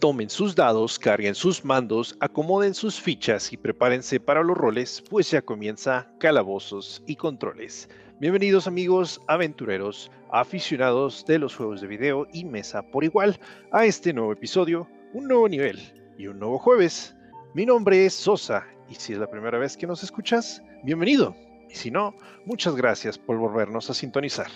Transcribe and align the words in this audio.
Tomen 0.00 0.30
sus 0.30 0.54
dados, 0.54 0.96
carguen 0.96 1.34
sus 1.34 1.64
mandos, 1.64 2.16
acomoden 2.20 2.72
sus 2.72 3.00
fichas 3.00 3.52
y 3.52 3.56
prepárense 3.56 4.20
para 4.20 4.44
los 4.44 4.56
roles, 4.56 5.02
pues 5.10 5.28
ya 5.28 5.42
comienza 5.42 6.08
Calabozos 6.20 7.02
y 7.08 7.16
Controles. 7.16 7.88
Bienvenidos 8.20 8.68
amigos, 8.68 9.20
aventureros, 9.26 10.08
aficionados 10.30 11.26
de 11.26 11.40
los 11.40 11.56
juegos 11.56 11.80
de 11.80 11.88
video 11.88 12.28
y 12.32 12.44
mesa 12.44 12.82
por 12.82 13.02
igual 13.02 13.40
a 13.72 13.86
este 13.86 14.12
nuevo 14.12 14.32
episodio, 14.32 14.86
un 15.14 15.26
nuevo 15.26 15.48
nivel 15.48 15.80
y 16.16 16.28
un 16.28 16.38
nuevo 16.38 16.60
jueves. 16.60 17.16
Mi 17.54 17.66
nombre 17.66 18.06
es 18.06 18.14
Sosa 18.14 18.64
y 18.88 18.94
si 18.94 19.14
es 19.14 19.18
la 19.18 19.28
primera 19.28 19.58
vez 19.58 19.76
que 19.76 19.88
nos 19.88 20.04
escuchas, 20.04 20.62
bienvenido. 20.84 21.34
Y 21.68 21.74
si 21.74 21.90
no, 21.90 22.14
muchas 22.46 22.76
gracias 22.76 23.18
por 23.18 23.36
volvernos 23.36 23.90
a 23.90 23.94
sintonizar. 23.94 24.50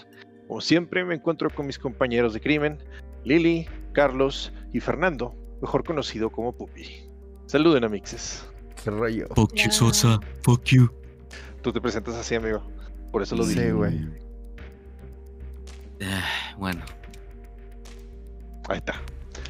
Como 0.47 0.61
siempre 0.61 1.05
me 1.05 1.17
encuentro 1.17 1.51
con 1.51 1.67
mis 1.67 1.81
compañeros 1.81 2.33
de 2.33 2.41
crimen, 2.41 2.79
Lili, 3.25 3.67
Carlos 3.93 4.53
y 4.73 4.81
Fernando, 4.81 5.35
mejor 5.61 5.85
conocido 5.85 6.31
como 6.31 6.53
Pupi. 6.53 7.09
Saluden 7.47 7.85
a 7.85 7.89
Mixes. 7.89 8.45
¿Qué 8.83 8.91
rollo? 8.91 9.29
Fuck 9.35 9.55
you, 9.55 9.71
Sosa. 9.71 10.19
Fuck 10.43 10.65
you. 10.65 10.91
Tú 11.63 11.73
te 11.73 11.81
presentas 11.81 12.15
así, 12.17 12.35
amigo. 12.35 12.63
Por 13.13 13.23
eso 13.23 13.37
lo 13.37 13.45
Sí, 13.45 13.51
dije. 13.55 13.73
güey. 13.73 14.09
Eh, 16.01 16.21
bueno, 16.59 16.83
Ahí 18.69 18.79
está. 18.79 19.01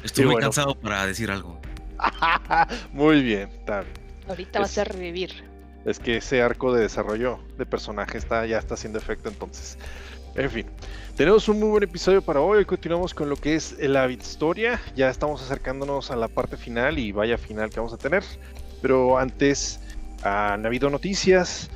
estoy 0.03 0.23
Y 0.23 0.25
muy 0.25 0.33
bueno. 0.35 0.45
cansado 0.47 0.75
para 0.79 1.05
decir 1.05 1.31
algo. 1.31 1.59
Muy 2.91 3.21
bien, 3.23 3.49
está 3.49 3.81
bien. 3.81 3.93
Ahorita 4.27 4.59
vas 4.59 4.77
a 4.77 4.83
revivir. 4.83 5.31
Es 5.85 5.99
que 5.99 6.17
ese 6.17 6.41
arco 6.41 6.73
de 6.73 6.81
desarrollo 6.81 7.39
de 7.57 7.65
personaje 7.65 8.17
está, 8.17 8.45
ya 8.45 8.57
está 8.57 8.73
haciendo 8.75 8.99
efecto 8.99 9.29
entonces. 9.29 9.77
En 10.35 10.49
fin, 10.49 10.65
tenemos 11.15 11.47
un 11.47 11.59
muy 11.59 11.69
buen 11.69 11.83
episodio 11.83 12.21
para 12.21 12.41
hoy. 12.41 12.65
Continuamos 12.65 13.13
con 13.13 13.29
lo 13.29 13.35
que 13.35 13.55
es 13.55 13.77
la 13.79 14.09
historia. 14.09 14.81
Ya 14.95 15.09
estamos 15.09 15.41
acercándonos 15.43 16.11
a 16.11 16.15
la 16.15 16.27
parte 16.27 16.57
final 16.57 16.97
y 16.97 17.11
vaya 17.11 17.37
final 17.37 17.69
que 17.69 17.79
vamos 17.79 17.93
a 17.93 17.97
tener. 17.97 18.23
Pero 18.81 19.17
antes 19.17 19.79
han 20.23 20.65
habido 20.65 20.89
noticias, 20.89 21.69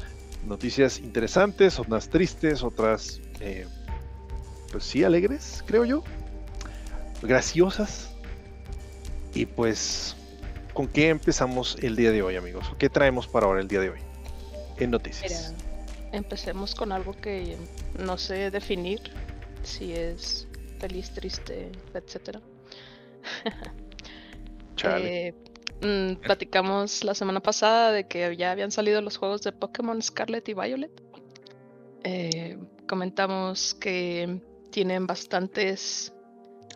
noticias 0.46 1.00
interesantes, 1.00 1.78
unas 1.80 2.10
tristes, 2.10 2.64
otras, 2.64 3.22
eh, 3.40 3.68
pues 4.72 4.84
sí, 4.84 5.04
alegres, 5.04 5.64
creo 5.68 5.86
yo. 5.86 6.04
Graciosas. 7.22 8.12
Y 9.34 9.46
pues 9.46 10.16
¿Con 10.78 10.88
qué 10.88 11.10
empezamos 11.10 11.76
el 11.82 11.96
día 11.96 12.12
de 12.12 12.22
hoy, 12.22 12.36
amigos? 12.36 12.72
¿Qué 12.78 12.88
traemos 12.88 13.28
para 13.28 13.48
ahora 13.48 13.62
el 13.62 13.68
día 13.68 13.80
de 13.80 13.90
hoy? 13.90 14.00
En 14.78 14.92
noticias. 14.92 15.56
Empecemos 16.12 16.76
con 16.76 16.92
algo 16.92 17.14
que 17.14 17.58
no 18.00 18.18
sé 18.18 18.52
definir 18.52 19.02
si 19.64 19.94
es 19.94 20.48
feliz, 20.80 21.12
triste, 21.12 21.72
etcétera. 21.94 22.42
Eh, 24.84 25.34
mm, 25.82 26.22
platicamos 26.22 27.04
la 27.04 27.16
semana 27.16 27.40
pasada 27.40 27.92
de 27.92 28.08
que 28.08 28.38
ya 28.38 28.52
habían 28.52 28.70
salido 28.70 29.02
los 29.02 29.18
juegos 29.18 29.42
de 29.42 29.52
Pokémon 29.52 30.00
Scarlet 30.00 30.48
y 30.48 30.54
Violet. 30.54 30.92
Eh, 32.04 32.60
comentamos 32.88 33.74
que 33.74 34.40
tienen 34.70 35.08
bastantes 35.08 36.14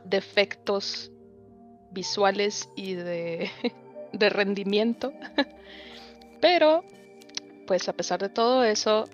defectos 0.03 1.11
visuales 1.91 2.69
y 2.75 2.95
de, 2.95 3.51
de 4.13 4.29
rendimiento. 4.29 5.13
Pero, 6.41 6.83
pues 7.67 7.87
a 7.87 7.93
pesar 7.93 8.19
de 8.19 8.29
todo 8.29 8.63
eso, 8.63 9.05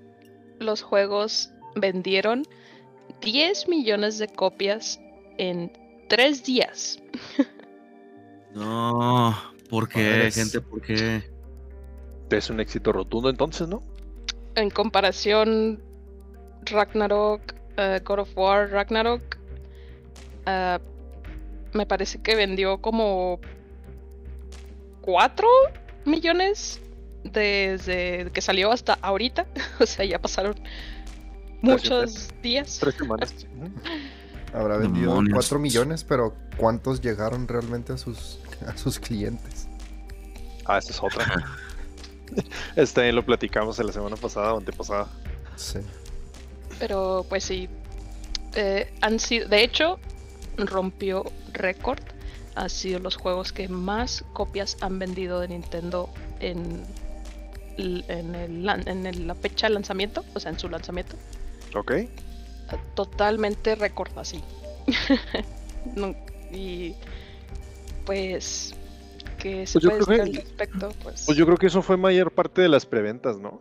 los 0.60 0.82
juegos 0.82 1.52
vendieron 1.80 2.46
10 3.22 3.68
millones 3.68 4.18
de 4.18 4.28
copias 4.28 5.00
en 5.38 5.72
3 6.10 6.44
días. 6.44 7.02
No, 8.54 9.36
¿por 9.70 9.88
qué, 9.88 10.32
gente? 10.32 10.62
¿Por 10.62 10.82
qué? 10.82 11.22
Es 12.30 12.50
un 12.50 12.60
éxito 12.60 12.92
rotundo 12.92 13.30
entonces, 13.30 13.68
¿no? 13.68 13.84
En 14.56 14.70
comparación, 14.70 15.82
Ragnarok, 16.64 17.54
eh, 17.78 18.00
God 18.04 18.20
of 18.20 18.38
War, 18.38 18.72
Ragnarok, 18.72 19.38
ah, 20.46 20.80
me 21.74 21.86
parece 21.86 22.22
que 22.22 22.36
vendió 22.36 22.82
como 22.82 23.40
4 25.02 25.48
millones 26.06 26.82
desde 27.24 28.32
que 28.32 28.42
salió 28.42 28.72
hasta 28.72 28.94
ahorita. 28.94 29.46
o 29.80 29.86
sea, 29.86 30.06
ya 30.06 30.20
pasaron 30.20 30.56
muchos 31.62 32.30
días. 32.42 32.78
Tres 32.80 32.96
semanas. 32.96 33.34
Habrá 34.54 34.78
vendido 34.78 35.12
Demonios. 35.12 35.34
4 35.34 35.60
millones, 35.60 36.04
pero 36.04 36.34
¿cuántos 36.58 37.02
llegaron 37.02 37.48
realmente 37.48 37.94
a 37.94 37.98
sus, 37.98 38.40
a 38.66 38.78
sus 38.78 39.00
clientes? 39.00 39.68
ah, 40.66 40.78
esa 40.78 40.92
es 40.92 41.00
otra. 41.02 41.26
Este 42.76 43.10
lo 43.14 43.26
platicamos 43.26 43.80
en 43.80 43.88
la 43.88 43.94
semana 43.94 44.18
pasada 44.18 44.54
o 44.54 44.58
antepasada. 44.58 45.08
Sí. 45.56 45.80
Pero 46.78 47.26
pues 47.30 47.46
sí, 47.46 47.70
eh, 48.54 48.94
han 49.02 49.18
sido, 49.20 49.48
de 49.48 49.64
hecho, 49.64 49.98
rompió 50.58 51.24
récord. 51.54 52.00
Han 52.56 52.70
sido 52.70 53.00
los 53.00 53.16
juegos 53.16 53.54
que 53.54 53.70
más 53.70 54.26
copias 54.34 54.76
han 54.82 55.00
vendido 55.00 55.40
de 55.40 55.48
Nintendo 55.48 56.10
en, 56.42 56.84
en, 57.78 58.36
el 58.36 58.68
en 58.88 59.06
el- 59.06 59.26
la 59.28 59.36
fecha 59.36 59.68
de 59.68 59.76
lanzamiento, 59.76 60.26
o 60.34 60.40
sea, 60.42 60.52
en 60.52 60.60
su 60.60 60.68
lanzamiento. 60.68 61.16
¿Ok? 61.76 61.92
Totalmente 62.96 63.76
récord 63.76 64.18
así. 64.18 64.42
No- 65.96 66.14
y 66.52 66.96
pues, 68.06 68.74
¿qué 69.38 69.66
se 69.66 69.80
Pues 69.80 70.06
puede 70.06 70.18
decir 70.20 70.34
que- 70.34 70.40
al 70.40 70.46
respecto? 70.46 70.90
Pues, 71.04 71.24
Pues 71.26 71.38
yo 71.38 71.46
creo 71.46 71.58
que 71.58 71.68
eso 71.68 71.82
fue 71.82 71.96
mayor 71.98 72.32
parte 72.32 72.62
de 72.62 72.68
las 72.70 72.86
preventas, 72.86 73.38
¿no? 73.40 73.60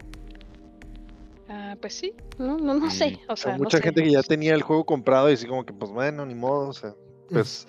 ah, 1.49 1.77
pues 1.81 1.95
sí, 1.95 2.15
no, 2.39 2.57
no, 2.59 2.75
no 2.75 2.91
sé. 2.91 3.21
O 3.29 3.37
sea, 3.37 3.53
no 3.57 3.65
mucha 3.65 3.79
sé, 3.79 3.85
gente 3.85 4.03
que 4.03 4.11
ya 4.11 4.23
tenía 4.23 4.55
el 4.55 4.63
juego 4.63 4.85
comprado 4.85 5.31
y 5.31 5.35
así 5.35 5.47
como 5.47 5.65
que, 5.65 5.73
pues 5.73 5.91
bueno, 5.93 6.27
ni 6.27 6.35
modo, 6.35 6.69
o 6.69 6.73
sea, 6.73 6.95
pues 7.31 7.67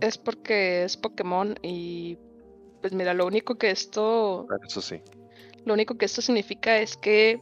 es 0.00 0.18
porque 0.18 0.84
es 0.84 0.96
Pokémon 0.96 1.56
y 1.62 2.16
pues 2.80 2.92
mira, 2.92 3.12
lo 3.14 3.26
único 3.26 3.56
que 3.56 3.70
esto, 3.70 4.46
eso 4.68 4.80
sí. 4.80 5.00
lo 5.64 5.74
único 5.74 5.96
que 5.96 6.04
esto 6.04 6.22
significa 6.22 6.78
es 6.78 6.96
que 6.96 7.40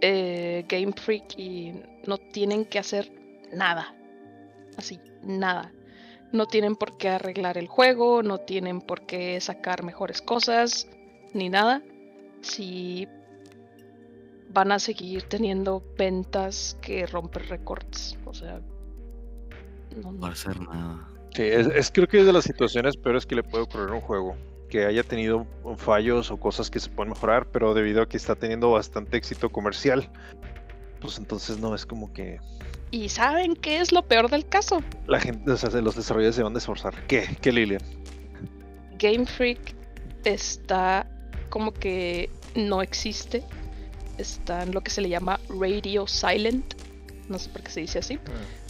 eh, 0.00 0.64
Game 0.68 0.92
Freak 0.92 1.38
y 1.38 1.72
no 2.06 2.18
tienen 2.18 2.64
que 2.64 2.78
hacer 2.78 3.10
nada, 3.52 3.94
así, 4.76 5.00
nada. 5.22 5.72
No 6.30 6.46
tienen 6.46 6.76
por 6.76 6.98
qué 6.98 7.08
arreglar 7.08 7.56
el 7.56 7.68
juego, 7.68 8.22
no 8.22 8.38
tienen 8.38 8.80
por 8.82 9.06
qué 9.06 9.40
sacar 9.40 9.82
mejores 9.82 10.20
cosas, 10.20 10.86
ni 11.32 11.48
nada. 11.48 11.82
Si 12.42 13.08
van 14.50 14.72
a 14.72 14.78
seguir 14.78 15.22
teniendo 15.24 15.82
ventas 15.96 16.76
que 16.82 17.06
rompen 17.06 17.48
récords, 17.48 18.18
o 18.24 18.34
sea, 18.34 18.60
no, 19.96 20.12
no 20.12 20.20
Para 20.20 20.32
hacer 20.34 20.60
nada. 20.60 21.08
Sí, 21.34 21.42
es, 21.42 21.66
es 21.66 21.90
creo 21.90 22.06
que 22.06 22.20
es 22.20 22.26
de 22.26 22.32
las 22.32 22.44
situaciones 22.44 22.96
peores 22.96 23.26
que 23.26 23.34
le 23.34 23.42
puede 23.42 23.64
ocurrir 23.64 23.90
a 23.90 23.94
un 23.94 24.00
juego. 24.00 24.36
Que 24.68 24.84
haya 24.84 25.02
tenido 25.02 25.46
fallos 25.76 26.30
o 26.30 26.36
cosas 26.36 26.70
que 26.70 26.80
se 26.80 26.90
pueden 26.90 27.12
mejorar, 27.12 27.46
pero 27.50 27.74
debido 27.74 28.02
a 28.02 28.08
que 28.08 28.16
está 28.16 28.34
teniendo 28.34 28.70
bastante 28.70 29.16
éxito 29.16 29.50
comercial, 29.50 30.10
pues 31.00 31.18
entonces 31.18 31.58
no 31.58 31.74
es 31.74 31.86
como 31.86 32.12
que 32.12 32.38
¿Y 32.90 33.10
saben 33.10 33.54
qué 33.54 33.80
es 33.80 33.92
lo 33.92 34.02
peor 34.02 34.30
del 34.30 34.46
caso? 34.46 34.82
la 35.06 35.20
gente, 35.20 35.50
o 35.50 35.56
sea, 35.56 35.68
los 35.80 35.94
desarrolladores 35.94 36.36
se 36.36 36.42
van 36.42 36.54
a 36.54 36.58
esforzar. 36.58 36.94
¿Qué? 37.06 37.36
¿Qué, 37.40 37.52
Lilian? 37.52 37.82
Game 38.98 39.26
Freak 39.26 39.74
está 40.24 41.06
como 41.50 41.72
que 41.72 42.30
no 42.54 42.82
existe. 42.82 43.42
Está 44.16 44.62
en 44.62 44.72
lo 44.72 44.80
que 44.80 44.90
se 44.90 45.00
le 45.00 45.08
llama 45.08 45.38
Radio 45.48 46.06
Silent. 46.06 46.74
No 47.28 47.38
sé 47.38 47.50
por 47.50 47.62
qué 47.62 47.70
se 47.70 47.80
dice 47.80 47.98
así, 47.98 48.18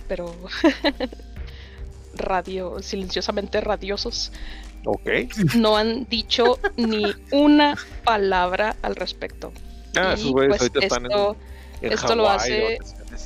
pero 0.09 0.35
radio, 2.15 2.83
silenciosamente 2.83 3.61
radiosos. 3.61 4.33
No 5.57 5.77
han 5.77 6.07
dicho 6.09 6.59
ni 6.77 7.05
una 7.33 7.77
palabra 8.05 8.77
al 8.83 8.97
respecto. 8.97 9.53
Ah, 9.97 10.15
Y, 10.17 10.21
esos 10.21 10.33
güeyes 10.33 10.49
pues, 10.51 10.61
ahorita 10.63 10.81
están 10.81 11.05
en, 11.07 11.11
esto- 11.11 11.37
en 11.83 11.93
esto 11.93 12.15
lo 12.17 12.29
hace. 12.29 12.79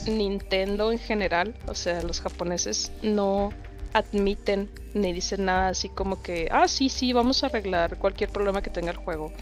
Nintendo 0.06 0.93
en 0.93 0.99
general, 0.99 1.54
o 1.66 1.75
sea, 1.75 2.02
los 2.02 2.20
japoneses 2.20 2.93
no 3.02 3.50
admiten 3.93 4.70
ni 4.94 5.12
dicen 5.12 5.44
nada 5.44 5.69
así 5.69 5.88
como 5.88 6.22
que, 6.22 6.49
ah, 6.50 6.66
sí, 6.69 6.88
sí, 6.88 7.12
vamos 7.12 7.43
a 7.43 7.46
arreglar 7.46 7.99
cualquier 7.99 8.31
problema 8.31 8.62
que 8.62 8.70
tenga 8.70 8.90
el 8.90 8.96
juego 8.96 9.32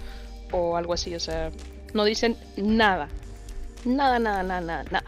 o 0.53 0.77
algo 0.77 0.93
así, 0.93 1.15
o 1.15 1.21
sea, 1.21 1.51
no 1.95 2.05
dicen 2.05 2.37
nada, 2.57 3.09
nada, 3.85 4.19
nada, 4.19 4.43
nada, 4.43 4.61
nada, 4.61 4.85
nada. 4.91 5.05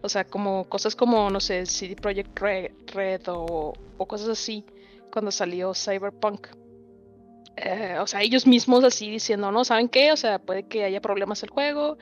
O 0.00 0.08
sea, 0.08 0.24
como 0.24 0.64
cosas 0.68 0.96
como, 0.96 1.30
no 1.30 1.40
sé, 1.40 1.64
CD 1.66 1.94
Projekt 1.96 2.38
Red, 2.40 2.70
Red 2.92 3.22
o, 3.28 3.72
o 3.98 4.06
cosas 4.06 4.28
así, 4.28 4.64
cuando 5.12 5.30
salió 5.30 5.74
Cyberpunk. 5.74 6.48
Eh, 7.56 7.98
o 8.00 8.06
sea, 8.06 8.22
ellos 8.22 8.46
mismos 8.46 8.82
así 8.82 9.10
diciendo, 9.10 9.52
no, 9.52 9.64
¿saben 9.64 9.88
qué? 9.88 10.10
O 10.10 10.16
sea, 10.16 10.38
puede 10.38 10.64
que 10.64 10.84
haya 10.84 11.02
problemas 11.02 11.42
el 11.42 11.50
juego, 11.50 11.98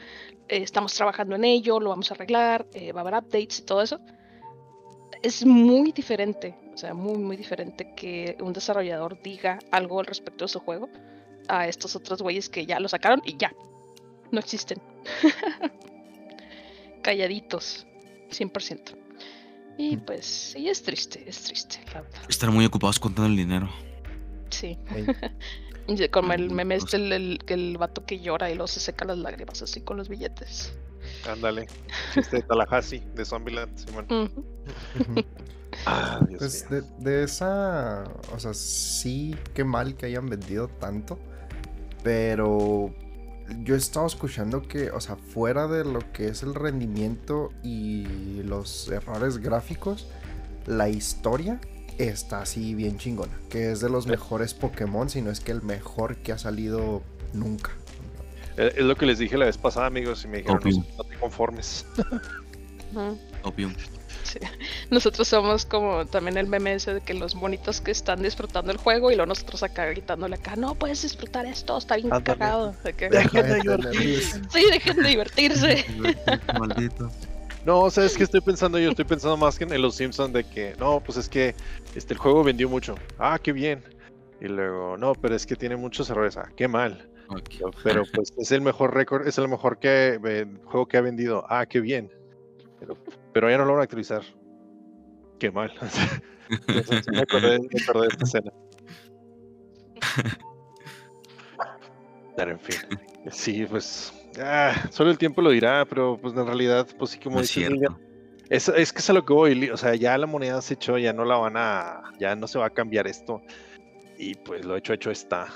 eh, 0.49 0.63
estamos 0.63 0.95
trabajando 0.95 1.35
en 1.35 1.45
ello, 1.45 1.81
lo 1.81 1.91
vamos 1.91 2.11
a 2.11 2.15
arreglar, 2.15 2.67
eh, 2.73 2.93
va 2.93 3.01
a 3.01 3.03
haber 3.03 3.15
updates 3.15 3.59
y 3.59 3.63
todo 3.63 3.83
eso. 3.83 4.01
es 5.23 5.45
muy 5.45 5.93
diferente, 5.93 6.55
o 6.73 6.79
sea, 6.79 6.95
muy, 6.95 7.19
muy 7.19 7.37
diferente 7.37 7.93
que 7.95 8.37
un 8.41 8.53
desarrollador 8.53 9.21
diga 9.21 9.59
algo 9.71 10.01
al 10.01 10.07
respecto 10.07 10.45
de 10.45 10.49
su 10.49 10.61
juego 10.61 10.89
a 11.49 11.67
estos 11.67 11.97
otros 11.97 12.23
güeyes 12.23 12.49
que 12.49 12.65
ya 12.65 12.79
lo 12.79 12.89
sacaron 12.89 13.21
y 13.25 13.37
ya, 13.37 13.53
no 14.31 14.39
existen. 14.39 14.81
Calladitos, 17.03 17.87
100%. 18.31 19.10
Y 19.81 19.97
pues, 19.97 20.27
sí, 20.27 20.69
es 20.69 20.83
triste, 20.83 21.25
es 21.27 21.43
triste, 21.43 21.79
la 21.95 22.03
verdad. 22.03 22.21
Estar 22.29 22.51
muy 22.51 22.67
ocupados 22.67 23.01
contando 23.01 23.31
el 23.31 23.37
dinero. 23.37 23.71
Sí. 24.51 24.79
Y 25.89 26.09
Como 26.09 26.33
el 26.35 26.51
meme 26.51 26.77
este, 26.77 26.99
el, 26.99 27.13
el, 27.13 27.39
el 27.49 27.77
vato 27.79 28.05
que 28.05 28.21
llora 28.21 28.49
y 28.51 28.55
luego 28.55 28.69
se 28.69 28.79
seca 28.79 29.05
las 29.05 29.19
lágrimas 29.19 29.61
así 29.63 29.81
con 29.81 29.97
los 29.97 30.09
billetes. 30.09 30.73
Ándale. 31.25 31.67
Chiste 32.15 32.37
de 32.37 32.43
Tallahassee, 32.43 33.01
de 33.15 33.25
Zombieland, 33.25 33.77
Simón. 33.77 34.07
Ah, 35.87 36.21
Dios 36.29 36.39
Pues 36.39 36.67
mío. 36.71 36.71
de, 36.71 36.83
de 36.99 37.25
esa, 37.25 38.05
o 38.35 38.39
sea, 38.39 38.55
sí, 38.55 39.35
qué 39.55 39.65
mal 39.65 39.97
que 39.97 40.07
hayan 40.07 40.29
vendido 40.29 40.69
tanto, 40.69 41.19
pero 42.03 42.95
yo 43.63 43.75
he 43.75 43.79
estado 43.79 44.07
escuchando 44.07 44.63
que, 44.63 44.91
o 44.91 45.01
sea, 45.01 45.17
fuera 45.17 45.67
de 45.67 45.85
lo 45.85 46.01
que 46.13 46.29
es 46.29 46.43
el 46.43 46.55
rendimiento 46.55 47.53
y 47.63 48.43
los 48.45 48.89
errores 48.89 49.39
gráficos, 49.39 50.09
la 50.67 50.89
historia 50.89 51.61
está 51.99 52.43
así 52.43 52.75
bien 52.75 52.99
chingona, 52.99 53.33
que 53.51 53.73
es 53.73 53.81
de 53.81 53.91
los 53.91 54.07
mejores 54.07 54.55
Pokémon, 54.55 55.11
si 55.11 55.21
no 55.23 55.31
es 55.31 55.41
que 55.41 55.53
el 55.53 55.63
mejor 55.63 56.17
que 56.17 56.33
ha 56.33 56.39
salido 56.39 57.03
nunca. 57.33 57.71
Eh, 58.57 58.73
Es 58.77 58.85
lo 58.85 58.97
que 58.97 59.07
les 59.07 59.19
dije 59.19 59.37
la 59.37 59.47
vez 59.47 59.59
pasada, 59.59 59.87
amigos, 59.87 60.25
y 60.25 60.29
me 60.29 60.39
dijeron, 60.39 60.61
no, 60.65 60.85
no 60.99 61.05
te 61.05 61.17
conformes. 61.17 61.87
Opium. 63.43 63.75
Sí. 64.25 64.39
Nosotros 64.91 65.29
somos 65.29 65.65
como 65.65 66.05
también 66.07 66.37
el 66.37 66.47
meme 66.49 66.75
ese 66.75 66.95
de 66.95 67.01
que 67.01 67.15
los 67.15 67.35
monitos 67.35 67.81
que 67.81 67.93
están 67.93 68.23
disfrutando 68.23 68.73
el 68.73 68.79
juego 68.79 69.11
y 69.11 69.15
luego 69.15 69.29
nosotros 69.29 69.63
acá 69.63 69.87
gritándole 69.87 70.35
acá, 70.35 70.57
no 70.57 70.75
puedes 70.75 71.03
disfrutar 71.03 71.47
esto, 71.47 71.79
está 71.79 71.97
bien 71.97 72.13
Ándale. 72.13 72.39
cagado. 72.39 72.75
De 72.85 72.93
que, 72.93 73.09
Dejen 73.09 73.47
de 73.47 73.55
divertirse. 73.61 74.41
sí, 74.51 74.65
dejen 74.71 74.97
de 74.97 75.09
divertirse. 75.09 75.85
Maldito. 76.59 77.11
No, 77.65 77.91
¿sabes 77.91 78.17
qué 78.17 78.25
estoy 78.25 78.41
pensando 78.41 78.79
yo? 78.79 78.91
Estoy 78.91 79.05
pensando 79.05 79.37
más 79.37 79.59
que 79.59 79.65
en 79.65 79.83
los 79.83 79.95
Simpsons 79.95 80.33
de 80.33 80.45
que, 80.45 80.75
no, 80.79 81.01
pues 81.01 81.19
es 81.19 81.29
que 81.29 81.55
este, 81.95 82.15
el 82.15 82.19
juego 82.19 82.43
vendió 82.43 82.69
mucho. 82.69 82.97
Ah, 83.19 83.39
qué 83.41 83.53
bien. 83.53 83.85
Y 84.41 84.47
luego, 84.47 84.97
no, 84.97 85.15
pero 85.15 85.37
es 85.37 85.45
que 85.47 85.55
tiene 85.57 85.77
muchos 85.77 86.09
errores. 86.11 86.37
Ah, 86.37 86.49
qué 86.57 86.67
mal. 86.67 87.07
Pero 87.85 88.03
pues 88.13 88.33
es 88.39 88.51
el 88.51 88.61
mejor 88.63 88.95
récord, 88.95 89.29
es 89.29 89.39
el 89.39 89.47
mejor 89.47 89.79
que, 89.79 90.19
eh, 90.25 90.47
juego 90.65 90.87
que 90.87 90.97
ha 90.97 91.01
vendido. 91.01 91.45
Ah, 91.49 91.67
qué 91.67 91.81
bien. 91.81 92.11
Pero, 92.81 92.97
pero 93.33 93.51
ya 93.51 93.59
no 93.59 93.65
lo 93.67 93.73
van 93.73 93.81
a 93.83 93.85
actualizar. 93.85 94.23
Qué 95.41 95.51
mal. 95.51 95.73
Entonces, 95.73 96.21
sí 97.05 97.11
me, 97.11 97.21
acordé, 97.23 97.59
me 97.59 97.83
acordé 97.83 98.03
de 98.03 98.09
esta 98.09 98.25
escena. 98.25 98.53
Pero 102.37 102.51
en 102.53 102.61
fin. 102.61 102.77
Sí, 103.31 103.67
pues. 103.69 104.13
ah, 104.43 104.75
solo 104.91 105.11
el 105.11 105.19
tiempo 105.19 105.43
lo 105.43 105.51
dirá, 105.51 105.85
pero 105.85 106.19
pues 106.21 106.35
en 106.35 106.47
realidad, 106.47 106.87
pues 106.99 107.11
sí, 107.13 107.19
como 107.19 107.41
No. 107.41 107.43
Lilian, 107.43 107.99
es, 108.49 108.69
es 108.69 108.93
que 108.93 108.99
es 109.01 109.11
a 109.11 109.13
lo 109.13 109.25
que 109.25 109.33
voy, 109.33 109.71
o 109.71 109.77
sea, 109.77 109.95
ya 109.95 110.17
la 110.17 110.27
moneda 110.27 110.61
se 110.63 110.75
echó, 110.75 110.97
ya 110.99 111.13
no 111.13 111.25
la 111.25 111.37
van 111.37 111.57
a, 111.57 112.03
ya 112.19 112.35
no 112.37 112.47
se 112.47 112.59
va 112.59 112.67
a 112.67 112.71
cambiar 112.71 113.07
esto. 113.07 113.43
Y 114.19 114.35
pues 114.37 114.65
lo 114.65 114.77
hecho, 114.77 114.93
hecho 114.93 115.11
está. 115.11 115.49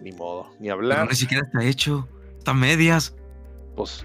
Ni 0.00 0.12
modo, 0.12 0.50
ni 0.54 0.62
Pero 0.68 0.74
hablar. 0.74 1.08
ni 1.08 1.14
siquiera 1.14 1.44
está 1.46 1.64
hecho. 1.64 2.08
Está 2.38 2.50
a 2.50 2.54
medias. 2.54 3.14
Pues 3.76 4.04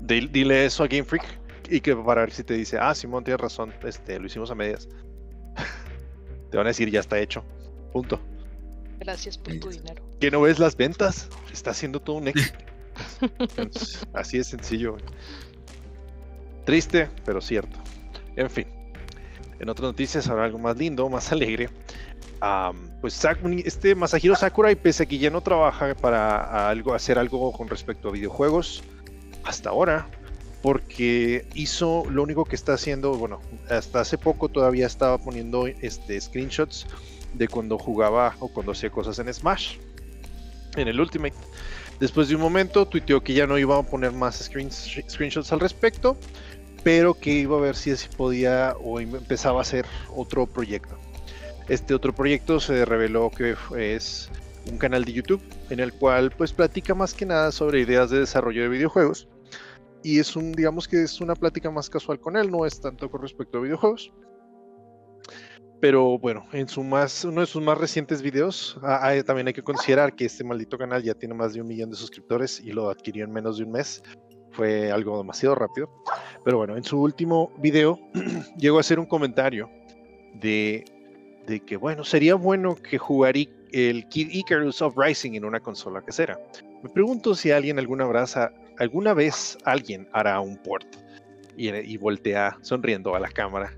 di- 0.00 0.28
dile 0.28 0.66
eso 0.66 0.84
a 0.84 0.86
Game 0.88 1.04
Freak 1.04 1.24
y 1.68 1.80
que 1.80 1.94
para 1.96 2.22
ver 2.22 2.32
si 2.32 2.44
te 2.44 2.54
dice, 2.54 2.78
ah, 2.80 2.94
Simón, 2.94 3.24
tienes 3.24 3.40
razón, 3.40 3.72
este, 3.84 4.18
lo 4.18 4.26
hicimos 4.26 4.50
a 4.50 4.54
medias. 4.54 4.88
te 6.50 6.56
van 6.56 6.66
a 6.66 6.70
decir, 6.70 6.90
ya 6.90 7.00
está 7.00 7.18
hecho. 7.18 7.44
Punto. 7.92 8.20
Gracias 9.00 9.36
por 9.38 9.58
tu 9.58 9.70
dinero. 9.70 10.02
¿Que 10.20 10.30
no 10.30 10.40
ves 10.40 10.58
las 10.58 10.76
ventas? 10.76 11.28
Está 11.52 11.70
haciendo 11.70 12.00
todo 12.00 12.16
un 12.16 12.28
éxito. 12.28 12.58
Así 14.14 14.38
de 14.38 14.44
sencillo. 14.44 14.92
güey. 14.92 15.04
Triste, 16.64 17.08
pero 17.24 17.40
cierto. 17.40 17.78
En 18.36 18.50
fin. 18.50 18.66
En 19.60 19.68
otras 19.68 19.88
noticias, 19.88 20.28
ahora 20.28 20.44
algo 20.44 20.58
más 20.58 20.76
lindo, 20.76 21.08
más 21.08 21.30
alegre. 21.32 21.70
Pues 23.00 23.24
este 23.64 23.94
Masahiro 23.94 24.34
Sakurai, 24.34 24.76
pese 24.76 25.04
a 25.04 25.06
que 25.06 25.18
ya 25.18 25.30
no 25.30 25.40
trabaja 25.40 25.94
para 25.94 26.68
algo, 26.68 26.94
hacer 26.94 27.18
algo 27.18 27.52
con 27.52 27.68
respecto 27.68 28.08
a 28.08 28.12
videojuegos, 28.12 28.82
hasta 29.44 29.70
ahora, 29.70 30.08
porque 30.62 31.46
hizo 31.54 32.04
lo 32.10 32.22
único 32.22 32.44
que 32.44 32.56
está 32.56 32.74
haciendo, 32.74 33.14
bueno, 33.14 33.40
hasta 33.70 34.00
hace 34.00 34.18
poco 34.18 34.48
todavía 34.48 34.86
estaba 34.86 35.18
poniendo 35.18 35.66
este, 35.66 36.20
screenshots 36.20 36.86
de 37.34 37.48
cuando 37.48 37.78
jugaba 37.78 38.34
o 38.40 38.48
cuando 38.48 38.72
hacía 38.72 38.90
cosas 38.90 39.18
en 39.18 39.32
Smash, 39.32 39.76
en 40.76 40.88
el 40.88 41.00
Ultimate. 41.00 41.34
Después 42.00 42.28
de 42.28 42.34
un 42.34 42.42
momento, 42.42 42.86
tuiteó 42.86 43.22
que 43.22 43.32
ya 43.34 43.46
no 43.46 43.58
iba 43.58 43.78
a 43.78 43.82
poner 43.82 44.12
más 44.12 44.50
screens- 44.50 45.04
screenshots 45.08 45.52
al 45.52 45.60
respecto, 45.60 46.16
pero 46.82 47.14
que 47.14 47.30
iba 47.32 47.56
a 47.56 47.60
ver 47.60 47.74
si 47.76 47.94
podía 48.16 48.74
o 48.82 49.00
em- 49.00 49.16
empezaba 49.16 49.60
a 49.60 49.62
hacer 49.62 49.86
otro 50.14 50.46
proyecto. 50.46 50.96
Este 51.68 51.94
otro 51.94 52.14
proyecto 52.14 52.60
se 52.60 52.84
reveló 52.84 53.30
que 53.30 53.56
es 53.76 54.30
un 54.70 54.78
canal 54.78 55.04
de 55.04 55.12
YouTube 55.12 55.42
en 55.70 55.80
el 55.80 55.92
cual 55.92 56.30
pues 56.30 56.52
platica 56.52 56.94
más 56.94 57.14
que 57.14 57.26
nada 57.26 57.50
sobre 57.52 57.80
ideas 57.80 58.10
de 58.10 58.20
desarrollo 58.20 58.62
de 58.62 58.68
videojuegos 58.68 59.26
y 60.06 60.20
es 60.20 60.36
un 60.36 60.52
digamos 60.52 60.86
que 60.86 61.02
es 61.02 61.20
una 61.20 61.34
plática 61.34 61.68
más 61.68 61.90
casual 61.90 62.20
con 62.20 62.36
él, 62.36 62.48
no 62.48 62.64
es 62.64 62.80
tanto 62.80 63.10
con 63.10 63.20
respecto 63.20 63.58
a 63.58 63.62
videojuegos. 63.62 64.12
Pero 65.80 66.16
bueno, 66.16 66.46
en 66.52 66.68
su 66.68 66.84
más, 66.84 67.24
uno 67.24 67.40
de 67.40 67.46
sus 67.48 67.60
más 67.60 67.76
recientes 67.76 68.22
videos, 68.22 68.78
también 69.26 69.48
hay 69.48 69.52
que 69.52 69.64
considerar 69.64 70.14
que 70.14 70.26
este 70.26 70.44
maldito 70.44 70.78
canal 70.78 71.02
ya 71.02 71.14
tiene 71.14 71.34
más 71.34 71.54
de 71.54 71.60
un 71.60 71.66
millón 71.66 71.90
de 71.90 71.96
suscriptores 71.96 72.60
y 72.60 72.70
lo 72.70 72.88
adquirió 72.88 73.24
en 73.24 73.32
menos 73.32 73.58
de 73.58 73.64
un 73.64 73.72
mes. 73.72 74.00
Fue 74.52 74.92
algo 74.92 75.18
demasiado 75.18 75.56
rápido. 75.56 75.90
Pero 76.44 76.58
bueno, 76.58 76.76
en 76.76 76.84
su 76.84 77.02
último 77.02 77.52
video 77.58 77.98
llegó 78.56 78.76
a 78.78 78.80
hacer 78.80 79.00
un 79.00 79.06
comentario 79.06 79.68
de, 80.34 80.84
de 81.48 81.60
que, 81.60 81.76
bueno, 81.76 82.04
sería 82.04 82.36
bueno 82.36 82.76
que 82.76 82.96
jugar 82.96 83.34
el 83.72 84.08
Kid 84.08 84.28
Icarus 84.30 84.80
Uprising 84.80 85.34
en 85.34 85.44
una 85.44 85.58
consola 85.58 86.00
casera. 86.00 86.38
Me 86.82 86.88
pregunto 86.90 87.34
si 87.34 87.50
alguien 87.50 87.80
alguna 87.80 88.06
vez, 88.06 88.36
alguna 88.78 89.14
vez 89.14 89.58
alguien 89.64 90.08
hará 90.12 90.40
un 90.40 90.56
port 90.56 90.86
y, 91.56 91.68
y 91.70 91.96
voltea 91.96 92.56
sonriendo 92.62 93.14
a 93.14 93.20
la 93.20 93.28
cámara. 93.28 93.72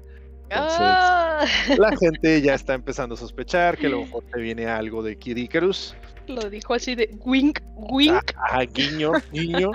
Entonces, 0.51 0.79
¡Ah! 0.81 1.47
la 1.77 1.97
gente 2.01 2.41
ya 2.41 2.55
está 2.55 2.75
empezando 2.75 3.15
a 3.15 3.19
sospechar 3.19 3.77
que 3.77 3.87
a 3.87 3.91
lo 3.91 4.01
mejor 4.01 4.25
te 4.33 4.41
viene 4.41 4.67
algo 4.67 5.03
de 5.03 5.17
Kid 5.17 5.37
Icarus. 5.37 5.95
Lo 6.27 6.49
dijo 6.51 6.75
así 6.75 6.95
de 6.95 7.11
wink, 7.25 7.61
wink. 7.75 8.33
Ah, 8.51 8.65
guiño, 8.65 9.13
guiño. 9.33 9.71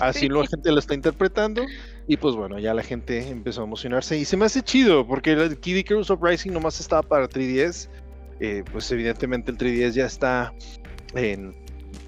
Así 0.00 0.20
Sí. 0.20 0.28
la 0.28 0.46
gente 0.46 0.72
lo 0.72 0.78
está 0.78 0.94
interpretando. 0.94 1.62
Y 2.08 2.16
pues 2.18 2.34
bueno, 2.34 2.58
ya 2.58 2.72
la 2.74 2.82
gente 2.82 3.28
empezó 3.28 3.62
a 3.62 3.64
emocionarse. 3.64 4.16
Y 4.18 4.24
se 4.24 4.36
me 4.36 4.44
hace 4.44 4.62
chido, 4.62 5.06
porque 5.06 5.32
el 5.32 5.58
Kid 5.58 5.76
Icarus 5.76 6.10
Uprising 6.10 6.52
nomás 6.52 6.80
estaba 6.80 7.02
para 7.02 7.28
3DS. 7.28 7.88
Eh, 8.40 8.62
pues 8.70 8.90
evidentemente 8.92 9.50
el 9.50 9.58
3DS 9.58 9.92
ya 9.92 10.06
está 10.06 10.52
en. 11.14 11.54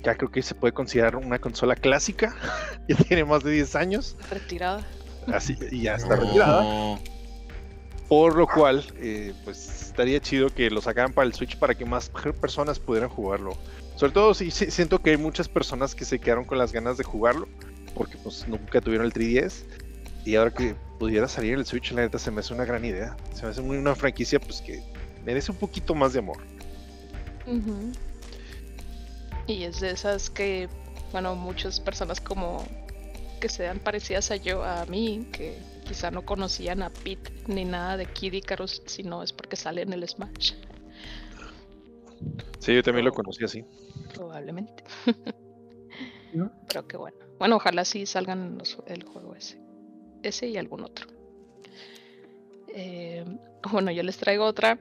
Ya 0.02 0.14
creo 0.14 0.30
que 0.30 0.42
se 0.42 0.54
puede 0.54 0.72
considerar 0.72 1.16
una 1.16 1.38
consola 1.38 1.74
clásica. 1.74 2.34
ya 2.88 2.96
tiene 2.96 3.24
más 3.24 3.42
de 3.42 3.52
10 3.52 3.74
años. 3.76 4.16
Retirada. 4.30 4.86
Así, 5.26 5.56
y 5.70 5.82
ya 5.82 5.96
está 5.96 6.16
No. 6.16 6.22
retirada. 6.24 6.98
Por 8.08 8.36
lo 8.36 8.46
cual, 8.46 8.84
eh, 8.96 9.34
pues 9.44 9.82
estaría 9.82 10.18
chido 10.20 10.48
que 10.48 10.70
lo 10.70 10.80
sacaran 10.80 11.12
para 11.12 11.26
el 11.26 11.34
Switch 11.34 11.58
para 11.58 11.74
que 11.74 11.84
más 11.84 12.10
personas 12.40 12.78
pudieran 12.78 13.10
jugarlo. 13.10 13.58
Sobre 13.96 14.12
todo 14.12 14.32
si 14.32 14.50
si- 14.50 14.70
siento 14.70 15.00
que 15.02 15.10
hay 15.10 15.16
muchas 15.18 15.48
personas 15.48 15.94
que 15.94 16.04
se 16.06 16.18
quedaron 16.18 16.44
con 16.44 16.56
las 16.56 16.72
ganas 16.72 16.96
de 16.96 17.04
jugarlo, 17.04 17.48
porque 17.94 18.16
pues 18.16 18.48
nunca 18.48 18.80
tuvieron 18.80 19.04
el 19.06 19.12
3DS. 19.12 19.64
Y 20.24 20.36
ahora 20.36 20.50
que 20.52 20.74
pudiera 20.98 21.28
salir 21.28 21.54
el 21.54 21.66
Switch, 21.66 21.92
la 21.92 22.00
neta 22.02 22.18
se 22.18 22.30
me 22.30 22.40
hace 22.40 22.54
una 22.54 22.64
gran 22.64 22.84
idea. 22.84 23.14
Se 23.34 23.42
me 23.42 23.50
hace 23.50 23.60
muy- 23.60 23.76
una 23.76 23.94
franquicia 23.94 24.40
pues 24.40 24.62
que 24.62 24.82
merece 25.26 25.50
un 25.52 25.58
poquito 25.58 25.94
más 25.94 26.14
de 26.14 26.20
amor. 26.20 26.38
Ujú. 27.46 27.92
Y 29.48 29.64
es 29.64 29.80
de 29.80 29.90
esas 29.90 30.30
que, 30.30 30.68
bueno, 31.10 31.34
muchas 31.34 31.80
personas 31.80 32.20
como 32.20 32.64
que 33.40 33.48
sean 33.48 33.78
parecidas 33.80 34.30
a 34.30 34.36
yo, 34.36 34.62
a 34.62 34.84
mí, 34.86 35.26
que 35.32 35.58
quizá 35.86 36.10
no 36.10 36.24
conocían 36.24 36.82
a 36.82 36.90
Pete 36.90 37.32
ni 37.46 37.64
nada 37.64 37.96
de 37.96 38.06
Kid 38.06 38.34
Icarus, 38.34 38.82
si 38.86 39.02
no 39.02 39.22
es 39.22 39.32
porque 39.32 39.56
sale 39.56 39.82
en 39.82 39.92
el 39.92 40.06
Smash, 40.08 40.52
Sí, 42.58 42.74
yo 42.74 42.82
también 42.82 43.04
lo 43.06 43.12
conocí 43.12 43.44
así. 43.44 43.64
probablemente. 44.12 44.82
¿No? 46.34 46.50
Pero 46.68 46.86
que 46.86 46.96
bueno. 46.96 47.16
Bueno, 47.38 47.56
ojalá 47.56 47.84
sí 47.84 48.04
salgan 48.06 48.58
los- 48.58 48.76
el 48.86 49.04
juego 49.04 49.34
ese. 49.34 49.58
Ese 50.22 50.48
y 50.48 50.56
algún 50.58 50.82
otro. 50.84 51.06
Eh, 52.74 53.24
bueno, 53.70 53.90
yo 53.92 54.02
les 54.02 54.16
traigo 54.18 54.44
otra. 54.44 54.78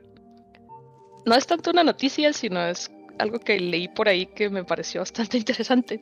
No 1.25 1.35
es 1.35 1.45
tanto 1.45 1.69
una 1.71 1.83
noticia, 1.83 2.33
sino 2.33 2.59
es 2.65 2.89
algo 3.19 3.39
que 3.39 3.59
leí 3.59 3.87
por 3.87 4.09
ahí 4.09 4.25
que 4.25 4.49
me 4.49 4.63
pareció 4.63 5.01
bastante 5.01 5.37
interesante. 5.43 6.01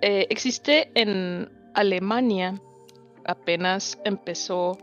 Eh, 0.00 0.26
existe 0.30 0.90
en 0.94 1.48
Alemania, 1.74 2.60
apenas 3.24 3.98
empezó 4.04 4.78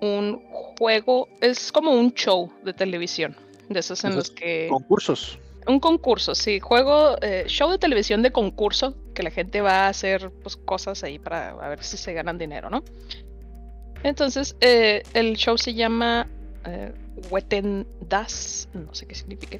un 0.00 0.40
juego, 0.78 1.28
es 1.40 1.72
como 1.72 1.92
un 1.92 2.12
show 2.12 2.52
de 2.64 2.72
televisión, 2.72 3.36
de 3.68 3.80
esos 3.80 4.04
en 4.04 4.14
los 4.14 4.30
que... 4.30 4.68
Concursos. 4.70 5.38
Un 5.66 5.80
concurso, 5.80 6.36
sí, 6.36 6.60
juego, 6.60 7.16
eh, 7.22 7.44
show 7.48 7.70
de 7.70 7.78
televisión 7.78 8.22
de 8.22 8.30
concurso, 8.30 8.94
que 9.14 9.24
la 9.24 9.30
gente 9.30 9.60
va 9.60 9.86
a 9.86 9.88
hacer 9.88 10.30
pues, 10.42 10.56
cosas 10.56 11.02
ahí 11.02 11.18
para 11.18 11.50
a 11.50 11.68
ver 11.68 11.82
si 11.82 11.96
se 11.96 12.12
ganan 12.12 12.38
dinero, 12.38 12.70
¿no? 12.70 12.84
Entonces, 14.04 14.54
eh, 14.60 15.02
el 15.14 15.36
show 15.36 15.58
se 15.58 15.74
llama 15.74 16.28
eh, 16.66 16.92
Wetten 17.30 17.84
Das, 18.08 18.68
no 18.74 18.94
sé 18.94 19.06
qué 19.06 19.16
significa 19.16 19.58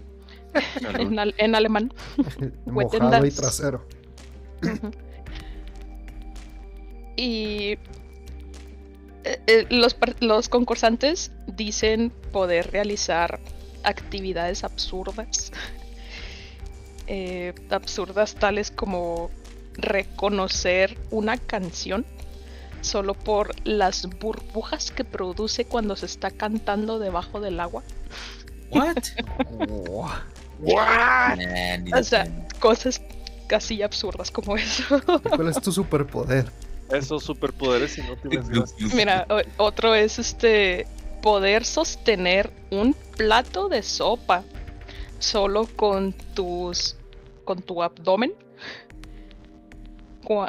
en, 0.99 1.19
al- 1.19 1.35
en 1.39 1.55
alemán. 1.55 1.93
Mojado 2.67 3.27
y 3.27 3.31
trasero. 3.31 3.87
Y 7.17 7.79
eh, 9.25 9.41
eh, 9.47 9.67
los, 9.71 9.97
los 10.21 10.49
concursantes 10.49 11.33
dicen 11.47 12.13
poder 12.33 12.71
realizar 12.73 13.41
actividades 13.85 14.65
absurdas. 14.65 15.53
Eh, 17.09 17.55
absurdas 17.71 18.35
tales 18.35 18.73
como 18.73 19.31
reconocer 19.75 20.99
una 21.13 21.37
canción 21.37 22.05
solo 22.81 23.15
por 23.15 23.55
las 23.65 24.09
burbujas 24.19 24.91
que 24.91 25.05
produce 25.05 25.67
cuando 25.67 25.95
se 25.95 26.07
está 26.07 26.33
cantando 26.33 26.99
debajo 26.99 27.39
del 27.41 27.61
agua. 27.61 27.85
What? 28.71 28.97
Wow. 30.61 30.77
Nah, 30.77 31.35
ni 31.37 31.91
de 31.91 32.01
O 32.01 32.03
sea. 32.03 32.27
Cosas 32.61 33.03
casi 33.47 33.83
absurdas 33.83 34.31
como 34.31 34.57
eso. 34.57 35.01
¿Cuál 35.05 35.49
es 35.49 35.61
tu 35.61 35.71
superpoder? 35.71 36.47
Esos 36.91 37.25
superpoderes 37.25 37.99
inútiles. 37.99 38.49
gracias. 38.49 38.95
Mira, 38.95 39.27
otro 39.57 39.95
es 39.95 40.19
este 40.19 40.87
poder 41.23 41.65
sostener 41.65 42.51
un 42.71 42.95
plato 43.17 43.69
de 43.69 43.83
sopa 43.83 44.45
solo 45.19 45.67
con 45.77 46.13
tus 46.35 46.97
con 47.45 47.63
tu 47.63 47.83
abdomen 47.83 48.33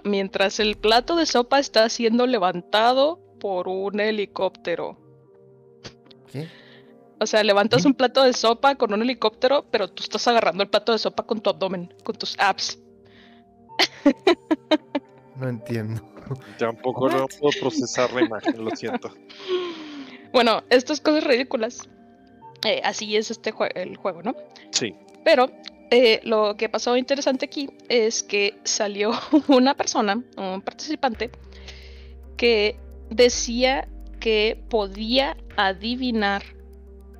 mientras 0.03 0.59
el 0.59 0.75
plato 0.75 1.15
de 1.15 1.25
sopa 1.25 1.59
está 1.59 1.87
siendo 1.89 2.25
levantado 2.25 3.19
por 3.39 3.67
un 3.67 3.99
helicóptero. 3.99 4.97
¿Qué? 6.31 6.47
O 7.19 7.25
sea, 7.25 7.43
levantas 7.43 7.85
un 7.85 7.93
plato 7.95 8.23
de 8.23 8.33
sopa 8.33 8.75
con 8.75 8.93
un 8.93 9.01
helicóptero, 9.01 9.65
pero 9.71 9.87
tú 9.87 10.03
estás 10.03 10.27
agarrando 10.27 10.63
el 10.63 10.69
plato 10.69 10.91
de 10.91 10.99
sopa 10.99 11.23
con 11.23 11.41
tu 11.41 11.49
abdomen, 11.49 11.93
con 12.03 12.15
tus 12.15 12.37
abs. 12.39 12.77
No 15.35 15.49
entiendo. 15.49 16.01
Tampoco 16.57 17.09
no 17.09 17.27
puedo 17.27 17.59
procesar 17.59 18.11
la 18.13 18.21
imagen, 18.23 18.63
lo 18.63 18.71
siento. 18.75 19.09
Bueno, 20.33 20.63
estas 20.69 20.99
cosas 20.99 21.23
ridículas. 21.23 21.87
eh, 22.65 22.81
así 22.83 23.15
es 23.15 23.31
este 23.31 23.53
jue- 23.53 23.71
el 23.75 23.95
juego, 23.97 24.23
¿no? 24.23 24.35
Sí. 24.71 24.95
Pero 25.23 25.47
eh, 25.91 26.19
lo 26.23 26.55
que 26.57 26.69
pasó 26.69 26.97
interesante 26.97 27.45
aquí 27.45 27.69
es 27.87 28.23
que 28.23 28.59
salió 28.63 29.11
una 29.47 29.73
persona, 29.75 30.21
un 30.37 30.61
participante, 30.61 31.31
que 32.35 32.77
decía 33.09 33.87
que 34.19 34.61
podía 34.69 35.37
adivinar 35.55 36.43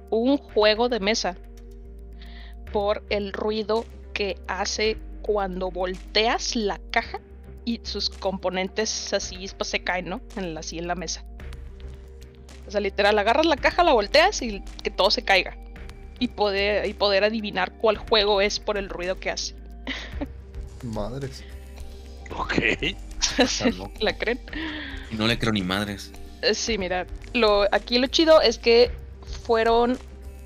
un 0.10 0.38
juego 0.38 0.90
de 0.90 1.00
mesa 1.00 1.38
por 2.72 3.04
el 3.10 3.34
ruido 3.34 3.86
que 4.14 4.38
hace 4.48 4.98
cuando 5.22 5.72
volteas 5.72 6.56
la 6.56 6.80
caja 6.92 7.20
y 7.66 7.82
sus 7.84 8.10
componentes 8.10 9.14
así 9.14 9.50
pues, 9.58 9.70
se 9.70 9.84
caen, 9.84 10.10
¿no? 10.10 10.22
En 10.36 10.54
la, 10.54 10.62
así 10.62 10.78
en 10.78 10.88
la 10.88 10.96
mesa. 10.96 11.26
O 12.66 12.72
sea, 12.72 12.82
literal, 12.82 13.18
agarras 13.18 13.46
la 13.46 13.58
caja, 13.58 13.84
la 13.84 13.94
volteas 13.94 14.42
y 14.42 14.62
que 14.84 14.90
todo 14.90 15.12
se 15.12 15.24
caiga 15.24 15.58
y 16.20 16.30
poder, 16.30 16.86
y 16.88 16.94
poder 16.94 17.24
adivinar 17.24 17.74
cuál 17.78 17.98
juego 17.98 18.42
es 18.42 18.60
por 18.60 18.78
el 18.78 18.90
ruido 18.90 19.20
que 19.20 19.32
hace. 19.32 19.56
Madres. 20.84 21.44
Ok. 22.36 22.54
¿Se 23.48 23.72
loco. 23.72 23.92
¿La 24.00 24.18
creen? 24.18 24.40
Y 25.12 25.16
no 25.16 25.28
le 25.28 25.38
creo 25.38 25.54
ni 25.54 25.62
madres. 25.62 26.12
Eh, 26.42 26.54
Sí, 26.54 26.78
mira, 26.78 27.08
lo, 27.34 27.68
aquí 27.72 27.98
lo 27.98 28.08
chido 28.08 28.42
es 28.42 28.58
que 28.58 28.92
fueron, 29.48 29.98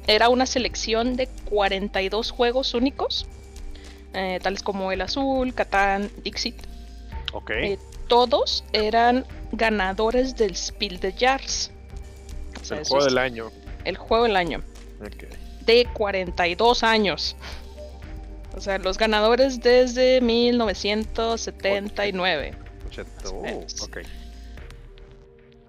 era 0.08 0.30
una 0.30 0.46
selección 0.46 1.16
de 1.18 1.28
42 1.50 2.30
juegos 2.32 2.74
únicos, 2.76 3.26
eh, 4.14 4.40
tales 4.42 4.62
como 4.64 4.92
El 4.92 5.02
Azul, 5.02 5.54
Catán, 5.56 6.10
Dixit. 6.24 6.56
Ok. 7.34 7.50
Eh, 7.52 7.80
todos 8.08 8.64
eran 8.74 9.26
ganadores 9.52 10.36
del 10.36 10.56
Spiel 10.56 11.00
de 11.00 11.14
Jars. 11.14 11.72
O 12.62 12.64
sea, 12.64 12.78
el 12.80 12.86
juego 12.86 13.06
del 13.06 13.18
año. 13.18 13.52
el 13.86 13.98
juego 13.98 14.24
del 14.26 14.36
año. 14.38 14.62
Ok. 15.04 15.24
de 15.66 15.88
42 15.94 16.84
años. 16.84 17.36
O 18.56 18.62
sea, 18.62 18.78
los 18.80 18.98
ganadores 18.98 19.62
desde 19.62 20.20
1979. 20.22 22.54
Ochenta. 22.88 23.14
Más 23.24 23.32
o 23.32 23.36
Oh, 23.38 23.42
menos. 23.42 23.82
ok. 23.82 23.98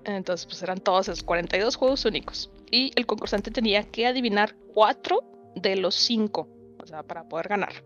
Entonces, 0.04 0.46
pues 0.46 0.60
eran 0.62 0.80
todos 0.80 1.08
esos 1.08 1.22
42 1.22 1.76
juegos 1.76 2.04
únicos. 2.04 2.50
Y 2.72 2.90
el 2.96 3.06
concursante 3.06 3.50
tenía 3.50 3.84
que 3.84 4.06
adivinar 4.06 4.56
4 4.74 5.22
de 5.54 5.76
los 5.76 5.94
5. 5.94 6.48
O 6.82 6.86
sea, 6.86 7.02
para 7.04 7.28
poder 7.28 7.46
ganar. 7.46 7.84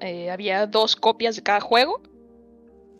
Eh, 0.00 0.30
había 0.30 0.66
dos 0.66 0.96
copias 0.96 1.36
de 1.36 1.42
cada 1.42 1.60
juego. 1.60 2.00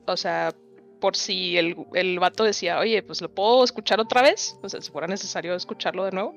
O 0.07 0.17
sea, 0.17 0.53
por 1.01 1.17
si 1.17 1.57
el, 1.57 1.77
el 1.95 2.19
vato 2.19 2.45
decía, 2.45 2.79
oye, 2.81 3.03
pues 3.03 3.23
lo 3.23 3.33
puedo 3.33 3.63
escuchar 3.63 4.01
otra 4.01 4.21
vez. 4.21 4.59
O 4.63 4.69
sea, 4.69 4.81
si 4.81 4.91
fuera 4.91 5.07
necesario 5.07 5.55
escucharlo 5.55 6.05
de 6.05 6.11
nuevo, 6.11 6.35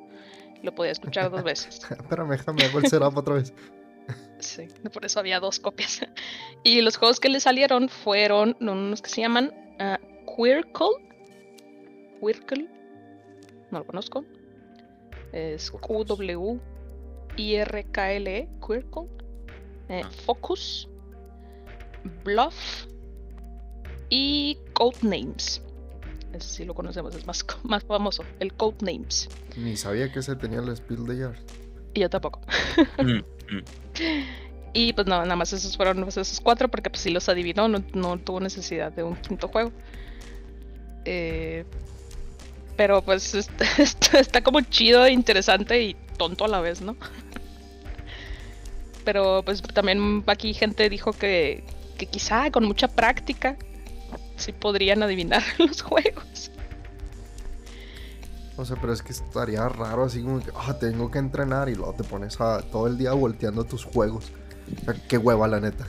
lo 0.61 0.73
podía 0.73 0.91
escuchar 0.91 1.31
dos 1.31 1.43
veces. 1.43 1.79
Espérame, 1.89 2.29
déjame 2.29 2.63
hago 2.63 2.79
el 2.79 2.87
setup 2.87 3.17
otra 3.17 3.35
vez. 3.35 3.53
Sí, 4.37 4.67
por 4.93 5.03
eso 5.03 5.19
había 5.19 5.39
dos 5.39 5.59
copias. 5.59 6.01
Y 6.63 6.81
los 6.81 6.97
juegos 6.97 7.19
que 7.19 7.29
le 7.29 7.39
salieron 7.39 7.89
fueron 7.89 8.55
unos 8.59 9.01
que 9.01 9.09
se 9.09 9.21
llaman 9.21 9.51
ah, 9.79 9.99
Quirkle. 10.27 10.87
Quirkle. 12.19 12.69
No 13.71 13.79
lo 13.79 13.85
conozco. 13.85 14.23
Es 15.31 15.71
Q-W-I-R-K-L-E. 17.37 18.49
Quirkle. 18.65 19.03
Eh, 19.89 20.01
Ah. 20.03 20.09
Focus. 20.25 20.89
Bluff. 22.23 22.85
Y 24.09 24.57
Codenames. 24.73 25.61
Ese 26.33 26.47
sí 26.49 26.65
lo 26.65 26.73
conocemos, 26.73 27.15
es 27.15 27.25
más, 27.25 27.45
más 27.63 27.83
famoso. 27.83 28.23
El 28.39 28.53
Codenames. 28.53 29.29
Ni 29.57 29.75
sabía 29.77 30.11
que 30.11 30.21
se 30.21 30.35
tenía 30.35 30.59
el 30.59 30.75
Spiel 30.75 31.05
de 31.05 31.17
Yard. 31.17 31.37
Y 31.93 32.01
yo 32.01 32.09
tampoco. 32.09 32.41
Mm, 33.01 33.19
mm. 33.55 33.63
Y 34.73 34.91
pues 34.91 35.07
no, 35.07 35.21
nada 35.21 35.37
más 35.37 35.53
esos 35.53 35.77
fueron 35.77 36.01
pues, 36.03 36.17
esos 36.17 36.41
cuatro 36.41 36.67
porque 36.69 36.89
pues 36.89 37.01
si 37.01 37.09
los 37.09 37.29
adivinó, 37.29 37.69
no, 37.69 37.81
no 37.93 38.17
tuvo 38.19 38.41
necesidad 38.41 38.91
de 38.91 39.03
un 39.03 39.15
quinto 39.15 39.47
juego. 39.47 39.71
Eh, 41.05 41.63
pero 42.75 43.01
pues 43.01 43.33
está, 44.13 44.41
como 44.41 44.61
chido, 44.61 45.07
interesante 45.07 45.81
y 45.83 45.95
tonto 46.17 46.45
a 46.45 46.47
la 46.47 46.61
vez, 46.61 46.81
¿no? 46.81 46.95
Pero 49.03 49.43
pues 49.43 49.61
también 49.61 50.23
aquí 50.27 50.53
gente 50.53 50.89
dijo 50.89 51.13
que, 51.13 51.63
que 51.97 52.07
quizá 52.07 52.51
con 52.51 52.65
mucha 52.65 52.87
práctica 52.87 53.57
sí 54.35 54.51
podrían 54.51 55.03
adivinar 55.03 55.43
los 55.57 55.81
juegos. 55.81 56.51
O 58.57 58.63
sea, 58.63 58.77
pero 58.79 58.93
es 58.93 59.01
que 59.01 59.11
estaría 59.11 59.67
raro 59.67 60.05
así 60.05 60.21
como 60.21 60.39
que, 60.39 60.51
ah, 60.55 60.77
tengo 60.79 61.11
que 61.11 61.19
entrenar 61.19 61.67
y 61.67 61.75
luego 61.75 61.93
te 61.93 62.03
pones 62.03 62.39
a, 62.39 62.61
todo 62.61 62.87
el 62.87 62.97
día 62.97 63.11
volteando 63.11 63.65
tus 63.65 63.83
juegos. 63.83 64.31
O 64.87 64.93
qué 65.09 65.17
hueva, 65.17 65.47
la 65.47 65.59
neta. 65.59 65.85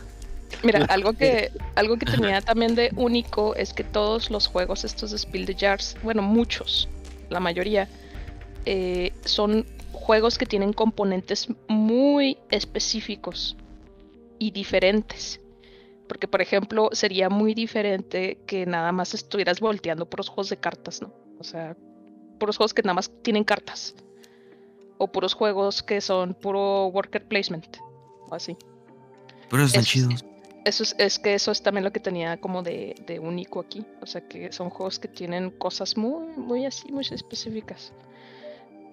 Mira, 0.62 0.84
algo 0.86 1.12
que, 1.12 1.50
algo 1.74 1.96
que 1.96 2.06
tenía 2.06 2.40
también 2.40 2.74
de 2.74 2.90
único 2.96 3.54
es 3.54 3.72
que 3.72 3.84
todos 3.84 4.30
los 4.30 4.46
juegos 4.46 4.84
estos 4.84 5.10
de 5.10 5.18
Spiel 5.18 5.46
the 5.46 5.54
Jars, 5.54 5.96
bueno, 6.02 6.22
muchos, 6.22 6.88
la 7.30 7.40
mayoría, 7.40 7.88
eh, 8.64 9.12
son 9.24 9.66
juegos 9.92 10.38
que 10.38 10.46
tienen 10.46 10.72
componentes 10.72 11.48
muy 11.68 12.38
específicos 12.50 13.56
y 14.38 14.50
diferentes. 14.50 15.40
Porque, 16.08 16.28
por 16.28 16.40
ejemplo, 16.40 16.90
sería 16.92 17.28
muy 17.28 17.54
diferente 17.54 18.38
que 18.46 18.64
nada 18.66 18.92
más 18.92 19.14
estuvieras 19.14 19.58
volteando 19.60 20.08
puros 20.08 20.28
juegos 20.28 20.50
de 20.50 20.56
cartas, 20.56 21.02
¿no? 21.02 21.12
O 21.40 21.44
sea, 21.44 21.76
puros 22.38 22.56
juegos 22.56 22.74
que 22.74 22.82
nada 22.82 22.94
más 22.94 23.10
tienen 23.22 23.42
cartas. 23.42 23.94
O 24.98 25.08
puros 25.08 25.34
juegos 25.34 25.82
que 25.82 26.00
son 26.00 26.34
puro 26.34 26.86
worker 26.86 27.26
placement. 27.26 27.78
O 28.28 28.34
así. 28.34 28.56
Pero 29.50 29.64
están 29.64 29.82
Eso 29.82 29.90
chidos. 29.90 30.24
Eso 30.66 30.82
es, 30.82 30.96
es 30.98 31.20
que 31.20 31.32
eso 31.34 31.52
es 31.52 31.62
también 31.62 31.84
lo 31.84 31.92
que 31.92 32.00
tenía 32.00 32.38
como 32.38 32.60
de, 32.60 32.96
de 33.06 33.20
único 33.20 33.60
aquí. 33.60 33.86
O 34.00 34.06
sea 34.06 34.20
que 34.26 34.52
son 34.52 34.68
juegos 34.68 34.98
que 34.98 35.06
tienen 35.06 35.52
cosas 35.52 35.96
muy, 35.96 36.26
muy 36.36 36.66
así, 36.66 36.90
muy 36.90 37.06
específicas. 37.08 37.92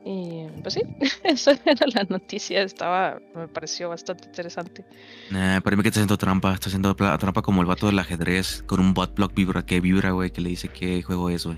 Y 0.05 0.45
pues 0.61 0.75
sí, 0.75 0.81
eso 1.23 1.51
era 1.65 1.87
la 1.95 2.03
noticia. 2.03 2.61
Estaba, 2.61 3.19
me 3.33 3.47
pareció 3.47 3.89
bastante 3.89 4.25
interesante. 4.25 4.85
Nah, 5.31 5.61
para 5.61 5.75
mí 5.75 5.81
que 5.81 5.89
está 5.89 5.99
haciendo 5.99 6.15
trampa. 6.15 6.53
Está 6.53 6.67
haciendo 6.69 6.93
trampa 6.95 7.41
como 7.41 7.61
el 7.61 7.67
vato 7.67 7.87
del 7.87 7.97
ajedrez 7.97 8.61
con 8.67 8.79
un 8.79 8.93
bot 8.93 9.15
block 9.15 9.33
vibra 9.33 9.65
que 9.65 9.81
vibra, 9.81 10.11
güey, 10.11 10.29
que 10.29 10.41
le 10.41 10.49
dice 10.49 10.69
qué 10.69 11.01
juego 11.01 11.31
es, 11.31 11.43
güey. 11.43 11.57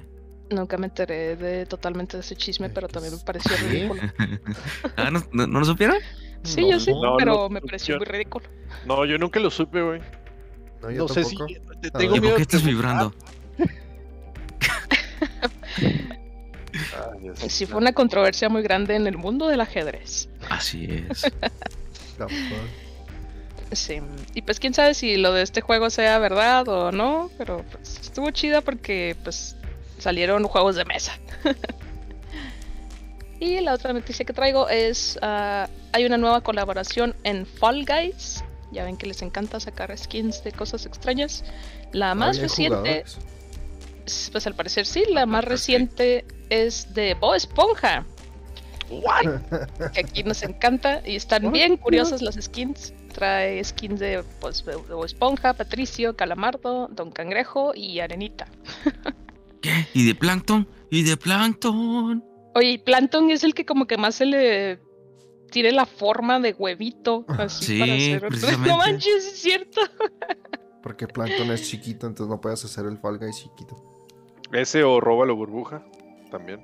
Nunca 0.50 0.78
me 0.78 0.86
enteré 0.86 1.36
de 1.36 1.66
totalmente 1.66 2.16
de 2.16 2.22
ese 2.22 2.38
chisme, 2.38 2.68
Eh, 2.68 2.72
pero 2.74 2.88
también 2.88 3.14
me 3.14 3.18
pues, 3.18 3.26
pareció 3.26 3.58
ridículo. 3.68 4.02
ah, 4.96 5.12
¿no, 5.12 5.22
no, 5.34 5.46
no 5.46 5.60
lo 5.60 5.66
supieron? 5.66 5.98
Sí, 6.46 6.62
No, 6.62 6.72
yo 6.72 6.80
sí, 6.80 6.92
no, 6.94 7.16
pero 7.18 7.34
no, 7.34 7.50
me 7.50 7.60
yo- 7.60 7.66
pareció 7.66 7.98
muy 7.98 8.06
ridículo. 8.06 8.46
No, 8.86 9.06
yo 9.06 9.18
nunca 9.18 9.40
lo 9.40 9.50
supe, 9.52 9.82
güey. 9.82 10.02
No, 10.82 10.92
yo 10.92 11.04
No 11.04 11.08
sé 11.08 11.24
si. 11.24 11.36
tampoco. 11.38 11.60
te- 11.82 11.92
Tengo 11.92 12.14
ver. 12.14 12.18
¿Y 12.18 12.22
miedo 12.22 12.24
por 12.30 12.36
qué 12.38 12.42
estás 12.44 12.64
vibrando? 12.64 13.14
Ay, 15.78 17.20
Dios. 17.22 17.40
Sí 17.48 17.66
fue 17.66 17.78
una 17.78 17.94
controversia 17.94 18.50
muy 18.50 18.62
grande 18.62 18.96
en 18.96 19.08
el 19.08 19.18
mundo 19.18 19.48
del 19.48 19.62
ajedrez. 19.62 20.30
Así 20.50 20.88
es. 21.10 21.24
Sí, 23.72 24.00
y 24.36 24.42
pues 24.44 24.60
quién 24.60 24.74
sabe 24.74 24.94
si 24.94 25.18
lo 25.18 25.34
de 25.34 25.42
este 25.42 25.60
juego 25.60 25.90
sea 25.90 26.18
verdad 26.20 26.66
o 26.70 26.92
no, 26.94 27.30
pero 27.38 27.66
pues 27.72 28.00
estuvo 28.00 28.30
chida 28.32 28.62
porque 28.62 29.18
pues 29.24 29.58
salieron 29.98 30.44
juegos 30.46 30.76
de 30.76 30.86
mesa. 30.86 31.20
y 33.40 33.60
la 33.62 33.74
otra 33.74 33.94
noticia 33.94 34.26
que 34.26 34.34
traigo 34.34 34.70
es, 34.70 35.20
ah, 35.22 35.70
hay 35.92 36.06
una 36.06 36.18
nueva 36.18 36.42
colaboración 36.42 37.16
en 37.24 37.46
Fall 37.46 37.86
Guys. 37.86 38.44
Ya 38.72 38.84
ven 38.84 38.98
que 38.98 39.08
les 39.08 39.22
encanta 39.22 39.60
sacar 39.60 39.96
skins 39.98 40.44
de 40.44 40.52
cosas 40.52 40.86
extrañas. 40.86 41.44
La 41.92 42.16
más 42.16 42.38
Todavía 42.38 42.42
hay 42.42 42.48
reciente, 42.48 43.04
jugadores. 43.06 44.30
pues 44.32 44.48
al 44.48 44.56
parecer 44.56 44.86
sí, 44.86 45.04
la 45.10 45.26
más 45.26 45.46
parecer 45.46 45.58
sí. 45.58 45.74
reciente 45.74 46.26
es 46.50 46.94
de 46.94 47.14
Bob 47.16 47.36
Esponja. 47.36 48.06
What? 48.90 49.42
que 49.94 50.00
aquí 50.02 50.24
nos 50.24 50.44
encanta 50.44 51.02
y 51.06 51.16
están 51.16 51.52
bien 51.52 51.78
curiosas 51.78 52.22
las 52.22 52.36
skins. 52.36 52.94
Trae 53.14 53.64
skins 53.64 54.00
de, 54.00 54.24
pues, 54.42 54.66
de 54.66 54.76
Bob 54.76 55.06
Esponja, 55.06 55.54
Patricio, 55.54 56.16
Calamardo, 56.16 56.90
Don 56.90 57.12
Cangrejo 57.12 57.74
y 57.74 58.00
Arenita. 58.00 58.48
¿Qué? 59.62 59.88
¿Y 59.94 60.06
de 60.06 60.16
Plankton? 60.16 60.68
¿Y 60.90 61.04
de 61.04 61.16
Plankton? 61.18 62.35
Oye, 62.56 62.72
y 62.72 62.78
Plankton 62.80 63.30
es 63.32 63.44
el 63.44 63.54
que 63.54 63.66
como 63.66 63.86
que 63.86 63.98
más 63.98 64.16
se 64.16 64.26
le 64.26 64.80
tiene 65.52 65.72
la 65.72 65.86
forma 65.86 66.40
de 66.40 66.54
huevito. 66.54 67.26
Así 67.28 67.66
Sí, 67.66 67.80
para 67.80 67.94
hacer. 68.34 68.60
No 68.68 68.78
manches, 68.78 69.26
es 69.28 69.40
cierto. 69.42 69.82
Porque 70.82 71.08
Plankton 71.08 71.52
es 71.52 71.70
chiquito, 71.70 72.08
entonces 72.08 72.30
no 72.34 72.40
puedes 72.42 72.64
hacer 72.66 72.86
el 72.86 72.98
Fall 72.98 73.18
Guys 73.20 73.38
chiquito. 73.44 73.76
Ese 74.52 74.84
o 74.84 75.00
roba 75.00 75.26
la 75.26 75.34
burbuja. 75.34 75.86
También. 76.32 76.62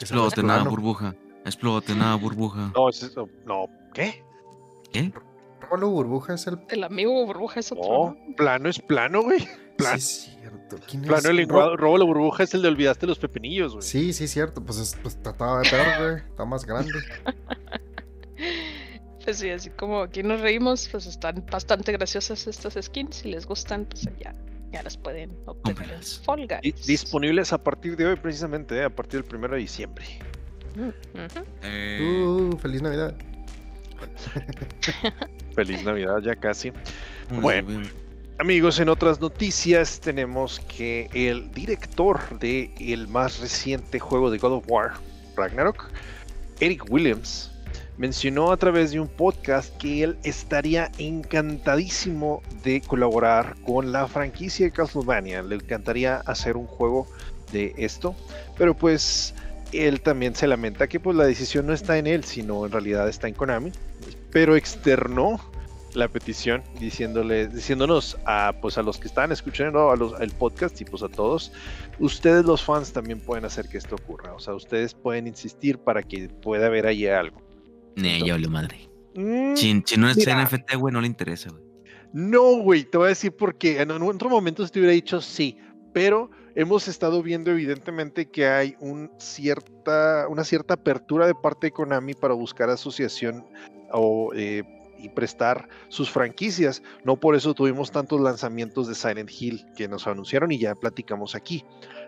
Es 0.00 0.02
Explote 0.02 0.42
nada, 0.42 0.64
burbuja. 0.64 1.14
Explote 1.44 1.94
nada, 1.94 2.14
burbuja. 2.16 2.72
No, 2.74 2.88
ese- 2.88 3.10
no, 3.16 3.28
no, 3.46 3.66
¿qué? 3.94 4.24
¿Qué? 4.92 5.12
Róbalo 5.60 5.90
burbuja 5.90 6.34
es 6.34 6.46
el. 6.46 6.58
El 6.70 6.84
amigo 6.84 7.26
burbuja 7.26 7.60
es 7.60 7.72
otro. 7.72 7.84
No, 7.84 8.16
¿no? 8.28 8.36
plano 8.36 8.68
es 8.68 8.78
plano, 8.80 9.22
güey. 9.22 9.46
Plan- 9.76 10.00
Sí, 10.00 10.30
es 10.30 10.37
cierto. 10.68 10.86
¿Quién 10.88 11.02
es? 11.02 11.08
Plano 11.08 11.20
el 11.28 11.30
Ro- 11.30 11.32
lenguado. 11.34 11.76
Robo 11.76 11.98
la 11.98 12.04
burbuja 12.04 12.42
es 12.44 12.54
el 12.54 12.62
de 12.62 12.68
olvidaste 12.68 13.06
los 13.06 13.18
pepinillos, 13.18 13.72
güey. 13.74 13.82
Sí, 13.82 14.12
sí, 14.12 14.28
cierto. 14.28 14.62
Pues, 14.62 14.78
es, 14.78 14.96
pues 15.02 15.20
trataba 15.22 15.60
de 15.62 15.70
ver, 15.70 16.02
güey. 16.02 16.16
Está 16.30 16.44
más 16.44 16.64
grande. 16.64 16.92
Pues 19.24 19.40
sí, 19.40 19.50
así 19.50 19.68
como 19.68 20.00
aquí 20.00 20.22
nos 20.22 20.40
reímos, 20.40 20.88
pues 20.90 21.04
están 21.04 21.44
bastante 21.52 21.92
graciosas 21.92 22.46
estas 22.46 22.78
skins. 22.82 23.16
Si 23.16 23.28
les 23.30 23.44
gustan, 23.46 23.84
pues 23.84 24.08
ya, 24.18 24.32
ya 24.72 24.82
las 24.82 24.96
pueden 24.96 25.36
obtener. 25.44 26.02
Fall 26.24 26.46
Guys. 26.48 26.86
Disponibles 26.86 27.52
a 27.52 27.58
partir 27.62 27.94
de 27.94 28.06
hoy, 28.06 28.16
precisamente, 28.16 28.76
eh, 28.78 28.84
a 28.84 28.88
partir 28.90 29.22
del 29.22 29.36
1 29.36 29.48
de 29.48 29.56
diciembre. 29.58 30.04
Mm. 30.76 30.88
Eh, 31.62 32.24
Uh, 32.26 32.56
feliz 32.56 32.80
Navidad. 32.80 33.14
Feliz 35.54 35.84
Navidad, 35.84 36.20
ya 36.22 36.34
casi. 36.36 36.70
muy 37.28 37.40
bueno. 37.40 37.68
bien. 37.68 38.07
Amigos, 38.40 38.78
en 38.78 38.88
otras 38.88 39.20
noticias 39.20 39.98
tenemos 39.98 40.60
que 40.60 41.10
el 41.12 41.50
director 41.50 42.38
de 42.38 42.70
el 42.78 43.08
más 43.08 43.40
reciente 43.40 43.98
juego 43.98 44.30
de 44.30 44.38
God 44.38 44.52
of 44.52 44.64
War, 44.68 44.92
Ragnarok, 45.34 45.90
Eric 46.60 46.84
Williams, 46.88 47.50
mencionó 47.96 48.52
a 48.52 48.56
través 48.56 48.92
de 48.92 49.00
un 49.00 49.08
podcast 49.08 49.76
que 49.78 50.04
él 50.04 50.18
estaría 50.22 50.92
encantadísimo 50.98 52.40
de 52.62 52.80
colaborar 52.80 53.56
con 53.66 53.90
la 53.90 54.06
franquicia 54.06 54.66
de 54.66 54.72
Castlevania. 54.72 55.42
Le 55.42 55.56
encantaría 55.56 56.18
hacer 56.18 56.56
un 56.56 56.68
juego 56.68 57.08
de 57.50 57.74
esto, 57.76 58.14
pero 58.56 58.72
pues 58.72 59.34
él 59.72 60.00
también 60.00 60.36
se 60.36 60.46
lamenta 60.46 60.86
que 60.86 61.00
pues 61.00 61.16
la 61.16 61.24
decisión 61.24 61.66
no 61.66 61.72
está 61.72 61.98
en 61.98 62.06
él, 62.06 62.22
sino 62.22 62.64
en 62.64 62.70
realidad 62.70 63.08
está 63.08 63.26
en 63.26 63.34
Konami. 63.34 63.72
Pero 64.30 64.54
externó 64.54 65.40
la 65.98 66.08
petición 66.08 66.62
diciéndole, 66.78 67.48
diciéndonos 67.48 68.16
a 68.24 68.54
pues 68.62 68.78
a 68.78 68.82
los 68.82 68.98
que 68.98 69.08
están 69.08 69.32
escuchando 69.32 69.90
a 69.90 69.96
los, 69.96 70.18
el 70.20 70.30
podcast 70.30 70.80
y 70.80 70.84
pues 70.84 71.02
a 71.02 71.08
todos, 71.08 71.52
ustedes 71.98 72.44
los 72.44 72.62
fans 72.62 72.92
también 72.92 73.20
pueden 73.20 73.44
hacer 73.44 73.68
que 73.68 73.78
esto 73.78 73.96
ocurra. 73.96 74.32
O 74.32 74.38
sea, 74.38 74.54
ustedes 74.54 74.94
pueden 74.94 75.26
insistir 75.26 75.78
para 75.78 76.02
que 76.02 76.28
pueda 76.28 76.66
haber 76.66 76.86
ahí 76.86 77.06
algo. 77.06 77.42
Nee, 77.96 78.20
ya 78.24 78.34
valió 78.34 78.48
madre. 78.48 78.88
Mm, 79.14 79.56
Si, 79.56 79.82
si 79.84 79.96
no 79.98 80.08
es. 80.08 80.16
NFT, 80.16 80.76
güey, 80.76 80.92
no 80.92 81.00
le 81.00 81.08
interesa, 81.08 81.50
güey. 81.50 81.64
No, 82.12 82.58
güey, 82.62 82.84
te 82.84 82.96
voy 82.96 83.06
a 83.06 83.08
decir 83.10 83.32
porque 83.32 83.82
en, 83.82 83.90
en 83.90 84.02
otro 84.02 84.30
momento 84.30 84.66
te 84.66 84.78
hubiera 84.78 84.94
dicho 84.94 85.20
sí, 85.20 85.58
pero 85.92 86.30
hemos 86.54 86.88
estado 86.88 87.22
viendo 87.22 87.50
evidentemente 87.50 88.30
que 88.30 88.46
hay 88.46 88.76
un 88.80 89.10
cierta, 89.18 90.26
una 90.28 90.44
cierta 90.44 90.74
apertura 90.74 91.26
de 91.26 91.34
parte 91.34 91.66
de 91.66 91.70
Konami 91.72 92.14
para 92.14 92.34
buscar 92.34 92.70
asociación 92.70 93.44
o, 93.92 94.32
eh, 94.34 94.62
y 94.98 95.08
prestar 95.08 95.68
sus 95.88 96.10
franquicias. 96.10 96.82
No 97.04 97.16
por 97.16 97.34
eso 97.34 97.54
tuvimos 97.54 97.90
tantos 97.90 98.20
lanzamientos 98.20 98.88
de 98.88 98.94
Silent 98.94 99.30
Hill 99.30 99.64
que 99.76 99.88
nos 99.88 100.06
anunciaron 100.06 100.52
y 100.52 100.58
ya 100.58 100.74
platicamos 100.74 101.34
aquí. 101.34 101.64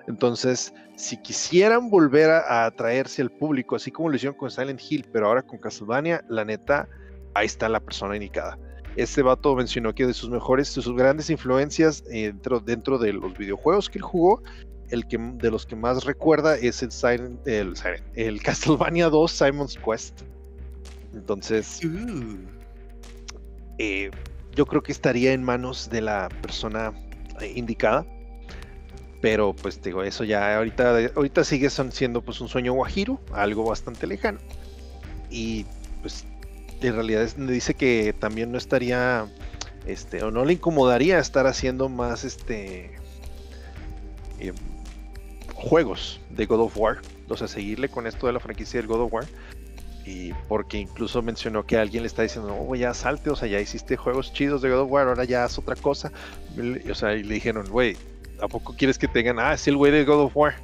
Entonces, 0.08 0.74
si 0.96 1.16
quisieran 1.16 1.90
volver 1.90 2.30
a, 2.30 2.40
a 2.40 2.66
atraerse 2.66 3.22
al 3.22 3.30
público, 3.30 3.76
así 3.76 3.90
como 3.90 4.08
lo 4.08 4.16
hicieron 4.16 4.36
con 4.36 4.50
Silent 4.50 4.80
Hill, 4.88 5.06
pero 5.12 5.28
ahora 5.28 5.42
con 5.42 5.58
Castlevania, 5.58 6.24
la 6.28 6.44
neta, 6.44 6.88
ahí 7.34 7.46
está 7.46 7.68
la 7.68 7.80
persona 7.80 8.16
indicada. 8.16 8.58
Este 8.96 9.22
vato 9.22 9.54
mencionó 9.54 9.94
que 9.94 10.06
de 10.06 10.14
sus 10.14 10.30
mejores, 10.30 10.74
de 10.74 10.82
sus 10.82 10.96
grandes 10.96 11.30
influencias 11.30 12.02
eh, 12.10 12.26
dentro, 12.26 12.60
dentro 12.60 12.98
de 12.98 13.12
los 13.12 13.36
videojuegos 13.38 13.88
que 13.88 13.98
él 13.98 14.02
jugó, 14.02 14.42
el 14.90 15.06
que 15.06 15.18
de 15.18 15.50
los 15.50 15.66
que 15.66 15.76
más 15.76 16.04
recuerda 16.04 16.56
es 16.56 16.82
el 16.82 16.90
Silent, 16.90 17.46
el, 17.46 17.74
el 18.14 18.42
Castlevania 18.42 19.08
2 19.08 19.30
Simon's 19.30 19.78
Quest. 19.78 20.22
Entonces, 21.14 21.80
eh, 23.82 24.10
yo 24.54 24.66
creo 24.66 24.82
que 24.82 24.92
estaría 24.92 25.32
en 25.32 25.42
manos 25.42 25.88
de 25.88 26.02
la 26.02 26.28
persona 26.42 26.92
eh, 27.40 27.52
indicada. 27.56 28.04
Pero 29.22 29.54
pues 29.54 29.80
digo, 29.82 30.02
eso 30.02 30.24
ya 30.24 30.56
ahorita, 30.56 31.10
ahorita 31.16 31.44
sigue 31.44 31.68
siendo 31.70 32.22
pues 32.22 32.40
un 32.40 32.48
sueño 32.48 32.72
guajiro, 32.74 33.20
algo 33.32 33.64
bastante 33.64 34.06
lejano. 34.06 34.38
Y 35.30 35.64
pues 36.02 36.24
en 36.82 36.94
realidad 36.94 37.22
es- 37.22 37.36
dice 37.36 37.74
que 37.74 38.14
también 38.18 38.50
no 38.52 38.58
estaría, 38.58 39.26
este, 39.86 40.22
o 40.22 40.30
no 40.30 40.44
le 40.44 40.54
incomodaría 40.54 41.18
estar 41.18 41.46
haciendo 41.46 41.88
más 41.88 42.24
este 42.24 42.92
eh, 44.38 44.52
juegos 45.54 46.20
de 46.30 46.46
God 46.46 46.60
of 46.60 46.76
War. 46.76 46.98
O 47.28 47.36
sea, 47.36 47.46
seguirle 47.46 47.88
con 47.88 48.06
esto 48.06 48.26
de 48.26 48.32
la 48.32 48.40
franquicia 48.40 48.80
del 48.80 48.88
God 48.88 49.02
of 49.02 49.12
War. 49.12 49.26
Y 50.06 50.32
porque 50.48 50.78
incluso 50.78 51.22
mencionó 51.22 51.64
que 51.64 51.76
alguien 51.76 52.02
le 52.02 52.06
está 52.06 52.22
diciendo, 52.22 52.56
oh, 52.58 52.74
ya 52.74 52.94
salte, 52.94 53.30
o 53.30 53.36
sea, 53.36 53.48
ya 53.48 53.60
hiciste 53.60 53.96
juegos 53.96 54.32
chidos 54.32 54.62
de 54.62 54.70
God 54.70 54.80
of 54.80 54.90
War, 54.90 55.08
ahora 55.08 55.24
ya 55.24 55.44
haz 55.44 55.58
otra 55.58 55.76
cosa. 55.76 56.10
Y, 56.56 56.90
O 56.90 56.94
sea, 56.94 57.14
y 57.14 57.22
le 57.22 57.34
dijeron, 57.34 57.68
güey, 57.68 57.96
¿a 58.40 58.48
poco 58.48 58.74
quieres 58.76 58.98
que 58.98 59.08
tengan, 59.08 59.38
ah, 59.38 59.54
es 59.54 59.68
el 59.68 59.76
güey 59.76 59.92
de 59.92 60.04
God 60.04 60.24
of 60.24 60.36
War? 60.36 60.54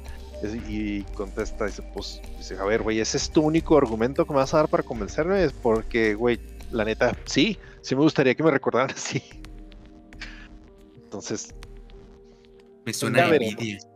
Y 0.67 1.01
contesta, 1.15 1.65
dice, 1.65 1.83
pues, 1.93 2.21
dice, 2.37 2.57
a 2.57 2.63
ver, 2.63 2.83
güey, 2.83 2.99
ese 2.99 3.17
es 3.17 3.29
tu 3.29 3.41
único 3.41 3.77
argumento 3.77 4.25
que 4.25 4.33
me 4.33 4.37
vas 4.37 4.53
a 4.53 4.57
dar 4.57 4.67
para 4.67 4.83
convencerme, 4.83 5.43
es 5.43 5.53
porque, 5.53 6.13
güey, 6.13 6.39
la 6.71 6.85
neta, 6.85 7.15
sí, 7.25 7.57
sí 7.81 7.95
me 7.95 8.01
gustaría 8.01 8.35
que 8.35 8.43
me 8.43 8.51
recordaran 8.51 8.91
así. 8.95 9.23
Entonces, 10.95 11.55
Me 12.85 12.93
suena 12.93 13.19
Ya 13.19 13.29
veremos. 13.29 13.87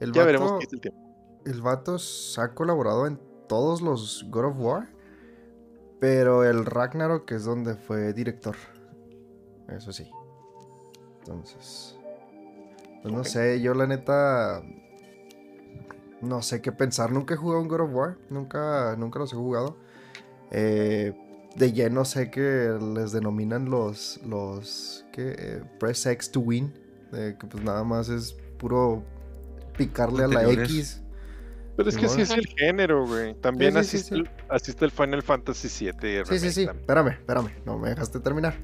El 0.00 0.12
ya 0.12 0.24
veremos 0.24 0.52
qué 0.60 0.66
es 0.66 0.72
el 0.72 0.80
tiempo. 0.80 1.00
el 1.44 1.60
vato 1.60 1.96
ha 2.38 2.54
colaborado 2.54 3.06
en 3.06 3.18
todos 3.50 3.82
los 3.82 4.24
God 4.30 4.44
of 4.44 4.60
War. 4.60 4.88
Pero 5.98 6.44
el 6.44 6.64
Ragnarok 6.64 7.30
es 7.32 7.44
donde 7.44 7.74
fue 7.74 8.12
director. 8.12 8.54
Eso 9.68 9.92
sí. 9.92 10.08
Entonces. 11.18 11.98
Pues 13.02 13.12
no 13.12 13.24
sé, 13.24 13.60
yo 13.60 13.74
la 13.74 13.88
neta. 13.88 14.62
No 16.22 16.42
sé 16.42 16.62
qué 16.62 16.70
pensar. 16.70 17.10
Nunca 17.10 17.34
he 17.34 17.36
jugado 17.36 17.60
un 17.60 17.66
God 17.66 17.80
of 17.80 17.90
War. 17.92 18.18
Nunca, 18.30 18.94
nunca 18.96 19.18
los 19.18 19.32
he 19.32 19.36
jugado. 19.36 19.76
Eh, 20.52 21.12
de 21.56 21.72
lleno 21.72 22.04
sé 22.04 22.30
que 22.30 22.78
les 22.94 23.10
denominan 23.10 23.68
los. 23.68 24.20
los. 24.24 25.04
¿Qué? 25.12 25.34
Eh, 25.36 25.62
press 25.80 26.06
X 26.06 26.30
to 26.30 26.40
win. 26.40 26.72
que 27.10 27.46
pues 27.50 27.64
nada 27.64 27.82
más 27.82 28.08
es 28.08 28.36
puro 28.58 29.02
picarle 29.76 30.22
a 30.22 30.28
la. 30.28 30.48
X. 30.48 31.02
Pero 31.80 31.88
es 31.90 31.96
que 31.96 32.06
así 32.06 32.20
es 32.20 32.30
el 32.30 32.46
género, 32.46 33.06
güey. 33.06 33.34
También 33.34 33.82
Sí, 33.84 33.98
sí, 33.98 34.14
el- 34.14 34.30
así 34.50 34.70
está 34.70 34.84
el 34.84 34.90
Final 34.90 35.22
Fantasy 35.22 35.68
VII. 35.86 36.24
Sí, 36.26 36.38
sí, 36.38 36.52
sí. 36.52 36.66
también. 36.66 36.80
Espérame, 36.82 37.08
espérame. 37.12 37.50
No 37.64 37.78
me 37.78 37.88
dejaste 37.88 38.20
terminar. 38.20 38.54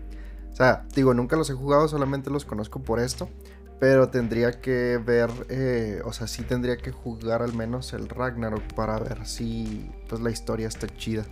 O 0.52 0.54
sea, 0.54 0.84
digo, 0.94 1.14
nunca 1.14 1.34
los 1.36 1.48
he 1.48 1.54
jugado, 1.54 1.88
solamente 1.88 2.28
los 2.30 2.44
conozco 2.44 2.80
por 2.82 3.00
esto. 3.00 3.28
Pero 3.80 4.08
tendría 4.08 4.60
que 4.60 4.98
ver, 5.02 5.30
eh, 5.48 6.00
o 6.04 6.12
sea, 6.12 6.26
sí 6.26 6.42
tendría 6.42 6.76
que 6.76 6.92
jugar 6.92 7.42
al 7.42 7.54
menos 7.54 7.92
el 7.94 8.08
Ragnarok 8.08 8.62
para 8.74 8.98
ver 8.98 9.26
si 9.26 9.90
pues 10.08 10.20
la 10.20 10.30
historia 10.30 10.68
está 10.68 10.86
chida. 10.86 11.24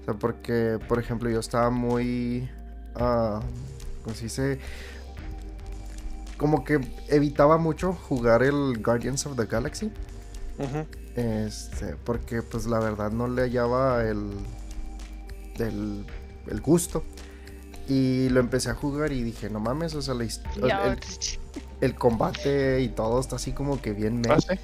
O 0.00 0.04
sea, 0.04 0.14
porque, 0.14 0.78
por 0.88 0.98
ejemplo, 0.98 1.28
yo 1.30 1.40
estaba 1.40 1.68
muy... 1.70 2.48
ah, 2.94 3.40
¿Cómo 4.02 4.14
se 4.16 4.24
dice? 4.24 4.58
Como 6.36 6.64
que 6.64 6.80
evitaba 7.08 7.56
mucho 7.58 7.92
jugar 7.92 8.42
el 8.42 8.82
Guardians 8.82 9.24
of 9.26 9.36
the 9.36 9.46
Galaxy. 9.46 9.90
Este, 11.16 11.96
porque 12.04 12.42
pues 12.42 12.66
la 12.66 12.78
verdad 12.80 13.10
no 13.12 13.28
le 13.28 13.42
hallaba 13.42 14.02
el, 14.04 14.30
el, 15.58 16.04
el 16.46 16.60
gusto. 16.60 17.02
Y 17.88 18.28
lo 18.30 18.40
empecé 18.40 18.70
a 18.70 18.74
jugar 18.74 19.12
y 19.12 19.22
dije, 19.22 19.50
no 19.50 19.60
mames, 19.60 19.94
o 19.94 20.00
sea, 20.02 20.14
la 20.14 20.24
his- 20.24 20.40
el, 20.56 20.70
el- 20.70 20.98
el 21.80 21.94
combate 21.94 22.80
y 22.80 22.88
todo 22.88 23.20
está 23.20 23.36
así 23.36 23.52
como 23.52 23.80
que 23.82 23.92
bien 23.92 24.20
meh, 24.22 24.30
Ah, 24.30 24.40
sí. 24.40 24.54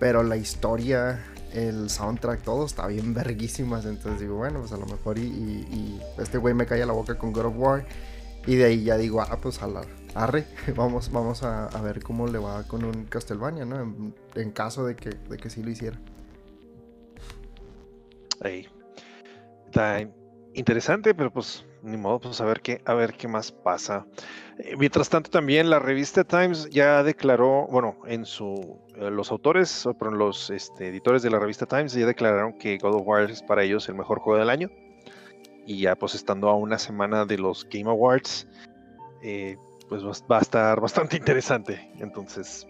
pero 0.00 0.24
la 0.24 0.36
historia, 0.36 1.24
el 1.52 1.88
soundtrack, 1.88 2.42
todo 2.42 2.66
está 2.66 2.86
bien 2.88 3.14
verguísimas. 3.14 3.84
Entonces 3.84 4.20
digo, 4.22 4.36
bueno, 4.36 4.58
pues 4.60 4.72
a 4.72 4.76
lo 4.76 4.86
mejor 4.86 5.18
y, 5.18 5.22
y- 5.22 5.68
y 5.72 6.00
este 6.20 6.38
güey 6.38 6.52
me 6.52 6.66
calla 6.66 6.84
la 6.84 6.92
boca 6.92 7.16
con 7.16 7.32
God 7.32 7.44
of 7.46 7.54
War. 7.56 7.86
Y 8.46 8.56
de 8.56 8.64
ahí 8.64 8.82
ya 8.84 8.96
digo, 8.96 9.20
ah, 9.22 9.38
pues 9.40 9.62
a 9.62 9.68
la 9.68 9.82
arre, 10.14 10.46
vamos, 10.76 11.10
vamos 11.10 11.42
a, 11.42 11.66
a 11.66 11.82
ver 11.82 12.02
cómo 12.02 12.26
le 12.26 12.38
va 12.38 12.62
con 12.64 12.84
un 12.84 13.04
Castlevania, 13.04 13.64
¿no? 13.64 14.12
En, 14.34 14.50
caso 14.52 14.84
de 14.84 14.96
que, 14.96 15.10
de 15.10 15.36
que 15.36 15.50
sí 15.50 15.62
lo 15.62 15.70
hiciera. 15.70 15.98
Ahí. 18.40 18.68
Está 19.66 20.00
in- 20.00 20.12
interesante, 20.54 21.14
pero 21.14 21.32
pues 21.32 21.64
ni 21.82 21.96
modo, 21.96 22.20
pues 22.20 22.40
a 22.40 22.44
ver 22.44 22.60
qué, 22.60 22.80
a 22.86 22.94
ver 22.94 23.14
qué 23.14 23.28
más 23.28 23.52
pasa. 23.52 24.06
Eh, 24.58 24.74
mientras 24.78 25.08
tanto, 25.10 25.30
también 25.30 25.68
la 25.68 25.78
revista 25.78 26.24
Times 26.24 26.68
ya 26.70 27.02
declaró, 27.02 27.66
bueno, 27.70 27.96
en 28.06 28.24
su 28.24 28.78
eh, 28.96 29.10
los 29.10 29.30
autores, 29.30 29.86
perdón, 29.98 30.18
los 30.18 30.48
este, 30.50 30.88
editores 30.88 31.22
de 31.22 31.30
la 31.30 31.38
revista 31.38 31.66
Times 31.66 31.92
ya 31.92 32.06
declararon 32.06 32.54
que 32.58 32.78
God 32.78 32.94
of 32.94 33.02
War 33.06 33.30
es 33.30 33.42
para 33.42 33.62
ellos 33.64 33.88
el 33.88 33.96
mejor 33.96 34.20
juego 34.20 34.38
del 34.38 34.50
año. 34.50 34.70
Y 35.66 35.80
ya 35.80 35.96
pues 35.96 36.14
estando 36.14 36.48
a 36.48 36.54
una 36.56 36.78
semana 36.78 37.24
de 37.24 37.38
los 37.38 37.66
Game 37.70 37.88
Awards, 37.90 38.46
eh, 39.22 39.56
pues 39.88 40.02
va, 40.04 40.38
a 40.38 40.40
estar 40.40 40.80
bastante 40.80 41.16
interesante. 41.18 41.90
Entonces, 41.98 42.66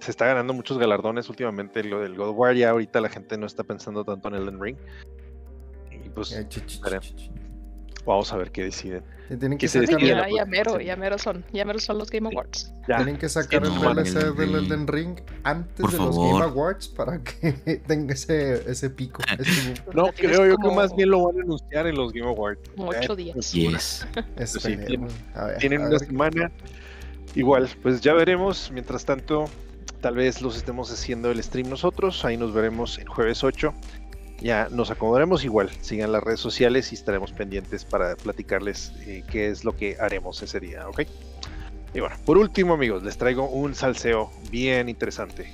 se 0.00 0.10
está 0.10 0.26
ganando 0.26 0.52
muchos 0.52 0.78
galardones 0.78 1.28
últimamente 1.28 1.84
lo 1.84 2.00
del 2.00 2.16
God 2.16 2.30
of 2.30 2.38
War. 2.38 2.54
Ya 2.54 2.70
ahorita 2.70 3.00
la 3.00 3.08
gente 3.08 3.36
no 3.38 3.46
está 3.46 3.64
pensando 3.64 4.04
tanto 4.04 4.28
en 4.28 4.34
Elden 4.34 4.60
Ring. 4.60 4.76
Y 6.04 6.08
pues 6.10 6.32
vamos 8.04 8.32
a 8.32 8.36
ver 8.36 8.50
qué 8.50 8.64
deciden. 8.64 9.02
Y 9.30 9.36
Tienen 9.36 9.58
Que 9.58 9.66
que, 9.66 9.68
se 9.68 9.86
sacar, 9.86 10.00
Ya, 10.02 10.26
ya 10.28 10.44
mero, 10.44 10.80
ya 10.80 10.96
mero 10.96 11.16
son, 11.16 11.44
ya 11.52 11.64
mero 11.64 11.78
son 11.78 11.98
los 11.98 12.10
Game 12.10 12.28
Awards. 12.28 12.72
Ya, 12.88 12.96
tienen 12.96 13.16
que 13.16 13.28
sacar 13.28 13.62
no 13.62 13.90
el 13.90 13.94
DLC 13.96 14.14
del 14.34 14.48
Elden 14.48 14.64
Elden 14.64 14.86
Ring 14.88 15.20
antes 15.44 15.80
Por 15.80 15.92
de 15.92 15.98
los 15.98 16.06
favor. 16.16 16.32
Game 16.40 16.44
Awards 16.50 16.88
para 16.88 17.22
que 17.22 17.52
tenga 17.86 18.14
ese, 18.14 18.68
ese 18.70 18.90
pico. 18.90 19.22
ese 19.38 19.74
no 19.94 20.08
creo 20.16 20.46
yo 20.46 20.56
que 20.56 20.74
más 20.74 20.94
bien 20.96 21.10
lo 21.10 21.26
van 21.26 21.38
a 21.38 21.42
anunciar 21.42 21.86
en 21.86 21.94
los 21.94 22.12
Game 22.12 22.28
Awards. 22.28 22.60
Como 22.76 22.92
Ya, 22.92 22.98
ocho 22.98 23.14
pues, 23.14 23.52
días. 23.52 23.52
Yes. 23.52 24.06
Esperemos. 24.36 25.12
A 25.34 25.44
ver, 25.44 25.58
Tienen 25.58 25.82
a 25.82 25.86
una 25.88 25.90
ver. 25.98 26.06
semana. 26.06 26.52
Igual, 27.36 27.68
pues 27.82 28.00
ya 28.00 28.14
veremos. 28.14 28.70
Mientras 28.72 29.04
tanto, 29.04 29.44
tal 30.00 30.16
vez 30.16 30.42
los 30.42 30.56
estemos 30.56 30.90
haciendo 30.90 31.30
el 31.30 31.40
stream 31.40 31.68
nosotros. 31.68 32.24
Ahí 32.24 32.36
nos 32.36 32.52
veremos 32.52 32.98
el 32.98 33.08
jueves 33.08 33.44
8. 33.44 33.72
Ya 34.40 34.68
nos 34.70 34.90
acomodaremos 34.90 35.44
igual. 35.44 35.70
Sigan 35.82 36.12
las 36.12 36.22
redes 36.22 36.40
sociales 36.40 36.92
y 36.92 36.94
estaremos 36.94 37.32
pendientes 37.32 37.84
para 37.84 38.16
platicarles 38.16 38.92
eh, 39.00 39.22
qué 39.30 39.48
es 39.48 39.64
lo 39.64 39.76
que 39.76 39.96
haremos 40.00 40.42
ese 40.42 40.60
día, 40.60 40.88
¿ok? 40.88 41.02
Y 41.92 42.00
bueno, 42.00 42.16
por 42.24 42.38
último, 42.38 42.74
amigos, 42.74 43.02
les 43.02 43.18
traigo 43.18 43.48
un 43.50 43.74
salseo 43.74 44.30
bien 44.50 44.88
interesante. 44.88 45.52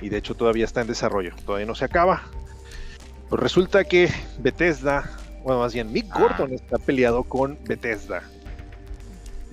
Y 0.00 0.08
de 0.10 0.18
hecho 0.18 0.34
todavía 0.34 0.64
está 0.64 0.80
en 0.82 0.86
desarrollo, 0.86 1.34
todavía 1.44 1.66
no 1.66 1.74
se 1.74 1.84
acaba. 1.84 2.22
Pues 3.28 3.42
resulta 3.42 3.84
que 3.84 4.10
Bethesda, 4.38 5.10
bueno, 5.42 5.60
más 5.60 5.74
bien 5.74 5.92
Mick 5.92 6.06
Ah. 6.10 6.18
Gordon 6.20 6.52
está 6.52 6.78
peleado 6.78 7.22
con 7.24 7.58
Bethesda 7.64 8.22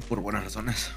Por 0.09 0.19
buenas 0.21 0.43
razones. 0.43 0.91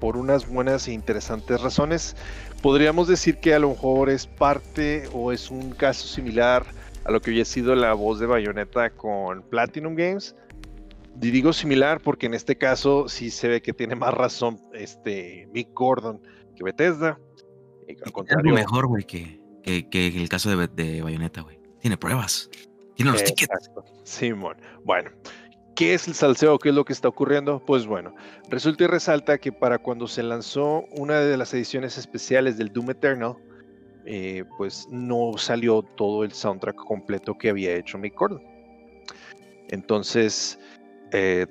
por 0.00 0.16
unas 0.16 0.46
buenas 0.46 0.88
e 0.88 0.92
interesantes 0.92 1.60
razones. 1.60 2.16
Podríamos 2.62 3.08
decir 3.08 3.38
que 3.38 3.54
a 3.54 3.58
lo 3.58 3.70
mejor 3.70 4.10
es 4.10 4.26
parte 4.26 5.08
o 5.12 5.32
es 5.32 5.50
un 5.50 5.70
caso 5.70 6.06
similar 6.06 6.66
a 7.06 7.12
lo 7.12 7.20
que 7.20 7.30
había 7.30 7.44
sido 7.44 7.74
la 7.76 7.94
voz 7.94 8.18
de 8.18 8.26
Bayonetta 8.26 8.90
con 8.90 9.42
Platinum 9.42 9.94
Games. 9.94 10.34
Y 11.22 11.30
digo 11.30 11.52
similar 11.52 12.00
porque 12.00 12.26
en 12.26 12.34
este 12.34 12.56
caso 12.56 13.08
sí 13.08 13.30
se 13.30 13.48
ve 13.48 13.62
que 13.62 13.72
tiene 13.72 13.94
más 13.94 14.12
razón 14.12 14.60
este 14.74 15.48
Mick 15.52 15.72
Gordon 15.72 16.20
que 16.56 16.64
Bethesda. 16.64 17.18
Al 17.88 17.96
Es 18.04 18.12
contrario, 18.12 18.50
lo 18.50 18.56
mejor, 18.56 18.88
güey, 18.88 19.04
que, 19.04 19.40
que, 19.62 19.88
que 19.88 20.08
el 20.08 20.28
caso 20.28 20.54
de, 20.54 20.66
de 20.66 21.00
Bayonetta, 21.00 21.42
güey. 21.42 21.60
Tiene 21.80 21.96
pruebas. 21.96 22.50
Tiene 22.96 23.12
los 23.12 23.22
tickets. 23.22 23.70
Simón. 24.02 24.56
Bueno, 24.84 25.10
¿qué 25.76 25.94
es 25.94 26.08
el 26.08 26.14
salseo? 26.14 26.58
¿Qué 26.58 26.70
es 26.70 26.74
lo 26.74 26.84
que 26.84 26.92
está 26.92 27.06
ocurriendo? 27.06 27.62
Pues 27.64 27.86
bueno, 27.86 28.14
resulta 28.50 28.84
y 28.84 28.86
resalta 28.88 29.38
que 29.38 29.52
para 29.52 29.78
cuando 29.78 30.08
se 30.08 30.24
lanzó 30.24 30.86
una 30.96 31.20
de 31.20 31.36
las 31.36 31.54
ediciones 31.54 31.98
especiales 31.98 32.58
del 32.58 32.72
Doom 32.72 32.90
Eternal, 32.90 33.36
eh, 34.06 34.44
pues 34.56 34.86
no 34.88 35.32
salió 35.36 35.82
todo 35.82 36.22
el 36.22 36.32
soundtrack 36.32 36.76
completo 36.76 37.36
que 37.36 37.50
había 37.50 37.74
hecho 37.74 37.98
Mick 37.98 38.14
Gordon. 38.14 38.42
Entonces, 39.68 40.60
eh, 41.10 41.46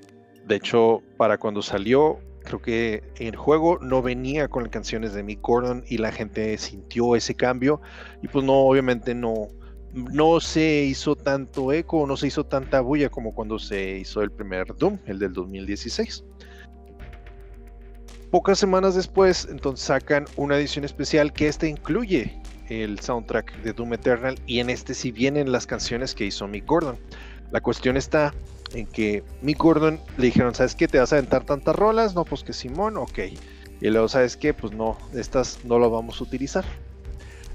de 0.46 0.56
hecho, 0.56 1.02
para 1.18 1.38
cuando 1.38 1.62
salió, 1.62 2.20
creo 2.44 2.62
que 2.62 3.04
el 3.18 3.36
juego 3.36 3.78
no 3.80 4.02
venía 4.02 4.48
con 4.48 4.64
las 4.64 4.72
canciones 4.72 5.14
de 5.14 5.24
Mick 5.24 5.42
Gordon 5.42 5.84
y 5.90 5.98
la 5.98 6.14
gente 6.14 6.58
sintió 6.58 7.18
ese 7.18 7.36
cambio 7.36 7.82
y 8.22 8.30
pues 8.30 8.46
no, 8.46 8.54
obviamente 8.54 9.14
no, 9.14 9.50
no 9.94 10.40
se 10.40 10.84
hizo 10.84 11.18
tanto 11.18 11.74
eco, 11.74 12.08
no 12.08 12.16
se 12.16 12.28
hizo 12.28 12.46
tanta 12.46 12.80
bulla 12.80 13.10
como 13.10 13.34
cuando 13.34 13.60
se 13.60 13.98
hizo 13.98 14.22
el 14.22 14.32
primer 14.32 14.74
Doom, 14.78 15.00
el 15.08 15.20
del 15.20 15.34
2016. 15.34 16.24
Pocas 18.32 18.60
semanas 18.60 18.96
después, 18.96 19.48
entonces 19.50 19.86
sacan 19.86 20.26
una 20.38 20.58
edición 20.58 20.86
especial 20.86 21.34
que 21.34 21.48
esta 21.48 21.68
incluye 21.68 22.42
el 22.70 23.00
soundtrack 23.00 23.62
de 23.62 23.74
Doom 23.74 23.94
Eternal 23.94 24.40
y 24.48 24.60
en 24.60 24.70
este 24.70 24.94
sí 24.94 25.12
vienen 25.12 25.52
las 25.52 25.68
canciones 25.68 26.16
que 26.16 26.26
hizo 26.26 26.48
Mick 26.48 26.66
Gordon. 26.66 26.98
La 27.52 27.62
cuestión 27.62 27.98
está 27.98 28.34
en 28.74 28.88
que 28.88 29.24
Mick 29.42 29.58
Gordon 29.58 30.00
le 30.18 30.26
dijeron, 30.26 30.56
¿sabes 30.56 30.76
qué? 30.76 30.88
¿Te 30.88 31.00
vas 31.00 31.14
a 31.14 31.18
aventar 31.18 31.46
tantas 31.46 31.76
rolas? 31.76 32.16
No, 32.16 32.26
pues 32.26 32.44
que 32.44 32.54
Simón, 32.54 32.98
ok. 32.98 33.20
Y 33.82 33.90
luego, 33.90 34.08
¿sabes 34.08 34.38
qué? 34.38 34.54
Pues 34.54 34.74
no, 34.74 34.98
estas 35.14 35.60
no 35.64 35.80
las 35.80 35.92
vamos 35.92 36.20
a 36.20 36.24
utilizar. 36.24 36.66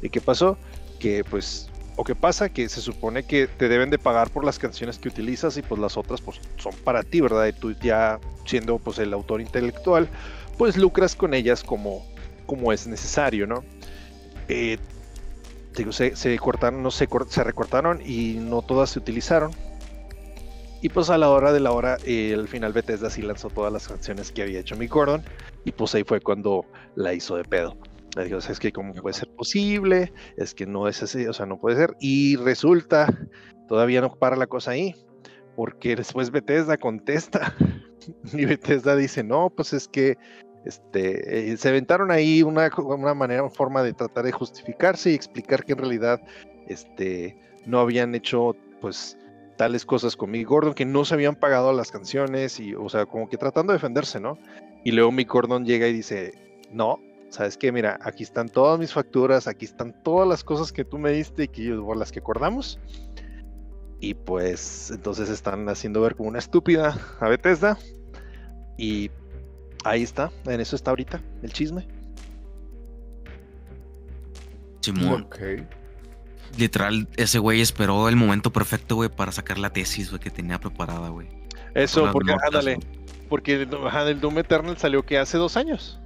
¿Y 0.03 0.11
qué 0.11 0.21
pasó? 0.21 0.57
Que 0.99 1.25
pues 1.25 1.69
o 1.97 2.05
qué 2.05 2.15
pasa 2.15 2.49
que 2.49 2.69
se 2.69 2.81
supone 2.81 3.25
que 3.25 3.47
te 3.47 3.69
deben 3.69 3.91
de 3.91 3.99
pagar 3.99 4.31
por 4.31 4.45
las 4.45 4.59
canciones 4.59 4.99
que 4.99 5.09
utilizas 5.09 5.57
y 5.59 5.63
pues 5.63 5.79
las 5.81 5.97
otras 5.97 6.21
pues 6.21 6.41
son 6.57 6.75
para 6.85 7.03
ti, 7.03 7.21
¿verdad? 7.21 7.47
Y 7.47 7.53
tú 7.53 7.73
ya 7.73 8.19
siendo 8.47 8.79
pues 8.79 8.99
el 8.99 9.13
autor 9.13 9.41
intelectual, 9.41 10.09
pues 10.57 10.77
lucras 10.77 11.15
con 11.15 11.35
ellas 11.35 11.63
como, 11.63 12.07
como 12.47 12.73
es 12.73 12.87
necesario, 12.87 13.47
¿no? 13.47 13.65
Eh, 14.49 14.79
se, 15.93 16.39
cortaron, 16.39 16.83
no 16.83 16.91
se, 16.91 17.07
cor- 17.07 17.29
se 17.29 17.45
recortaron 17.45 18.01
y 18.05 18.35
no 18.35 18.63
todas 18.63 18.91
se 18.91 18.99
utilizaron. 18.99 19.51
Y 20.83 20.89
pues 20.89 21.11
a 21.11 21.19
la 21.19 21.29
hora 21.29 21.53
de 21.53 21.61
la 21.61 21.73
hora, 21.73 21.99
eh, 22.05 22.33
al 22.35 22.49
final 22.49 22.73
Bethesda 22.73 23.11
sí 23.11 23.21
lanzó 23.23 23.51
todas 23.51 23.73
las 23.73 23.87
canciones 23.87 24.33
que 24.33 24.43
había 24.43 24.61
hecho 24.61 24.77
Mick 24.77 24.91
Gordon 24.91 25.23
y 25.65 25.73
pues 25.73 25.95
ahí 25.95 26.05
fue 26.05 26.21
cuando 26.21 26.65
la 26.95 27.13
hizo 27.13 27.37
de 27.37 27.45
pedo. 27.45 27.77
Le 28.17 28.37
es 28.37 28.59
que 28.59 28.73
cómo 28.73 28.93
puede 28.95 29.15
ser 29.15 29.29
posible, 29.37 30.13
es 30.37 30.55
que 30.55 30.67
no 30.67 30.89
es 30.89 31.03
así, 31.03 31.27
o 31.27 31.33
sea, 31.33 31.47
no 31.47 31.61
puede 31.61 31.77
ser. 31.77 31.97
Y 32.01 32.37
resulta, 32.37 33.07
todavía 33.69 34.01
no 34.01 34.13
para 34.17 34.37
la 34.37 34.49
cosa 34.49 34.73
ahí, 34.73 34.97
porque 35.55 35.95
después 35.95 36.31
Bethesda 36.31 36.77
contesta 36.77 37.55
y 38.33 38.47
Bethesda 38.47 38.97
dice, 38.97 39.23
no, 39.23 39.51
pues 39.51 39.73
es 39.73 39.87
que 39.87 40.17
este, 40.65 41.53
eh, 41.53 41.57
se 41.57 41.69
inventaron 41.69 42.11
ahí 42.11 42.43
una, 42.43 42.71
una 42.77 43.15
manera, 43.15 43.43
una 43.43 43.51
forma 43.51 43.83
de 43.83 43.93
tratar 43.93 44.25
de 44.25 44.33
justificarse 44.33 45.11
y 45.11 45.15
explicar 45.15 45.65
que 45.65 45.73
en 45.73 45.79
realidad 45.79 46.21
este, 46.69 47.37
no 47.67 47.81
habían 47.81 48.15
hecho 48.15 48.55
pues 48.81 49.17
tales 49.57 49.85
cosas 49.85 50.17
con 50.17 50.31
Mick 50.31 50.49
Gordon, 50.49 50.75
que 50.75 50.87
no 50.87 51.05
se 51.05 51.15
habían 51.15 51.35
pagado 51.35 51.73
las 51.73 51.91
canciones 51.91 52.61
y, 52.61 52.75
o 52.75 52.89
sea, 52.89 53.07
como 53.07 53.29
que 53.29 53.37
tratando 53.37 53.73
de 53.73 53.77
defenderse, 53.77 54.19
¿no? 54.19 54.39
Y 54.85 54.93
luego 54.93 55.13
Mick 55.13 55.31
Gordon 55.31 55.67
llega 55.67 55.87
y 55.87 55.93
dice, 55.93 56.33
no, 56.71 56.99
¿sabes 57.29 57.57
qué? 57.57 57.71
Mira, 57.71 57.99
aquí 58.03 58.23
están 58.23 58.49
todas 58.49 58.79
mis 58.79 58.93
facturas, 58.93 59.47
aquí 59.47 59.65
están 59.65 59.95
todas 60.03 60.27
las 60.27 60.45
cosas 60.45 60.73
que 60.73 60.85
tú 60.85 60.99
me 60.99 61.13
diste 61.13 61.45
y 61.45 61.49
que 61.49 61.75
por 61.75 61.97
las 61.97 62.13
que 62.13 62.21
acordamos. 62.21 62.79
Y 64.01 64.15
pues 64.15 64.91
entonces 64.91 65.29
están 65.29 65.69
haciendo 65.69 66.01
ver 66.01 66.17
como 66.17 66.31
una 66.31 66.39
estúpida 66.39 66.99
a 67.21 67.29
Bethesda. 67.29 67.77
Y 68.79 69.11
ahí 69.85 70.03
está, 70.03 70.31
en 70.45 70.61
eso 70.61 70.77
está 70.77 70.91
ahorita 70.91 71.21
el 71.43 71.53
chisme. 71.53 71.87
Simón. 74.81 75.29
Literal, 76.57 77.09
ese 77.17 77.39
güey 77.39 77.61
esperó 77.61 78.09
el 78.09 78.17
momento 78.17 78.53
perfecto, 78.53 78.97
güey, 78.97 79.09
para 79.09 79.31
sacar 79.31 79.59
la 79.59 79.71
tesis, 79.71 80.11
güey, 80.11 80.21
que 80.21 80.31
tenía 80.31 80.59
preparada, 80.59 81.09
güey. 81.09 81.29
Eso, 81.75 82.11
porque, 82.13 82.33
notas, 82.33 82.47
ándale, 82.47 82.79
porque 83.29 83.63
el, 83.63 83.75
ajá, 83.87 84.09
el 84.09 84.21
Doom 84.21 84.39
Eternal 84.39 84.77
salió 84.77 85.05
que 85.05 85.19
hace 85.19 85.39
dos 85.39 85.57
años. 85.57 86.01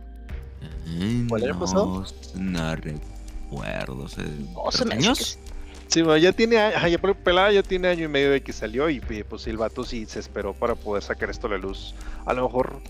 ¿Cuál 1.28 1.44
año 1.44 1.54
no, 1.54 1.60
pasado? 1.60 2.04
No 2.34 2.76
recuerdo. 2.76 4.04
¿hace 4.04 4.22
Oh, 4.54 4.70
se 4.70 4.84
tres 4.84 4.86
me 4.86 4.94
hace 4.94 5.06
años? 5.06 5.38
Sí, 5.86 6.02
bueno, 6.02 6.16
ya 6.18 6.32
tiene, 6.32 6.58
ajá, 6.58 6.88
ya 6.88 6.98
por- 6.98 7.14
pelada 7.14 7.52
ya 7.52 7.62
tiene 7.62 7.88
año 7.88 8.04
y 8.04 8.08
medio 8.08 8.30
de 8.30 8.42
que 8.42 8.52
salió 8.52 8.90
y 8.90 9.00
pues 9.00 9.46
el 9.46 9.56
vato 9.56 9.84
sí 9.84 10.06
se 10.06 10.18
esperó 10.18 10.52
para 10.52 10.74
poder 10.74 11.02
sacar 11.02 11.30
esto 11.30 11.46
a 11.46 11.50
la 11.50 11.58
luz. 11.58 11.94
A 12.26 12.34
lo 12.34 12.44
mejor, 12.44 12.82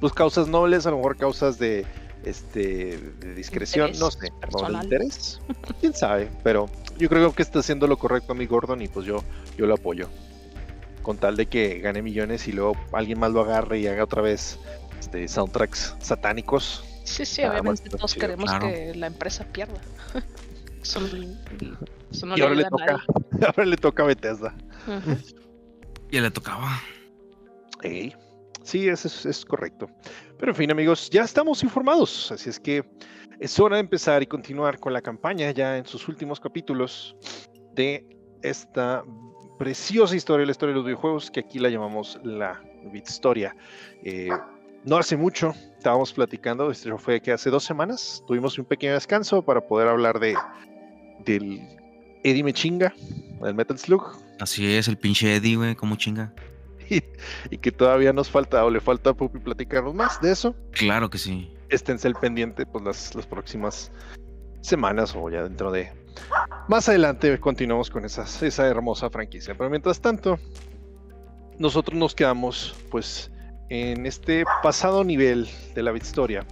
pues 0.00 0.12
causas 0.12 0.48
nobles, 0.48 0.86
a 0.86 0.90
lo 0.90 0.96
mejor 0.96 1.16
causas 1.16 1.58
de, 1.58 1.84
este, 2.24 2.98
de 2.98 3.34
discreción, 3.34 3.92
no 3.98 4.10
sé, 4.10 4.30
no, 4.30 4.34
de 4.36 4.40
personal. 4.40 4.84
interés, 4.84 5.40
quién 5.80 5.94
sabe, 5.94 6.30
pero 6.42 6.66
yo 6.98 7.08
creo 7.08 7.32
que 7.34 7.42
está 7.42 7.60
haciendo 7.60 7.86
lo 7.86 7.96
correcto 7.98 8.32
a 8.32 8.34
mi 8.34 8.46
Gordon 8.46 8.82
y 8.82 8.88
pues 8.88 9.06
yo, 9.06 9.22
yo 9.56 9.66
lo 9.66 9.74
apoyo. 9.74 10.08
Con 11.02 11.16
tal 11.16 11.36
de 11.36 11.46
que 11.46 11.78
gane 11.80 12.02
millones 12.02 12.46
y 12.46 12.52
luego 12.52 12.74
alguien 12.92 13.18
más 13.18 13.32
lo 13.32 13.40
agarre 13.40 13.78
y 13.78 13.86
haga 13.86 14.04
otra 14.04 14.20
vez 14.20 14.58
este, 14.98 15.26
soundtracks 15.28 15.96
satánicos. 15.98 16.84
Sí, 17.04 17.24
sí, 17.24 17.40
Nada 17.42 17.54
más 17.54 17.80
obviamente 17.80 17.90
todos 17.90 18.12
chido. 18.12 18.20
queremos 18.26 18.50
Claro. 18.50 18.66
que 18.66 18.94
la 18.94 19.06
empresa 19.06 19.44
pierda. 19.50 19.80
Eso, 20.82 20.98
eso 22.10 22.24
no 22.26 22.38
y 22.38 22.40
ahora 22.40 22.54
le 22.54 22.64
toca, 22.64 23.04
ahora 23.46 23.64
le 23.66 23.76
toca 23.76 24.02
a 24.02 24.06
Bethesda. 24.06 24.54
Ujú. 24.86 25.16
Ya 26.10 26.22
le 26.22 26.30
tocaba. 26.30 26.80
Ey, 27.82 28.14
Sí, 28.62 28.88
eso 28.88 29.08
es, 29.08 29.26
es 29.26 29.44
correcto. 29.44 29.88
Pero 30.38 30.52
en 30.52 30.56
fin, 30.56 30.70
amigos, 30.70 31.10
ya 31.10 31.22
estamos 31.22 31.62
informados. 31.62 32.30
Así 32.32 32.50
es 32.50 32.60
que 32.60 32.84
es 33.38 33.58
hora 33.58 33.76
de 33.76 33.80
empezar 33.80 34.22
y 34.22 34.26
continuar 34.26 34.78
con 34.78 34.92
la 34.92 35.00
campaña 35.00 35.50
ya 35.50 35.78
en 35.78 35.86
sus 35.86 36.08
últimos 36.08 36.38
capítulos 36.40 37.16
de 37.74 38.06
esta 38.42 39.02
preciosa 39.58 40.16
historia, 40.16 40.46
la 40.46 40.52
historia 40.52 40.72
de 40.72 40.76
los 40.76 40.86
videojuegos, 40.86 41.30
que 41.30 41.40
aquí 41.40 41.58
la 41.58 41.68
llamamos 41.68 42.18
la 42.24 42.62
Historia. 42.94 43.54
no 44.86 44.96
hace 44.96 45.18
mucho 45.18 45.52
estábamos 45.76 46.14
platicando, 46.14 46.70
esto 46.70 46.96
fue 46.96 47.20
que 47.20 47.30
hace 47.30 47.50
dos 47.50 47.64
semanas 47.64 48.24
tuvimos 48.26 48.58
un 48.58 48.64
pequeño 48.64 48.94
descanso 48.94 49.42
para 49.42 49.60
poder 49.60 49.88
hablar 49.88 50.18
de 50.18 50.34
del 51.26 51.60
Eddie 52.24 52.42
Mechinga, 52.42 52.94
del 53.42 53.54
Metal 53.54 53.78
Slug, 53.78 54.16
Así 54.40 54.74
es, 54.74 54.88
el 54.88 54.96
pinche 54.96 55.36
Eddie, 55.36 55.56
güey, 55.56 55.74
como 55.74 55.96
chinga. 55.96 56.32
Y, 56.90 57.02
y 57.50 57.58
que 57.58 57.72
todavía 57.72 58.12
nos 58.12 58.28
falta 58.30 58.64
o 58.64 58.70
le 58.70 58.80
falta 58.80 59.10
a 59.10 59.14
Pupi 59.14 59.38
platicarnos 59.38 59.94
más 59.94 60.20
de 60.20 60.32
eso. 60.32 60.54
Claro 60.72 61.08
que 61.08 61.18
sí. 61.18 61.50
Esténse 61.68 62.08
al 62.08 62.14
pendiente 62.16 62.66
pues 62.66 62.84
las, 62.84 63.14
las 63.14 63.26
próximas 63.26 63.90
semanas 64.60 65.14
o 65.16 65.30
ya 65.30 65.42
dentro 65.42 65.70
de 65.70 65.92
más 66.68 66.88
adelante 66.88 67.38
continuamos 67.40 67.88
con 67.88 68.04
esas, 68.04 68.42
esa 68.42 68.66
hermosa 68.66 69.08
franquicia. 69.10 69.54
Pero 69.56 69.70
mientras 69.70 70.00
tanto, 70.00 70.38
nosotros 71.58 71.96
nos 71.98 72.14
quedamos 72.14 72.74
pues 72.90 73.30
en 73.68 74.06
este 74.06 74.44
pasado 74.62 75.04
nivel 75.04 75.48
de 75.74 75.82
la 75.82 75.96
historia, 75.96 76.44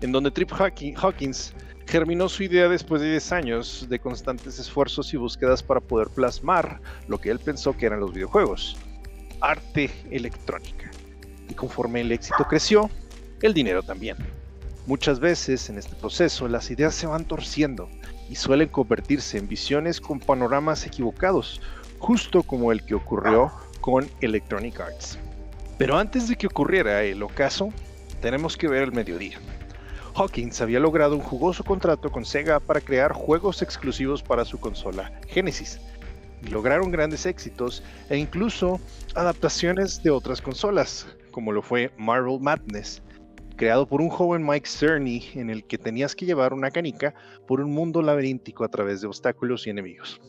en 0.00 0.12
donde 0.12 0.30
Trip 0.30 0.50
Hawki- 0.50 0.94
Hawkins 0.96 1.54
germinó 1.86 2.28
su 2.28 2.44
idea 2.44 2.68
después 2.68 3.02
de 3.02 3.10
10 3.10 3.32
años 3.32 3.86
de 3.88 3.98
constantes 3.98 4.58
esfuerzos 4.58 5.12
y 5.12 5.16
búsquedas 5.16 5.62
para 5.62 5.80
poder 5.80 6.08
plasmar 6.08 6.80
lo 7.08 7.18
que 7.18 7.30
él 7.30 7.40
pensó 7.40 7.76
que 7.76 7.86
eran 7.86 8.00
los 8.00 8.12
videojuegos, 8.12 8.76
arte 9.42 9.90
electrónica. 10.10 10.90
Y 11.48 11.54
conforme 11.54 12.00
el 12.00 12.12
éxito 12.12 12.44
creció, 12.48 12.88
el 13.42 13.52
dinero 13.52 13.82
también. 13.82 14.16
Muchas 14.86 15.20
veces 15.20 15.68
en 15.68 15.78
este 15.78 15.94
proceso 15.96 16.48
las 16.48 16.70
ideas 16.70 16.94
se 16.94 17.06
van 17.06 17.24
torciendo 17.24 17.88
y 18.30 18.36
suelen 18.36 18.68
convertirse 18.68 19.38
en 19.38 19.48
visiones 19.48 20.00
con 20.00 20.18
panoramas 20.18 20.86
equivocados, 20.86 21.60
justo 21.98 22.42
como 22.42 22.72
el 22.72 22.84
que 22.84 22.94
ocurrió 22.94 23.52
con 23.80 24.08
Electronic 24.20 24.80
Arts. 24.80 25.18
Pero 25.78 25.98
antes 25.98 26.28
de 26.28 26.36
que 26.36 26.46
ocurriera 26.46 27.02
el 27.02 27.22
ocaso, 27.22 27.70
tenemos 28.20 28.56
que 28.56 28.68
ver 28.68 28.82
el 28.82 28.92
mediodía. 28.92 29.38
Hawkins 30.14 30.60
había 30.60 30.78
logrado 30.78 31.16
un 31.16 31.22
jugoso 31.22 31.64
contrato 31.64 32.10
con 32.10 32.24
Sega 32.24 32.60
para 32.60 32.80
crear 32.80 33.12
juegos 33.12 33.62
exclusivos 33.62 34.22
para 34.22 34.44
su 34.44 34.60
consola 34.60 35.12
Genesis, 35.28 35.80
lograron 36.50 36.90
grandes 36.90 37.26
éxitos 37.26 37.82
e 38.08 38.16
incluso 38.16 38.80
adaptaciones 39.14 40.02
de 40.02 40.10
otras 40.10 40.40
consolas, 40.40 41.06
como 41.30 41.52
lo 41.52 41.62
fue 41.62 41.90
Marvel 41.96 42.40
Madness, 42.40 43.02
creado 43.56 43.86
por 43.86 44.00
un 44.00 44.08
joven 44.08 44.44
Mike 44.44 44.68
Cerny 44.68 45.30
en 45.34 45.50
el 45.50 45.64
que 45.64 45.78
tenías 45.78 46.14
que 46.14 46.26
llevar 46.26 46.52
una 46.52 46.70
canica 46.70 47.14
por 47.46 47.60
un 47.60 47.72
mundo 47.72 48.02
laberíntico 48.02 48.64
a 48.64 48.68
través 48.68 49.00
de 49.00 49.06
obstáculos 49.06 49.66
y 49.66 49.70
enemigos. 49.70 50.20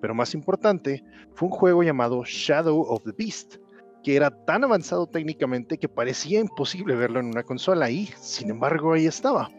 Pero 0.00 0.14
más 0.14 0.34
importante, 0.34 1.02
fue 1.34 1.48
un 1.48 1.54
juego 1.54 1.82
llamado 1.82 2.22
Shadow 2.24 2.82
of 2.82 3.02
the 3.04 3.12
Beast, 3.16 3.56
que 4.04 4.14
era 4.14 4.30
tan 4.44 4.62
avanzado 4.62 5.06
técnicamente 5.06 5.78
que 5.78 5.88
parecía 5.88 6.38
imposible 6.38 6.94
verlo 6.94 7.18
en 7.18 7.26
una 7.26 7.42
consola 7.42 7.90
y, 7.90 8.06
sin 8.20 8.50
embargo, 8.50 8.92
ahí 8.92 9.06
estaba. 9.06 9.50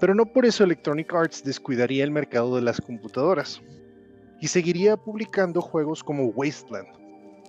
Pero 0.00 0.14
no 0.14 0.26
por 0.26 0.44
eso 0.44 0.64
Electronic 0.64 1.14
Arts 1.14 1.44
descuidaría 1.44 2.02
el 2.02 2.10
mercado 2.10 2.56
de 2.56 2.62
las 2.62 2.80
computadoras 2.80 3.62
y 4.44 4.48
seguiría 4.48 4.98
publicando 4.98 5.62
juegos 5.62 6.04
como 6.04 6.26
Wasteland, 6.26 6.86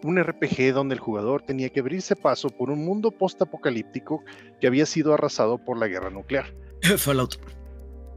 un 0.04 0.18
RPG 0.18 0.72
donde 0.72 0.96
el 0.96 1.02
jugador 1.02 1.42
tenía 1.42 1.68
que 1.68 1.82
abrirse 1.82 2.16
paso 2.16 2.50
por 2.50 2.70
un 2.70 2.86
mundo 2.86 3.12
post-apocalíptico 3.12 4.24
que 4.62 4.68
había 4.68 4.86
sido 4.86 5.14
arrasado 5.14 5.58
por 5.58 5.78
la 5.78 5.90
guerra 5.90 6.10
nuclear. 6.10 6.46
Fallout. 6.98 7.36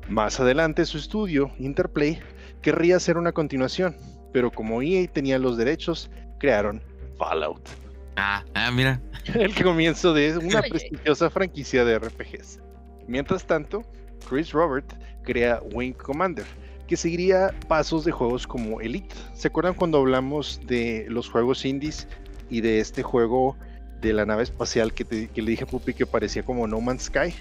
Más 0.08 0.38
adelante 0.38 0.84
su 0.84 0.96
estudio, 0.96 1.50
Interplay, 1.58 2.20
querría 2.62 2.94
hacer 2.94 3.18
una 3.18 3.32
continuación, 3.32 3.96
pero 4.32 4.52
como 4.52 4.80
EA 4.80 5.08
tenía 5.08 5.40
los 5.40 5.56
derechos, 5.56 6.08
crearon 6.38 6.80
Fallout, 7.18 7.68
Ah, 8.14 8.44
ah, 8.54 8.70
mira. 8.70 9.00
el 9.34 9.60
comienzo 9.60 10.14
de 10.14 10.38
una 10.38 10.62
prestigiosa 10.62 11.30
franquicia 11.30 11.84
de 11.84 11.98
RPGs. 11.98 12.60
Mientras 13.08 13.44
tanto, 13.44 13.82
Chris 14.28 14.52
Robert 14.52 14.86
crea 15.24 15.60
Wing 15.72 15.94
Commander, 15.94 16.46
que 16.88 16.96
seguiría 16.96 17.54
pasos 17.68 18.04
de 18.04 18.10
juegos 18.12 18.46
como 18.46 18.80
Elite. 18.80 19.14
¿Se 19.34 19.46
acuerdan 19.48 19.74
cuando 19.74 19.98
hablamos 19.98 20.60
de 20.66 21.06
los 21.08 21.28
juegos 21.28 21.64
indies 21.64 22.08
y 22.50 22.60
de 22.62 22.80
este 22.80 23.02
juego 23.04 23.56
de 24.00 24.12
la 24.12 24.24
nave 24.26 24.42
espacial 24.42 24.92
que, 24.94 25.04
te- 25.04 25.28
que 25.28 25.42
le 25.42 25.50
dije 25.52 25.64
a 25.64 25.66
Pupi 25.66 25.92
que 25.94 26.06
parecía 26.06 26.42
como 26.42 26.66
No 26.66 26.80
Man's 26.80 27.04
Sky? 27.04 27.34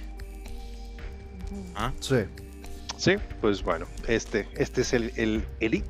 Ah, 1.76 1.94
Sí. 2.00 2.18
Sí, 2.98 3.12
pues 3.42 3.62
bueno, 3.64 3.86
este, 4.08 4.48
este 4.58 4.82
es 4.82 4.92
el, 4.94 5.14
el 5.18 5.44
Elite. 5.60 5.88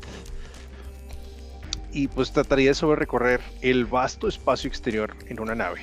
Y 1.94 2.10
pues 2.10 2.34
trataría 2.34 2.74
sobre 2.74 3.00
recorrer 3.00 3.40
el 3.62 3.86
vasto 3.86 4.28
espacio 4.28 4.68
exterior 4.68 5.16
en 5.28 5.40
una 5.40 5.56
nave. 5.56 5.80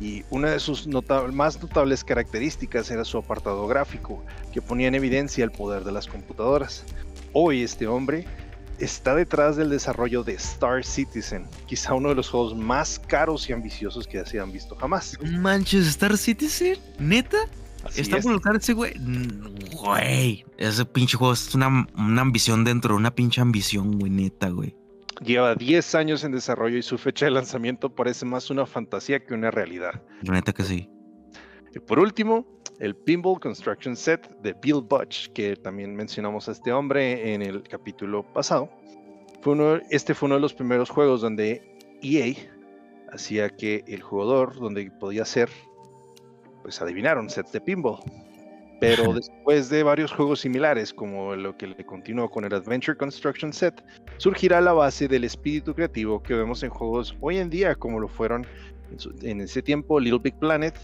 Y 0.00 0.24
una 0.30 0.50
de 0.50 0.60
sus 0.60 0.86
más 0.86 1.62
notables 1.62 2.04
características 2.04 2.90
era 2.90 3.04
su 3.04 3.18
apartado 3.18 3.66
gráfico, 3.66 4.24
que 4.52 4.62
ponía 4.62 4.88
en 4.88 4.94
evidencia 4.94 5.44
el 5.44 5.50
poder 5.50 5.84
de 5.84 5.92
las 5.92 6.06
computadoras. 6.06 6.84
Hoy 7.32 7.62
este 7.62 7.86
hombre 7.86 8.26
está 8.78 9.14
detrás 9.14 9.56
del 9.56 9.68
desarrollo 9.68 10.22
de 10.24 10.32
Star 10.34 10.84
Citizen, 10.84 11.46
quizá 11.66 11.92
uno 11.94 12.08
de 12.08 12.14
los 12.14 12.30
juegos 12.30 12.56
más 12.56 12.98
caros 12.98 13.48
y 13.50 13.52
ambiciosos 13.52 14.06
que 14.06 14.24
se 14.24 14.40
han 14.40 14.50
visto 14.52 14.74
jamás. 14.76 15.18
manches, 15.22 15.86
Star 15.86 16.16
Citizen, 16.16 16.78
neta. 16.98 17.36
Así 17.84 18.02
Está 18.02 18.18
es. 18.18 18.24
por 18.24 18.34
buscar 18.34 18.56
ese 18.56 18.74
güey. 18.74 18.92
Güey, 19.72 20.44
ese 20.58 20.84
pinche 20.84 21.16
juego 21.16 21.32
es 21.32 21.54
una, 21.54 21.86
una 21.96 22.22
ambición 22.22 22.64
dentro 22.64 22.94
de 22.94 22.98
una 22.98 23.14
pinche 23.14 23.40
ambición, 23.40 23.98
güey, 23.98 24.10
neta, 24.10 24.48
güey. 24.50 24.74
Lleva 25.22 25.54
10 25.54 25.94
años 25.96 26.24
en 26.24 26.32
desarrollo 26.32 26.78
y 26.78 26.82
su 26.82 26.96
fecha 26.96 27.26
de 27.26 27.30
lanzamiento 27.30 27.94
parece 27.94 28.24
más 28.24 28.50
una 28.50 28.64
fantasía 28.64 29.24
que 29.24 29.34
una 29.34 29.50
realidad. 29.50 30.02
La 30.22 30.32
neta 30.32 30.52
que 30.52 30.64
sí. 30.64 30.88
Y 31.74 31.78
por 31.78 31.98
último, 31.98 32.46
el 32.78 32.96
Pinball 32.96 33.38
Construction 33.38 33.96
Set 33.96 34.34
de 34.40 34.54
Bill 34.54 34.80
Butch, 34.80 35.28
que 35.32 35.56
también 35.56 35.94
mencionamos 35.94 36.48
a 36.48 36.52
este 36.52 36.72
hombre 36.72 37.34
en 37.34 37.42
el 37.42 37.62
capítulo 37.62 38.22
pasado. 38.32 38.70
Fue 39.42 39.52
uno, 39.52 39.78
este 39.90 40.14
fue 40.14 40.26
uno 40.26 40.36
de 40.36 40.40
los 40.40 40.54
primeros 40.54 40.88
juegos 40.88 41.20
donde 41.20 41.78
EA 42.02 42.34
hacía 43.12 43.50
que 43.50 43.84
el 43.86 44.02
jugador, 44.02 44.58
donde 44.58 44.90
podía 44.90 45.22
hacer, 45.22 45.50
pues 46.62 46.80
adivinaron, 46.80 47.28
sets 47.28 47.52
de 47.52 47.60
pinball. 47.60 48.00
Pero 48.80 49.12
después 49.12 49.68
de 49.68 49.82
varios 49.82 50.10
juegos 50.10 50.40
similares, 50.40 50.92
como 50.92 51.36
lo 51.36 51.56
que 51.56 51.66
le 51.66 51.84
continuó 51.84 52.30
con 52.30 52.44
el 52.44 52.54
Adventure 52.54 52.96
Construction 52.96 53.52
Set, 53.52 53.84
surgirá 54.16 54.60
la 54.60 54.72
base 54.72 55.06
del 55.06 55.24
espíritu 55.24 55.74
creativo 55.74 56.22
que 56.22 56.34
vemos 56.34 56.62
en 56.62 56.70
juegos 56.70 57.14
hoy 57.20 57.36
en 57.36 57.50
día, 57.50 57.74
como 57.74 58.00
lo 58.00 58.08
fueron 58.08 58.46
en, 59.22 59.40
ese 59.40 59.62
tiempo 59.62 60.00
Little 60.00 60.20
Big 60.20 60.34
Planet 60.38 60.74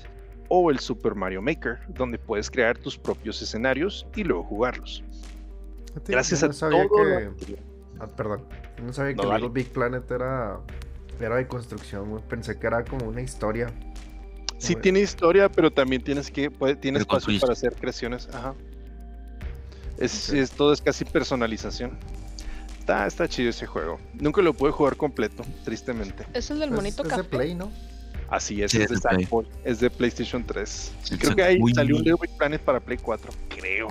o 0.48 0.70
el 0.70 0.78
Super 0.78 1.14
Mario 1.14 1.42
Maker, 1.42 1.78
donde 1.88 2.18
puedes 2.18 2.50
crear 2.50 2.76
tus 2.78 2.96
propios 2.98 3.40
escenarios 3.42 4.06
y 4.14 4.24
luego 4.24 4.44
jugarlos. 4.44 5.02
Gracias 6.06 6.40
yo 6.40 6.46
a 6.46 6.48
no 6.48 6.52
sabía 6.52 6.86
todo 6.86 7.36
que-. 7.36 7.56
Ah, 7.98 8.06
perdón. 8.06 8.44
No 8.84 8.92
sabía 8.92 9.14
No, 9.14 9.22
que. 9.22 9.34
Little 9.34 9.48
Big 9.48 9.72
Planet 9.72 10.08
era, 10.10 10.60
era 11.18 11.36
de 11.36 11.46
construcción. 11.46 12.22
Pensé 12.28 12.58
que 12.58 12.66
era 12.66 12.84
como 12.84 13.08
una 13.08 13.22
historia. 13.22 13.72
Sí 14.58 14.72
Bueno. 14.72 14.82
tiene 14.82 15.00
historia, 15.00 15.48
pero 15.50 15.70
también 15.70 16.02
tienes 16.02 16.30
que 16.30 16.50
puede- 16.50 16.76
tiene 16.76 16.98
Pero 17.00 17.18
espacio 17.18 17.40
para 17.40 17.52
hacer 17.52 17.74
creaciones. 17.74 18.28
Ajá. 18.32 18.54
Es, 19.98 20.50
todo 20.56 20.72
es 20.72 20.80
casi 20.82 21.04
personalización. 21.04 21.98
Está, 22.78 23.06
está 23.06 23.26
chido 23.28 23.50
ese 23.50 23.66
juego. 23.66 23.98
Nunca 24.14 24.40
lo 24.42 24.54
pude 24.54 24.70
jugar 24.70 24.96
completo, 24.96 25.42
tristemente. 25.64 26.24
Es 26.34 26.50
el 26.50 26.60
del 26.60 26.70
Es- 26.70 26.74
monito 26.76 27.02
es 27.02 27.08
de 27.08 27.16
café. 27.16 27.28
Play, 27.28 27.54
¿no? 27.54 27.70
Así 28.28 28.62
es, 28.62 28.72
Sí, 28.72 28.78
es, 28.82 28.88
de 28.88 28.94
es 28.96 29.02
de 29.02 29.08
Play. 29.08 29.24
Sackboy, 29.24 29.46
es 29.64 29.80
de 29.80 29.90
PlayStation 29.90 30.44
3. 30.44 30.92
Sí, 31.02 31.16
Creo 31.18 31.36
que 31.36 31.42
ahí 31.44 31.58
salió 31.74 31.96
un 31.96 32.02
Little 32.02 32.18
Big 32.20 32.36
Planet 32.36 32.60
para 32.60 32.80
Play 32.80 32.98
4, 32.98 33.30
creo. 33.48 33.88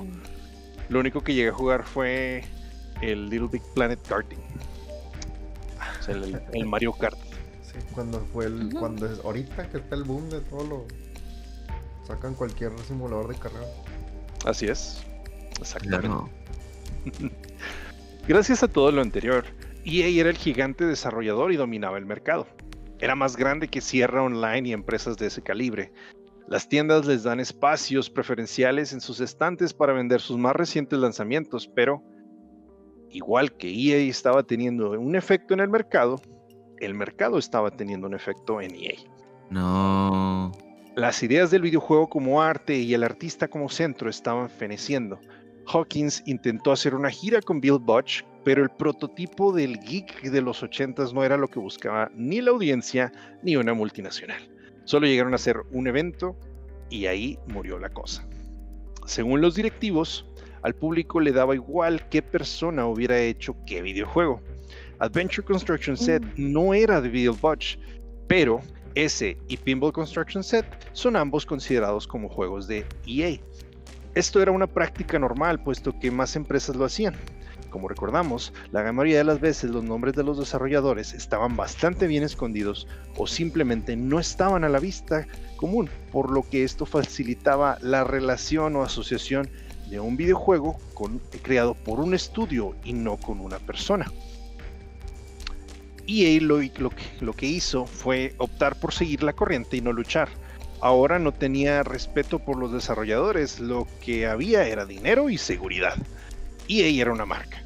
Lo 0.89 0.99
único 0.99 1.21
que 1.21 1.33
llegué 1.33 1.49
a 1.49 1.53
jugar 1.53 1.85
fue 1.85 2.43
el 3.01 3.29
Little 3.29 3.47
Big 3.51 3.61
Planet 3.73 3.99
Karting. 4.07 4.39
O 5.99 6.03
sea, 6.03 6.15
el, 6.15 6.41
el 6.53 6.65
Mario 6.65 6.91
Kart. 6.93 7.17
Sí, 7.75 7.85
cuando 7.93 8.19
fue 8.31 8.45
el. 8.45 8.73
Cuando 8.73 9.05
es 9.05 9.19
ahorita 9.19 9.69
que 9.69 9.77
está 9.77 9.95
el 9.95 10.03
boom 10.03 10.29
de 10.29 10.41
todo 10.41 10.63
lo. 10.65 10.85
Sacan 12.07 12.35
cualquier 12.35 12.77
simulador 12.79 13.27
de 13.27 13.35
carrera. 13.35 13.65
Así 14.45 14.67
es. 14.67 15.03
Exactamente. 15.59 16.07
Claro. 16.07 16.29
Gracias 18.27 18.63
a 18.63 18.67
todo 18.67 18.91
lo 18.91 19.01
anterior, 19.01 19.45
EA 19.85 20.07
era 20.07 20.29
el 20.29 20.37
gigante 20.37 20.85
desarrollador 20.85 21.51
y 21.51 21.57
dominaba 21.57 21.97
el 21.97 22.05
mercado. 22.05 22.47
Era 22.99 23.15
más 23.15 23.35
grande 23.35 23.67
que 23.67 23.81
Sierra 23.81 24.23
Online 24.23 24.69
y 24.69 24.73
empresas 24.73 25.17
de 25.17 25.27
ese 25.27 25.41
calibre. 25.41 25.91
Las 26.47 26.69
tiendas 26.69 27.05
les 27.05 27.23
dan 27.23 27.39
espacios 27.39 28.09
preferenciales 28.09 28.93
en 28.93 29.01
sus 29.01 29.19
estantes 29.19 29.73
para 29.73 29.93
vender 29.93 30.21
sus 30.21 30.37
más 30.37 30.55
recientes 30.55 30.97
lanzamientos, 30.97 31.67
pero 31.67 32.03
igual 33.09 33.55
que 33.57 33.69
EA 33.69 33.97
estaba 34.09 34.43
teniendo 34.43 34.91
un 34.91 35.15
efecto 35.15 35.53
en 35.53 35.59
el 35.59 35.69
mercado, 35.69 36.21
el 36.85 36.93
mercado 36.93 37.37
estaba 37.37 37.71
teniendo 37.71 38.07
un 38.07 38.13
efecto 38.13 38.61
en 38.61 38.75
EA. 38.75 38.95
No. 39.49 40.51
Las 40.95 41.21
ideas 41.23 41.51
del 41.51 41.61
videojuego 41.61 42.07
como 42.07 42.41
arte 42.41 42.77
y 42.77 42.93
el 42.93 43.03
artista 43.03 43.47
como 43.47 43.69
centro 43.69 44.09
estaban 44.09 44.49
feneciendo. 44.49 45.19
Hawkins 45.67 46.23
intentó 46.25 46.71
hacer 46.71 46.95
una 46.95 47.09
gira 47.09 47.41
con 47.41 47.59
Bill 47.59 47.79
Butch, 47.79 48.23
pero 48.43 48.63
el 48.63 48.69
prototipo 48.69 49.51
del 49.51 49.79
geek 49.79 50.21
de 50.23 50.41
los 50.41 50.63
80s 50.63 51.11
no 51.11 51.23
era 51.23 51.37
lo 51.37 51.47
que 51.47 51.59
buscaba 51.59 52.09
ni 52.15 52.39
la 52.41 52.51
audiencia 52.51 53.11
ni 53.43 53.55
una 53.55 53.73
multinacional. 53.73 54.49
Solo 54.85 55.07
llegaron 55.07 55.33
a 55.33 55.37
hacer 55.37 55.57
un 55.71 55.87
evento 55.87 56.37
y 56.89 57.07
ahí 57.07 57.39
murió 57.47 57.79
la 57.79 57.89
cosa. 57.89 58.27
Según 59.05 59.41
los 59.41 59.55
directivos, 59.55 60.25
al 60.61 60.75
público 60.75 61.19
le 61.19 61.31
daba 61.31 61.55
igual 61.55 62.07
qué 62.09 62.21
persona 62.21 62.85
hubiera 62.87 63.19
hecho 63.19 63.55
qué 63.65 63.81
videojuego. 63.81 64.41
Adventure 64.99 65.43
Construction 65.45 65.97
Set 65.97 66.23
no 66.37 66.73
era 66.73 67.01
de 67.01 67.09
Bill 67.09 67.31
Butch, 67.41 67.77
pero 68.27 68.61
ese 68.95 69.37
y 69.47 69.57
Pinball 69.57 69.91
Construction 69.91 70.43
Set 70.43 70.65
son 70.93 71.15
ambos 71.15 71.45
considerados 71.45 72.07
como 72.07 72.29
juegos 72.29 72.67
de 72.67 72.85
EA. 73.05 73.37
Esto 74.13 74.41
era 74.41 74.51
una 74.51 74.67
práctica 74.67 75.19
normal, 75.19 75.61
puesto 75.61 75.97
que 75.99 76.09
más 76.11 76.35
empresas 76.37 76.75
lo 76.77 76.85
hacían. 76.85 77.15
Como 77.69 77.89
recordamos, 77.89 78.53
la 78.71 78.81
gran 78.81 78.95
mayoría 78.95 79.17
de 79.17 79.25
las 79.25 79.41
veces 79.41 79.69
los 79.69 79.83
nombres 79.83 80.15
de 80.15 80.23
los 80.23 80.39
desarrolladores 80.39 81.13
estaban 81.13 81.57
bastante 81.57 82.07
bien 82.07 82.23
escondidos 82.23 82.87
o 83.17 83.27
simplemente 83.27 83.97
no 83.97 84.17
estaban 84.21 84.63
a 84.63 84.69
la 84.69 84.79
vista 84.79 85.27
común, 85.57 85.89
por 86.13 86.31
lo 86.31 86.43
que 86.43 86.63
esto 86.63 86.85
facilitaba 86.85 87.77
la 87.81 88.05
relación 88.05 88.77
o 88.77 88.83
asociación 88.83 89.49
de 89.89 89.99
un 89.99 90.15
videojuego 90.15 90.77
con- 90.93 91.19
creado 91.41 91.73
por 91.73 91.99
un 91.99 92.13
estudio 92.13 92.73
y 92.85 92.93
no 92.93 93.17
con 93.17 93.41
una 93.41 93.59
persona. 93.59 94.09
EA 96.07 96.41
lo, 96.41 96.59
lo 97.21 97.33
que, 97.33 97.45
hizo 97.45 97.85
fue 97.85 98.33
optar 98.37 98.79
por 98.79 98.93
seguir 98.93 99.23
la 99.23 99.33
corriente 99.33 99.77
y 99.77 99.81
no 99.81 99.91
luchar. 99.93 100.29
Ahora 100.81 101.19
no 101.19 101.31
tenía 101.31 101.83
respeto 101.83 102.39
por 102.39 102.57
los 102.57 102.71
desarrolladores, 102.71 103.59
lo 103.59 103.87
que 104.03 104.27
había 104.27 104.67
era 104.67 104.85
dinero 104.85 105.29
y 105.29 105.37
seguridad. 105.37 105.95
EA 106.67 107.01
era 107.01 107.13
una 107.13 107.25
marca. 107.25 107.63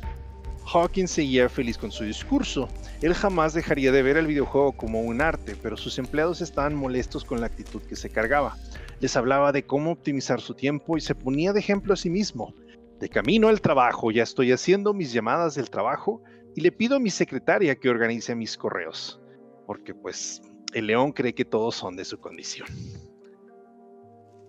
Hawkins 0.72 1.12
seguía 1.12 1.50
feliz 1.50 1.78
con 1.78 1.92
su 1.92 2.04
discurso. 2.04 2.70
Él 3.02 3.14
jamás 3.14 3.54
dejaría 3.54 3.92
de 3.92 4.04
ver 4.04 4.18
el 4.18 4.28
videojuego 4.28 4.74
como 4.74 5.02
un 5.02 5.22
arte, 5.22 5.56
pero 5.62 5.78
sus 5.78 5.98
empleados 5.98 6.42
estaban 6.42 6.76
molestos 6.76 7.26
con 7.26 7.42
la 7.42 7.48
actitud 7.48 7.82
que 7.82 7.96
se 7.96 8.10
cargaba. 8.10 8.56
Les 9.00 9.16
hablaba 9.16 9.52
de 9.52 9.64
cómo 9.64 9.92
optimizar 9.92 10.42
su 10.42 10.54
tiempo 10.54 10.98
y 10.98 11.02
se 11.02 11.16
ponía 11.16 11.54
de 11.54 11.60
ejemplo 11.60 11.94
a 11.94 11.98
sí 11.98 12.10
mismo. 12.10 12.54
De 13.00 13.10
camino 13.10 13.48
al 13.48 13.62
trabajo, 13.62 14.12
ya 14.12 14.24
estoy 14.24 14.52
haciendo 14.52 14.94
mis 14.94 15.12
llamadas 15.12 15.56
del 15.56 15.70
trabajo 15.70 16.22
y 16.56 16.62
le 16.62 16.72
pido 16.72 16.96
a 16.96 17.00
mi 17.00 17.10
secretaria 17.10 17.76
que 17.76 17.90
organice 17.90 18.36
mis 18.36 18.58
correos, 18.58 19.20
porque 19.66 19.94
pues 19.94 20.42
el 20.74 20.88
león 20.88 21.12
cree 21.12 21.34
que 21.34 21.46
todos 21.46 21.76
son 21.76 21.96
de 21.96 22.06
su 22.06 22.20
condición. 22.20 22.68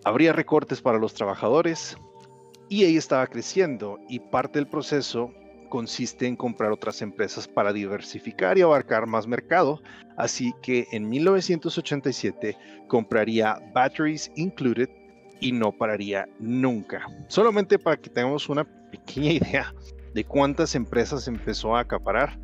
Habría 0.04 0.32
recortes 0.32 0.80
para 0.80 0.98
los 0.98 1.14
trabajadores 1.14 1.96
y 2.68 2.84
ella 2.84 2.98
estaba 2.98 3.26
creciendo 3.26 3.98
y 4.08 4.18
parte 4.18 4.58
del 4.58 4.68
proceso 4.68 5.32
consiste 5.68 6.26
en 6.26 6.36
comprar 6.36 6.72
otras 6.72 7.00
empresas 7.00 7.46
para 7.48 7.72
diversificar 7.72 8.58
y 8.58 8.62
abarcar 8.62 9.06
más 9.06 9.26
mercado, 9.26 9.80
así 10.16 10.52
que 10.62 10.86
en 10.90 11.08
1987 11.08 12.56
compraría 12.88 13.58
Batteries 13.72 14.30
Included 14.36 14.88
y 15.40 15.52
no 15.52 15.72
pararía 15.72 16.28
nunca. 16.38 17.06
Solamente 17.28 17.78
para 17.78 17.96
que 17.96 18.10
tengamos 18.10 18.48
una 18.48 18.64
pequeña 18.90 19.32
idea 19.32 19.72
de 20.14 20.24
cuántas 20.24 20.74
empresas 20.74 21.28
empezó 21.28 21.76
a 21.76 21.80
acaparar, 21.80 22.38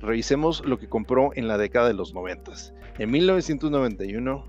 revisemos 0.00 0.64
lo 0.64 0.78
que 0.78 0.88
compró 0.88 1.30
en 1.34 1.48
la 1.48 1.58
década 1.58 1.88
de 1.88 1.94
los 1.94 2.14
90. 2.14 2.52
En 2.98 3.10
1991, 3.10 4.44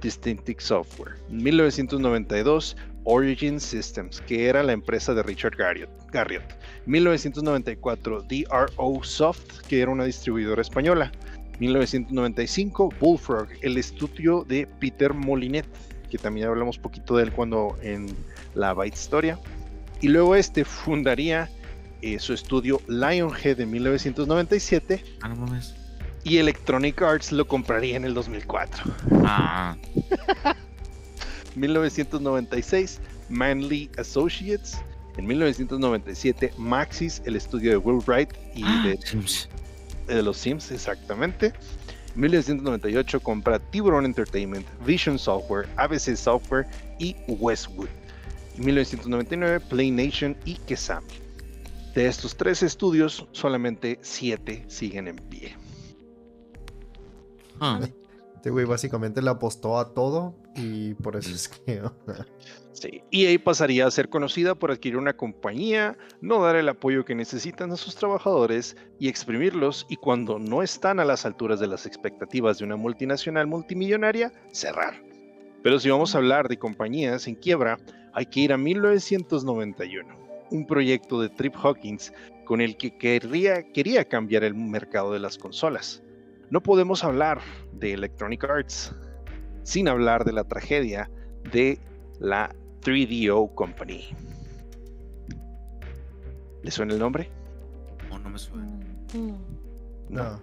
Distinctive 0.00 0.60
Software. 0.60 1.14
En 1.30 1.42
1992, 1.42 2.76
Origin 3.04 3.60
Systems, 3.60 4.20
que 4.20 4.48
era 4.48 4.62
la 4.62 4.72
empresa 4.72 5.14
de 5.14 5.22
Richard 5.22 5.56
Garriott. 5.56 5.90
Garriott. 6.10 6.44
1994, 6.86 8.22
DRO 8.22 9.04
Soft, 9.04 9.62
que 9.68 9.80
era 9.80 9.90
una 9.90 10.04
distribuidora 10.04 10.62
española. 10.62 11.12
1995, 11.58 12.92
Bullfrog, 13.00 13.48
el 13.62 13.76
estudio 13.76 14.44
de 14.44 14.66
Peter 14.80 15.14
Molinet, 15.14 15.66
que 16.10 16.18
también 16.18 16.48
hablamos 16.48 16.78
poquito 16.78 17.16
de 17.16 17.24
él 17.24 17.32
cuando 17.32 17.76
en 17.82 18.06
la 18.54 18.74
Byte 18.74 18.94
Historia. 18.94 19.38
Y 20.00 20.08
luego 20.08 20.34
este 20.34 20.64
fundaría 20.64 21.48
eh, 22.02 22.18
su 22.18 22.32
estudio 22.34 22.80
Lionhead 22.88 23.60
en 23.60 23.70
1997 23.70 25.02
Ah, 25.22 25.28
no 25.28 25.36
mames. 25.36 25.74
y 26.24 26.38
Electronic 26.38 27.00
Arts 27.02 27.32
lo 27.32 27.46
compraría 27.46 27.96
en 27.96 28.04
el 28.04 28.14
2004. 28.14 28.84
Ah, 29.24 29.76
1996, 31.56 33.00
Manly 33.28 33.90
Associates. 33.98 34.78
En 35.18 35.26
1997, 35.26 36.54
Maxis, 36.56 37.20
el 37.26 37.36
estudio 37.36 37.72
de 37.72 37.76
Will 37.76 38.02
Wright 38.06 38.30
y 38.54 38.62
de, 38.88 38.98
Sims. 39.04 39.46
de 40.06 40.22
los 40.22 40.38
Sims, 40.38 40.70
exactamente. 40.70 41.52
En 42.14 42.20
1998 42.22 43.20
compra 43.20 43.58
Tiburon 43.58 44.06
Entertainment, 44.06 44.66
Vision 44.86 45.18
Software, 45.18 45.68
ABC 45.76 46.16
Software 46.16 46.66
y 46.98 47.14
Westwood. 47.28 47.88
En 48.56 48.64
1999, 48.64 49.60
Play 49.68 49.90
Nation 49.90 50.34
y 50.46 50.54
Kesami. 50.54 51.06
De 51.94 52.06
estos 52.06 52.36
tres 52.36 52.62
estudios, 52.62 53.26
solamente 53.32 53.98
siete 54.00 54.64
siguen 54.68 55.08
en 55.08 55.16
pie. 55.16 55.56
Ah, 57.60 57.80
Este 58.36 58.50
güey 58.50 58.64
básicamente 58.64 59.22
le 59.22 59.30
apostó 59.30 59.78
a 59.78 59.94
todo 59.94 60.34
y 60.56 60.94
por 60.94 61.16
eso 61.16 61.30
es 61.30 61.48
que. 61.48 61.82
Sí. 62.72 63.02
EA 63.12 63.38
pasaría 63.38 63.86
a 63.86 63.90
ser 63.90 64.08
conocida 64.08 64.54
por 64.54 64.72
adquirir 64.72 64.96
una 64.96 65.12
compañía, 65.12 65.96
no 66.20 66.42
dar 66.42 66.56
el 66.56 66.68
apoyo 66.68 67.04
que 67.04 67.14
necesitan 67.14 67.70
a 67.70 67.76
sus 67.76 67.94
trabajadores 67.94 68.76
y 68.98 69.08
exprimirlos 69.08 69.86
y 69.88 69.96
cuando 69.96 70.38
no 70.38 70.62
están 70.62 70.98
a 70.98 71.04
las 71.04 71.26
alturas 71.26 71.60
de 71.60 71.68
las 71.68 71.86
expectativas 71.86 72.58
de 72.58 72.64
una 72.64 72.76
multinacional 72.76 73.46
multimillonaria, 73.46 74.32
cerrar. 74.52 75.00
Pero 75.62 75.78
si 75.78 75.90
vamos 75.90 76.14
a 76.14 76.18
hablar 76.18 76.48
de 76.48 76.58
compañías 76.58 77.28
en 77.28 77.36
quiebra, 77.36 77.78
hay 78.14 78.26
que 78.26 78.40
ir 78.40 78.52
a 78.52 78.56
1991, 78.56 80.16
un 80.52 80.66
proyecto 80.66 81.20
de 81.20 81.28
Trip 81.28 81.54
Hawkins 81.56 82.12
con 82.44 82.60
el 82.60 82.76
que 82.76 82.96
querría, 82.96 83.72
quería 83.72 84.04
cambiar 84.04 84.44
el 84.44 84.54
mercado 84.54 85.12
de 85.12 85.18
las 85.18 85.38
consolas. 85.38 86.02
No 86.50 86.62
podemos 86.62 87.02
hablar 87.02 87.40
de 87.72 87.94
Electronic 87.94 88.44
Arts 88.44 88.94
sin 89.62 89.88
hablar 89.88 90.24
de 90.24 90.32
la 90.32 90.44
tragedia 90.44 91.10
de 91.50 91.78
la 92.18 92.54
3DO 92.82 93.54
Company. 93.54 94.10
¿Le 96.62 96.70
suena 96.70 96.92
el 96.92 96.98
nombre? 96.98 97.30
no, 98.10 98.18
no 98.18 98.30
me 98.30 98.38
suena. 98.38 98.66
Mm. 99.14 99.34
No. 100.10 100.40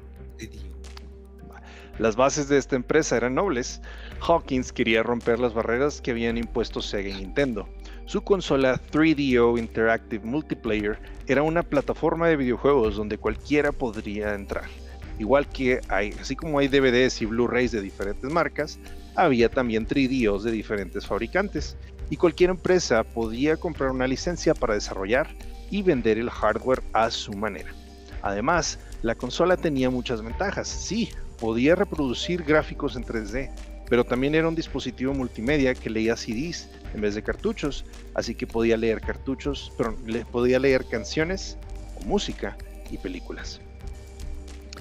Las 2.00 2.16
bases 2.16 2.48
de 2.48 2.58
esta 2.58 2.76
empresa 2.76 3.18
eran 3.18 3.36
nobles. 3.36 3.82
Hawkins 4.22 4.72
quería 4.72 5.04
romper 5.04 5.38
las 5.40 5.54
barreras 5.54 6.02
que 6.02 6.12
habían 6.12 6.38
impuesto 6.38 6.82
Sega 6.82 7.10
y 7.10 7.14
Nintendo. 7.14 7.68
Su 8.10 8.24
consola 8.24 8.82
3DO 8.92 9.60
Interactive 9.60 10.26
Multiplayer 10.26 10.98
era 11.28 11.44
una 11.44 11.62
plataforma 11.62 12.28
de 12.28 12.38
videojuegos 12.38 12.96
donde 12.96 13.20
cualquiera 13.20 13.72
podría 13.72 14.34
entrar. 14.34 14.64
Igual 15.20 15.48
que 15.48 15.80
hay, 15.90 16.16
así 16.20 16.36
como 16.36 16.58
hay 16.58 16.70
DVDs 16.70 17.22
y 17.22 17.28
Blu-rays 17.28 17.72
de 17.72 17.82
diferentes 17.82 18.28
marcas, 18.32 18.80
había 19.14 19.48
también 19.48 19.88
3DOs 19.88 20.42
de 20.42 20.50
diferentes 20.50 21.06
fabricantes. 21.06 21.78
Y 22.10 22.18
cualquier 22.18 22.50
empresa 22.50 23.04
podía 23.04 23.58
comprar 23.58 23.92
una 23.92 24.08
licencia 24.08 24.56
para 24.56 24.74
desarrollar 24.74 25.28
y 25.70 25.84
vender 25.84 26.18
el 26.18 26.32
hardware 26.32 26.82
a 26.94 27.12
su 27.12 27.34
manera. 27.34 27.72
Además, 28.24 28.80
la 29.04 29.14
consola 29.14 29.56
tenía 29.56 29.92
muchas 29.92 30.24
ventajas, 30.24 30.68
sí, 30.68 31.10
podía 31.40 31.76
reproducir 31.76 32.42
gráficos 32.42 32.96
en 32.96 33.06
3D, 33.06 33.52
pero 33.88 34.04
también 34.04 34.34
era 34.34 34.48
un 34.48 34.56
dispositivo 34.56 35.14
multimedia 35.14 35.76
que 35.76 35.92
leía 35.92 36.18
CDs 36.18 36.70
en 36.94 37.02
vez 37.02 37.16
de 37.16 37.24
cartuchos, 37.24 37.86
así 38.16 38.36
que 38.36 38.48
podía 38.48 38.78
leer 38.78 39.02
cartuchos, 39.02 39.72
pero 39.78 39.96
le 40.06 40.26
podía 40.26 40.60
leer 40.60 40.86
canciones 40.86 41.58
o 42.02 42.06
música 42.06 42.58
y 42.92 42.98
películas. 42.98 43.62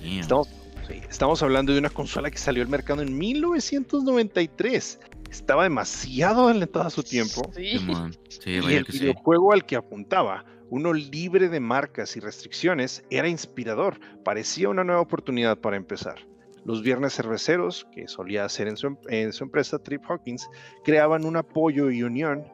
Estamos, 0.02 0.48
sí, 0.86 1.00
estamos 1.10 1.42
hablando 1.42 1.72
de 1.72 1.78
una 1.80 1.90
consola 1.90 2.30
que 2.30 2.38
salió 2.38 2.62
al 2.62 2.68
mercado 2.68 3.02
en 3.02 3.16
1993. 3.18 5.00
Estaba 5.30 5.64
demasiado 5.64 6.48
adelantada 6.48 6.86
a 6.86 6.90
su 6.90 7.02
tiempo. 7.02 7.50
Sí. 7.54 7.78
Simón. 7.78 8.16
Sí, 8.28 8.50
Y 8.50 8.74
el 8.74 8.84
que 8.86 8.92
sí. 8.92 9.00
videojuego 9.00 9.52
al 9.52 9.66
que 9.66 9.76
apuntaba, 9.76 10.44
uno 10.70 10.92
libre 10.92 11.48
de 11.48 11.60
marcas 11.60 12.16
y 12.16 12.20
restricciones, 12.20 13.02
era 13.10 13.28
inspirador. 13.28 13.98
Parecía 14.24 14.68
una 14.68 14.84
nueva 14.84 15.00
oportunidad 15.00 15.58
para 15.58 15.76
empezar. 15.76 16.27
Los 16.68 16.82
viernes 16.82 17.14
cerveceros, 17.14 17.86
que 17.92 18.06
solía 18.08 18.44
hacer 18.44 18.68
en 18.68 18.76
su, 18.76 18.88
em- 18.88 18.96
en 19.08 19.32
su 19.32 19.42
empresa 19.42 19.78
Trip 19.78 20.04
Hawkins, 20.06 20.50
creaban 20.84 21.24
un 21.24 21.36
apoyo 21.38 21.90
y 21.90 22.02
unión. 22.02 22.44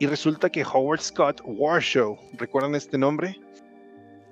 Y 0.00 0.06
resulta 0.06 0.50
que 0.50 0.64
Howard 0.64 1.00
Scott 1.00 1.40
Warshow, 1.44 2.18
¿recuerdan 2.36 2.74
este 2.74 2.98
nombre? 2.98 3.38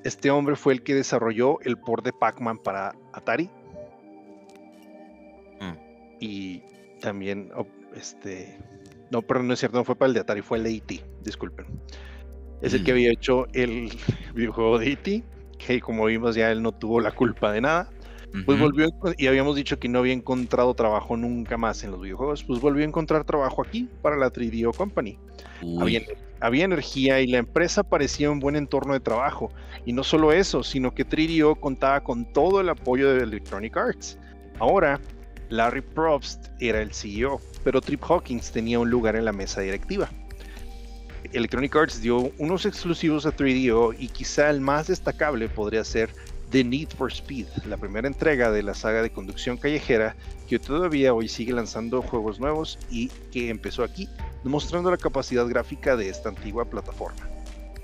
Este 0.03 0.29
hombre 0.31 0.57
fue 0.57 0.73
el 0.73 0.83
que 0.83 0.97
desarrolló 0.97 1.61
el 1.61 1.77
port 1.79 2.05
de 2.05 2.13
Pac-Man 2.13 2.59
para 2.59 2.93
Atari. 3.13 3.49
Mm. 5.61 5.77
Y 6.19 6.63
también, 7.01 7.51
oh, 7.57 7.67
este, 7.95 8.59
no, 9.13 9.23
perdón, 9.23 9.47
no 9.47 9.55
es 9.55 9.61
cierto, 9.61 9.79
no 9.79 9.85
fue 9.85 9.95
para 9.95 10.09
el 10.09 10.15
de 10.15 10.21
Atari, 10.21 10.43
fue 10.43 10.59
el 10.59 10.65
de 10.65 10.71
E.T., 10.75 11.01
disculpen. 11.23 11.67
Es 12.61 12.75
el 12.75 12.83
que 12.83 12.91
Mm. 12.93 12.95
había 12.95 13.13
hecho 13.13 13.47
el 13.53 13.89
videojuego 14.35 14.79
de 14.81 14.93
E.T., 14.93 15.23
que 15.59 15.81
como 15.81 16.07
vimos 16.07 16.35
ya 16.35 16.51
él 16.51 16.61
no 16.63 16.73
tuvo 16.73 17.01
la 17.01 17.13
culpa 17.13 17.53
de 17.53 17.61
nada. 17.61 17.89
Pues 18.45 18.59
volvió, 18.59 18.91
y 19.17 19.27
habíamos 19.27 19.57
dicho 19.57 19.79
que 19.79 19.89
no 19.89 20.01
había 20.01 20.13
encontrado 20.13 20.75
trabajo 20.75 21.17
nunca 21.17 21.57
más 21.57 21.83
en 21.83 21.91
los 21.91 22.01
videojuegos, 22.01 22.45
pues 22.45 22.61
volvió 22.61 22.85
a 22.85 22.89
encontrar 22.89 23.25
trabajo 23.25 23.63
aquí 23.63 23.89
para 24.03 24.17
la 24.17 24.31
3DO 24.31 24.75
Company. 24.77 25.19
Había, 25.81 26.03
había 26.41 26.65
energía 26.65 27.21
y 27.21 27.27
la 27.27 27.39
empresa 27.39 27.83
parecía 27.83 28.31
un 28.31 28.39
buen 28.39 28.57
entorno 28.57 28.93
de 28.93 29.01
trabajo. 29.01 29.51
Y 29.87 29.93
no 29.93 30.05
solo 30.05 30.33
eso, 30.33 30.63
sino 30.63 30.95
que 30.95 31.07
3DO 31.07 31.59
contaba 31.59 32.03
con 32.03 32.31
todo 32.33 32.61
el 32.61 32.69
apoyo 32.69 33.15
de 33.15 33.23
Electronic 33.23 33.77
Arts. 33.77 34.19
Ahora, 34.59 35.01
Larry 35.49 35.81
Probst 35.81 36.49
era 36.61 36.83
el 36.83 36.93
CEO, 36.93 37.41
pero 37.65 37.81
Trip 37.81 38.03
Hawkins 38.03 38.51
tenía 38.53 38.79
un 38.79 38.91
lugar 38.91 39.17
en 39.17 39.25
la 39.25 39.33
mesa 39.33 39.61
directiva. 39.61 40.11
Electronic 41.33 41.75
Arts 41.77 42.01
dio 42.01 42.33
unos 42.39 42.65
exclusivos 42.65 43.27
a 43.27 43.35
3DO 43.35 43.95
y 43.99 44.09
quizá 44.09 44.51
el 44.51 44.61
más 44.61 44.87
destacable 44.87 45.49
podría 45.49 45.85
ser 45.85 46.11
The 46.51 46.65
Need 46.65 46.91
for 46.97 47.13
Speed, 47.13 47.47
la 47.67 47.77
primera 47.77 48.09
entrega 48.09 48.51
de 48.51 48.63
la 48.63 48.73
saga 48.73 49.03
de 49.03 49.11
conducción 49.11 49.59
callejera 49.59 50.17
que 50.49 50.59
todavía 50.59 51.13
hoy 51.13 51.29
sigue 51.29 51.53
lanzando 51.53 52.01
juegos 52.01 52.41
nuevos 52.41 52.79
y 52.91 53.09
que 53.31 53.51
empezó 53.51 53.85
aquí, 53.85 54.09
demostrando 54.45 54.91
la 54.91 54.97
capacidad 54.97 55.47
gráfica 55.47 55.95
de 55.95 56.09
esta 56.09 56.31
antigua 56.31 56.65
plataforma. 56.65 57.29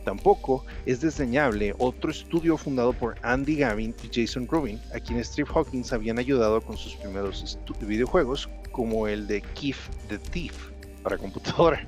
Tampoco 0.05 0.65
es 0.87 1.01
desdeñable 1.01 1.75
otro 1.79 2.11
estudio 2.11 2.57
fundado 2.57 2.93
por 2.95 3.17
Andy 3.23 3.57
Gavin 3.57 3.95
y 4.03 4.09
Jason 4.13 4.47
Rubin, 4.47 4.81
a 4.95 5.01
quienes 5.01 5.31
Trip 5.31 5.49
Hawkins 5.55 5.93
habían 5.93 6.19
ayudado 6.19 6.61
con 6.61 6.77
sus 6.77 6.95
primeros 6.97 7.59
videojuegos, 7.81 8.49
como 8.73 9.09
el 9.09 9.27
de 9.27 9.43
Keef 9.55 9.89
the 10.09 10.19
Thief 10.19 10.55
para 11.03 11.19
computadora. 11.19 11.87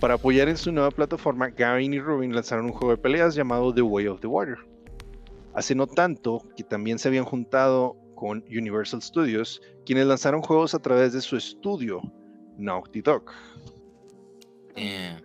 Para 0.00 0.14
apoyar 0.14 0.48
en 0.48 0.56
su 0.56 0.70
nueva 0.70 0.90
plataforma, 0.90 1.48
Gavin 1.48 1.94
y 1.94 2.00
Rubin 2.00 2.34
lanzaron 2.34 2.66
un 2.66 2.72
juego 2.72 2.90
de 2.90 2.98
peleas 2.98 3.34
llamado 3.34 3.72
The 3.72 3.82
Way 3.82 4.08
of 4.08 4.20
the 4.20 4.26
Water. 4.26 4.58
Hace 5.54 5.74
no 5.74 5.86
tanto 5.86 6.42
que 6.56 6.64
también 6.64 6.98
se 6.98 7.08
habían 7.08 7.24
juntado 7.24 7.96
con 8.14 8.44
Universal 8.48 9.02
Studios, 9.02 9.60
quienes 9.86 10.06
lanzaron 10.06 10.42
juegos 10.42 10.74
a 10.74 10.80
través 10.80 11.12
de 11.12 11.20
su 11.20 11.36
estudio, 11.36 12.00
Naughty 12.58 13.00
Dog. 13.02 13.24
eh, 14.76 15.16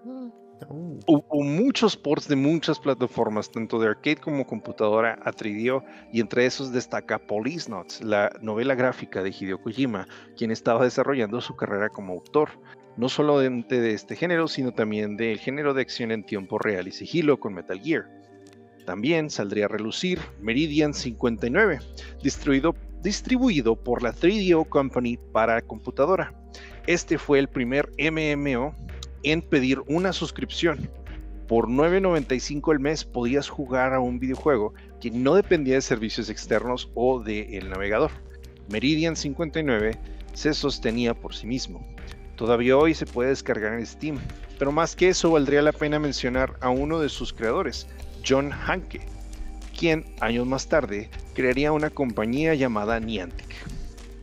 Mm. 0.68 1.00
Hubo 1.08 1.44
muchos 1.44 1.96
ports 1.96 2.28
de 2.28 2.36
muchas 2.36 2.80
plataformas, 2.80 3.52
tanto 3.52 3.80
de 3.80 3.88
arcade 3.88 4.18
como 4.18 4.46
computadora, 4.46 5.18
a 5.24 5.32
3DO, 5.32 5.84
y 6.12 6.20
entre 6.20 6.46
esos 6.46 6.72
destaca 6.72 7.20
Police 7.20 7.70
Notes, 7.70 8.02
la 8.02 8.30
novela 8.42 8.76
gráfica 8.76 9.24
de 9.24 9.30
Hideo 9.30 9.62
Kojima, 9.62 10.08
quien 10.36 10.52
estaba 10.52 10.84
desarrollando 10.84 11.40
su 11.42 11.56
carrera 11.56 11.90
como 11.90 12.14
autor, 12.14 12.50
no 12.98 13.08
solo 13.08 13.40
de, 13.40 13.50
de 13.50 13.94
este 13.94 14.16
género, 14.16 14.48
sino 14.48 14.74
también 14.74 15.16
del 15.16 15.40
género 15.40 15.74
de 15.74 15.82
acción 15.82 16.12
en 16.12 16.26
tiempo 16.26 16.60
real 16.60 16.88
y 16.88 16.92
sigilo 16.92 17.40
con 17.40 17.54
Metal 17.54 17.80
Gear. 17.80 18.10
También 18.90 19.30
saldría 19.30 19.66
a 19.66 19.68
relucir 19.68 20.20
Meridian 20.42 20.96
59, 20.96 21.78
distribuido, 23.04 23.76
por 23.76 24.02
la 24.02 24.16
3DO 24.16 24.68
Company 24.68 25.16
para 25.32 25.62
computadora. 25.62 26.34
Este 26.88 27.20
fue 27.20 27.38
el 27.38 27.50
primer 27.50 27.92
MMO 28.00 28.74
en 29.22 29.44
pedir 29.44 29.80
una 29.86 30.12
suscripción. 30.12 30.90
Por 31.48 31.68
9.95 31.68 32.72
al 32.72 32.80
mes 32.80 33.06
podías 33.06 33.48
jugar 33.48 33.94
a 33.94 34.00
un 34.00 34.18
videojuego 34.18 34.74
que 35.00 35.12
no 35.12 35.36
dependía 35.36 35.76
de 35.76 35.82
servicios 35.82 36.28
externos 36.32 36.90
o 36.96 37.20
del 37.20 37.70
navegador. 37.70 38.10
Meridian 38.72 39.16
59 39.16 40.00
se 40.34 40.56
sostenía 40.56 41.14
por 41.14 41.36
sí 41.36 41.46
mismo. 41.46 41.86
Todavía 42.38 42.76
hoy 42.76 42.96
se 42.96 43.06
puede 43.06 43.30
descargar 43.30 43.74
en 43.74 43.86
Steam, 43.86 44.18
pero 44.58 44.72
más 44.72 44.96
que 44.96 45.10
eso 45.10 45.30
valdría 45.30 45.62
la 45.62 45.74
pena 45.74 46.00
mencionar 46.00 46.58
a 46.60 46.70
uno 46.70 47.00
de 47.00 47.10
sus 47.10 47.34
creadores, 47.34 47.86
John 48.28 48.52
Hanke, 48.52 49.02
quien 49.78 50.06
años 50.20 50.46
más 50.46 50.68
tarde 50.68 51.10
crearía 51.34 51.72
una 51.72 51.90
compañía 51.90 52.54
llamada 52.56 53.00
Niantic. 53.00 53.48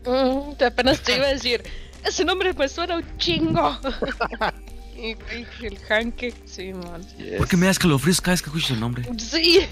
Mm, 0.06 0.54
te 0.56 0.66
apenas 0.66 1.02
te 1.02 1.16
iba 1.16 1.26
a 1.26 1.32
decir, 1.32 1.62
ese 2.04 2.24
nombre 2.24 2.52
me 2.54 2.68
suena 2.68 2.96
un 2.96 3.18
chingo. 3.18 3.78
y 4.96 5.16
el 5.64 5.78
Hanke, 5.88 6.32
sí, 6.44 6.72
man. 6.72 7.04
¿Por 7.36 7.48
qué 7.48 7.56
me 7.56 7.66
das 7.66 7.78
calofríos 7.78 8.20
cada 8.20 8.32
vez 8.32 8.42
que 8.42 8.48
escucho 8.48 8.74
el 8.74 8.80
nombre? 8.80 9.04
Sí. 9.18 9.66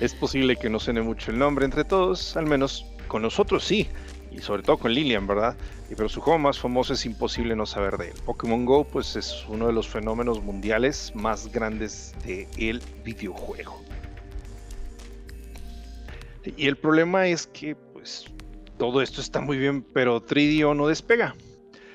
Es 0.00 0.14
posible 0.14 0.56
que 0.56 0.68
no 0.68 0.80
suene 0.80 1.02
mucho 1.02 1.30
el 1.30 1.38
nombre 1.38 1.64
entre 1.64 1.84
todos, 1.84 2.36
al 2.36 2.46
menos 2.46 2.86
con 3.08 3.22
nosotros 3.22 3.64
sí, 3.64 3.88
y 4.32 4.38
sobre 4.40 4.62
todo 4.62 4.78
con 4.78 4.92
Lilian, 4.92 5.26
¿verdad? 5.26 5.56
Pero 5.88 6.08
su 6.08 6.20
juego 6.20 6.38
más 6.38 6.58
famoso 6.58 6.94
es 6.94 7.04
imposible 7.04 7.54
no 7.54 7.66
saber 7.66 7.98
de 7.98 8.08
él. 8.08 8.14
Pokémon 8.24 8.64
Go, 8.64 8.84
pues 8.84 9.14
es 9.14 9.44
uno 9.48 9.66
de 9.66 9.72
los 9.72 9.88
fenómenos 9.88 10.42
mundiales 10.42 11.12
más 11.14 11.52
grandes 11.52 12.14
de 12.24 12.48
el 12.56 12.82
videojuego. 13.04 13.82
Y 16.56 16.66
el 16.66 16.76
problema 16.76 17.26
es 17.26 17.46
que, 17.46 17.76
pues, 17.76 18.26
todo 18.78 19.02
esto 19.02 19.20
está 19.20 19.40
muy 19.40 19.58
bien, 19.58 19.82
pero 19.82 20.24
3DO 20.24 20.74
no 20.74 20.88
despega. 20.88 21.36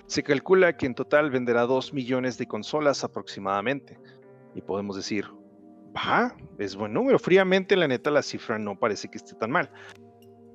Se 0.05 0.23
calcula 0.23 0.77
que 0.77 0.85
en 0.85 0.95
total 0.95 1.31
venderá 1.31 1.63
2 1.63 1.93
millones 1.93 2.37
de 2.37 2.47
consolas 2.47 3.03
aproximadamente. 3.03 3.99
Y 4.55 4.61
podemos 4.61 4.95
decir, 4.95 5.25
va, 5.95 6.35
es 6.59 6.75
buen 6.75 6.93
número. 6.93 7.19
Fríamente, 7.19 7.75
la 7.75 7.87
neta, 7.87 8.09
la 8.09 8.21
cifra 8.21 8.57
no 8.57 8.79
parece 8.79 9.09
que 9.09 9.17
esté 9.17 9.33
tan 9.35 9.51
mal. 9.51 9.69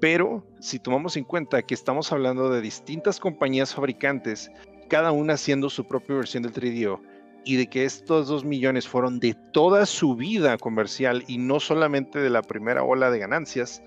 Pero 0.02 0.44
si 0.58 0.80
tomamos 0.80 1.16
en 1.16 1.22
cuenta 1.22 1.62
que 1.62 1.74
estamos 1.74 2.10
hablando 2.10 2.50
de 2.50 2.60
distintas 2.60 3.20
compañías 3.20 3.72
fabricantes, 3.72 4.50
cada 4.88 5.12
una 5.12 5.34
haciendo 5.34 5.70
su 5.70 5.86
propia 5.86 6.16
versión 6.16 6.42
del 6.42 6.52
3DO, 6.52 7.00
y 7.44 7.54
de 7.54 7.68
que 7.68 7.84
estos 7.84 8.26
2 8.26 8.44
millones 8.44 8.88
fueron 8.88 9.20
de 9.20 9.36
toda 9.52 9.86
su 9.86 10.16
vida 10.16 10.58
comercial 10.58 11.22
y 11.28 11.38
no 11.38 11.60
solamente 11.60 12.18
de 12.18 12.30
la 12.30 12.42
primera 12.42 12.82
ola 12.82 13.12
de 13.12 13.20
ganancias, 13.20 13.80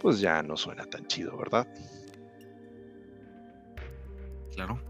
pues 0.00 0.18
ya 0.18 0.42
no 0.42 0.56
suena 0.56 0.84
tan 0.86 1.06
chido, 1.06 1.36
¿verdad? 1.36 1.64
Claro. 4.52 4.80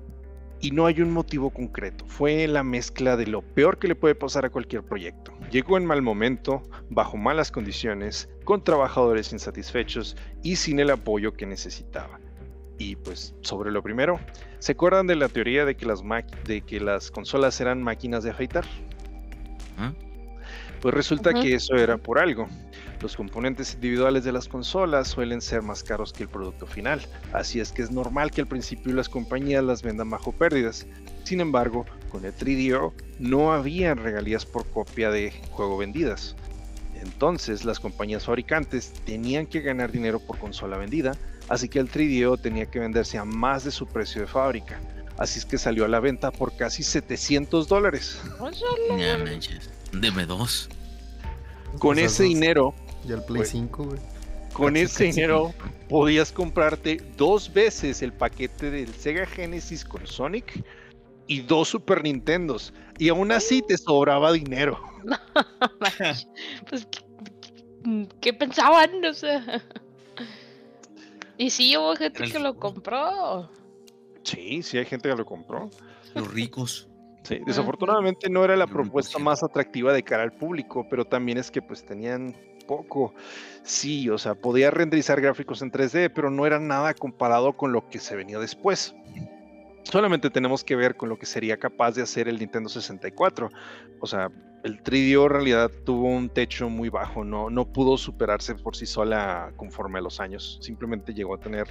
Y 0.61 0.71
no 0.73 0.87
hay 0.87 1.01
un 1.01 1.11
motivo 1.11 1.51
concreto. 1.51 2.05
Fue 2.07 2.47
la 2.47 2.63
mezcla 2.63 3.17
de 3.17 3.27
lo 3.27 3.43
peor 3.43 3.79
que 3.79 3.89
le 3.89 3.95
puede 3.95 4.15
pasar 4.15 4.45
a 4.45 4.51
cualquier 4.51 4.83
proyecto. 4.83 5.33
Llegó 5.51 5.77
en 5.77 5.87
mal 5.87 6.03
momento, 6.03 6.63
bajo 6.91 7.17
malas 7.17 7.51
condiciones, 7.51 8.29
con 8.45 8.63
trabajadores 8.63 9.33
insatisfechos 9.33 10.17
y 10.43 10.57
sin 10.57 10.79
el 10.81 10.91
apoyo 10.91 11.33
que 11.33 11.47
necesitaba. 11.47 12.21
Y 12.79 12.97
pues 12.97 13.35
sobre 13.43 13.71
lo 13.71 13.83
primero, 13.83 14.19
¿se 14.59 14.73
acuerdan 14.73 15.07
de 15.07 15.17
la 15.17 15.29
teoría 15.29 15.65
de 15.65 15.77
que 15.77 15.87
las, 15.87 16.03
de 16.45 16.63
que 16.63 16.81
las 16.81 17.11
consolas 17.11 17.61
eran 17.61 17.83
máquinas 17.83 18.23
de 18.25 18.31
afeitar? 18.31 18.65
Pues 20.81 20.95
resulta 20.95 21.35
que 21.35 21.55
eso 21.55 21.75
era 21.75 21.99
por 21.99 22.19
algo. 22.19 22.49
Los 23.01 23.17
componentes 23.17 23.73
individuales 23.73 24.25
de 24.25 24.33
las 24.33 24.47
consolas 24.47 25.09
suelen 25.09 25.41
ser 25.41 25.63
más 25.63 25.83
caros 25.83 26.13
que 26.13 26.25
el 26.25 26.29
producto 26.29 26.67
final, 26.67 27.01
así 27.33 27.59
es 27.59 27.73
que 27.73 27.81
es 27.81 27.91
normal 27.91 28.31
que 28.31 28.43
al 28.43 28.47
principio 28.47 28.93
las 28.93 29.09
compañías 29.09 29.65
las 29.65 29.83
vendan 29.83 30.11
bajo 30.11 30.33
pérdidas. 30.33 30.87
Sin 31.25 31.41
embargo, 31.41 31.87
con 32.11 32.27
el 32.27 32.35
3DO 32.35 32.93
no 33.19 33.53
había 33.55 33.95
regalías 33.95 34.45
por 34.45 34.67
copia 34.67 35.11
de 35.11 35.33
juego 35.51 35.79
vendidas. 35.79 36.37
Entonces 36.95 37.65
las 37.65 37.81
compañías 37.81 38.27
fabricantes 38.27 38.93
tenían 39.07 39.47
que 39.47 39.63
ganar 39.63 39.91
dinero 39.91 40.21
por 40.21 40.39
consola 40.39 40.77
vendida, 40.77 41.17
así 41.49 41.71
que 41.71 41.79
el 41.79 41.91
3DO 41.91 42.39
tenía 42.43 42.67
que 42.67 42.81
venderse 42.81 43.17
a 43.17 43.25
más 43.25 43.65
de 43.65 43.71
su 43.71 43.87
precio 43.87 44.21
de 44.21 44.27
fábrica. 44.27 44.79
Así 45.17 45.39
es 45.39 45.47
que 45.47 45.57
salió 45.57 45.87
a 45.87 45.89
la 45.89 46.01
venta 46.01 46.31
por 46.31 46.55
casi 46.55 46.83
700 46.83 47.67
dólares. 47.67 48.21
Deme 49.93 50.27
dos. 50.27 50.69
Con 51.79 51.99
ese 51.99 52.25
dinero 52.25 52.75
Ya 53.11 53.17
el 53.17 53.25
Play 53.25 53.39
Güey. 53.39 53.51
5, 53.51 53.85
güey. 53.85 53.99
Con 54.53 54.77
ese 54.77 55.05
dinero 55.05 55.53
podías 55.89 56.31
comprarte 56.31 56.99
dos 57.17 57.53
veces 57.53 58.03
el 58.03 58.13
paquete 58.13 58.71
del 58.71 58.95
Sega 58.95 59.27
Genesis 59.27 59.85
con 59.85 60.07
Sonic 60.07 60.65
y 61.27 61.41
dos 61.41 61.69
Super 61.69 62.05
Nintendos. 62.05 62.73
Y 62.99 63.09
aún 63.09 63.33
así 63.33 63.63
te 63.67 63.77
sobraba 63.77 64.33
dinero. 64.33 64.81
pues, 66.69 66.87
¿qué, 66.91 68.09
qué 68.21 68.33
pensaban? 68.33 69.05
O 69.05 69.13
sea. 69.13 69.61
Y 71.37 71.51
sí, 71.51 71.77
hubo 71.77 71.97
gente 71.97 72.31
que 72.31 72.39
lo 72.39 72.57
compró. 72.57 73.51
Sí, 74.23 74.63
sí 74.63 74.79
hay 74.79 74.85
gente 74.85 75.09
que 75.09 75.17
lo 75.17 75.27
compró. 75.27 75.69
Los 76.15 76.33
ricos. 76.33 76.89
Sí, 77.25 77.41
desafortunadamente 77.45 78.31
no 78.31 78.45
era 78.45 78.57
la 78.57 78.69
propuesta 78.69 79.19
más 79.19 79.43
atractiva 79.43 79.93
de 79.93 80.03
cara 80.05 80.23
al 80.23 80.33
público, 80.33 80.87
pero 80.89 81.05
también 81.05 81.39
es 81.39 81.51
que 81.51 81.61
pues 81.61 81.85
tenían 81.85 82.37
poco. 82.71 83.13
Sí, 83.65 84.09
o 84.09 84.17
sea, 84.17 84.37
podía 84.37 84.71
renderizar 84.71 85.21
gráficos 85.21 85.61
en 85.61 85.73
3D, 85.73 86.13
pero 86.15 86.31
no 86.31 86.47
era 86.47 86.61
nada 86.61 86.95
comparado 86.95 87.57
con 87.57 87.73
lo 87.73 87.89
que 87.89 87.99
se 87.99 88.15
venía 88.15 88.39
después. 88.39 88.95
Solamente 89.83 90.31
tenemos 90.31 90.63
que 90.63 90.77
ver 90.77 90.97
con 90.97 91.09
lo 91.09 91.19
que 91.19 91.27
sería 91.27 91.57
capaz 91.57 91.97
de 91.97 92.03
hacer 92.03 92.29
el 92.29 92.39
Nintendo 92.39 92.69
64. 92.69 93.51
O 93.99 94.07
sea, 94.07 94.31
el 94.63 94.85
3DO 94.85 95.25
en 95.25 95.31
realidad 95.31 95.71
tuvo 95.85 96.07
un 96.07 96.29
techo 96.29 96.71
muy 96.71 96.91
bajo, 96.91 97.25
no, 97.25 97.51
no 97.51 97.65
pudo 97.65 97.97
superarse 97.97 98.55
por 98.55 98.77
sí 98.77 98.87
sola 98.87 99.53
conforme 99.57 99.99
a 99.99 100.03
los 100.03 100.21
años. 100.21 100.61
Simplemente 100.63 101.13
llegó 101.13 101.35
a 101.35 101.41
tener 101.41 101.67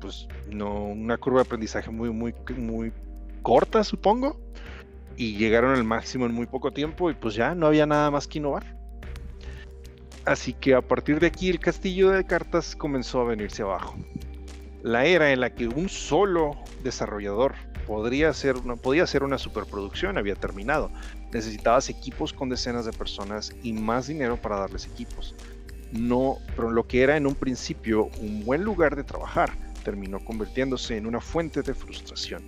pues 0.00 0.28
no 0.50 0.84
una 0.84 1.16
curva 1.16 1.40
de 1.40 1.46
aprendizaje 1.46 1.90
muy 1.90 2.10
muy 2.10 2.32
muy 2.56 2.92
corta, 3.42 3.82
supongo, 3.82 4.38
y 5.16 5.36
llegaron 5.36 5.74
al 5.74 5.84
máximo 5.84 6.26
en 6.26 6.34
muy 6.34 6.46
poco 6.46 6.72
tiempo 6.72 7.10
y 7.10 7.14
pues 7.14 7.34
ya 7.34 7.54
no 7.54 7.66
había 7.66 7.86
nada 7.86 8.10
más 8.10 8.28
que 8.28 8.38
innovar. 8.38 8.79
Así 10.24 10.52
que 10.52 10.74
a 10.74 10.82
partir 10.82 11.18
de 11.18 11.26
aquí 11.26 11.48
el 11.48 11.60
castillo 11.60 12.10
de 12.10 12.24
cartas 12.24 12.76
comenzó 12.76 13.20
a 13.20 13.24
venirse 13.24 13.62
abajo. 13.62 13.96
La 14.82 15.04
era 15.04 15.32
en 15.32 15.40
la 15.40 15.50
que 15.50 15.66
un 15.68 15.88
solo 15.88 16.56
desarrollador 16.82 17.54
podría 17.86 18.32
ser 18.32 18.56
una, 18.56 18.76
podía 18.76 19.06
ser 19.06 19.22
una 19.22 19.38
superproducción 19.38 20.18
había 20.18 20.34
terminado. 20.34 20.90
Necesitabas 21.32 21.88
equipos 21.88 22.32
con 22.32 22.48
decenas 22.48 22.84
de 22.84 22.92
personas 22.92 23.54
y 23.62 23.72
más 23.72 24.06
dinero 24.06 24.36
para 24.36 24.60
darles 24.60 24.86
equipos. 24.86 25.34
No, 25.92 26.38
pero 26.54 26.70
lo 26.70 26.86
que 26.86 27.02
era 27.02 27.16
en 27.16 27.26
un 27.26 27.34
principio 27.34 28.10
un 28.20 28.44
buen 28.44 28.62
lugar 28.62 28.96
de 28.96 29.04
trabajar 29.04 29.50
terminó 29.84 30.20
convirtiéndose 30.20 30.96
en 30.96 31.06
una 31.06 31.20
fuente 31.20 31.62
de 31.62 31.74
frustración. 31.74 32.42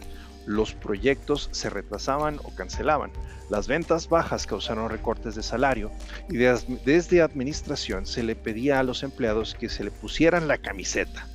Los 0.47 0.75
proyectos 0.75 1.49
se 1.53 1.71
retrasaban 1.71 2.39
o 2.45 2.55
cancelaban. 2.55 3.11
Las 3.51 3.69
ventas 3.69 4.09
bajas 4.09 4.47
causaron 4.47 4.89
recortes 4.91 5.35
de 5.35 5.43
salario 5.43 5.91
y 6.29 6.39
des- 6.39 6.67
desde 6.85 7.23
administración 7.23 8.07
se 8.07 8.23
le 8.23 8.35
pedía 8.35 8.81
a 8.81 8.83
los 8.83 9.03
empleados 9.03 9.55
que 9.55 9.69
se 9.69 9.85
le 9.85 9.91
pusieran 9.91 10.49
la 10.49 10.59
camiseta. 10.59 11.27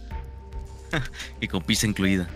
Y 1.42 1.48
con 1.48 1.62
pizza 1.64 1.86
incluida. 1.88 2.28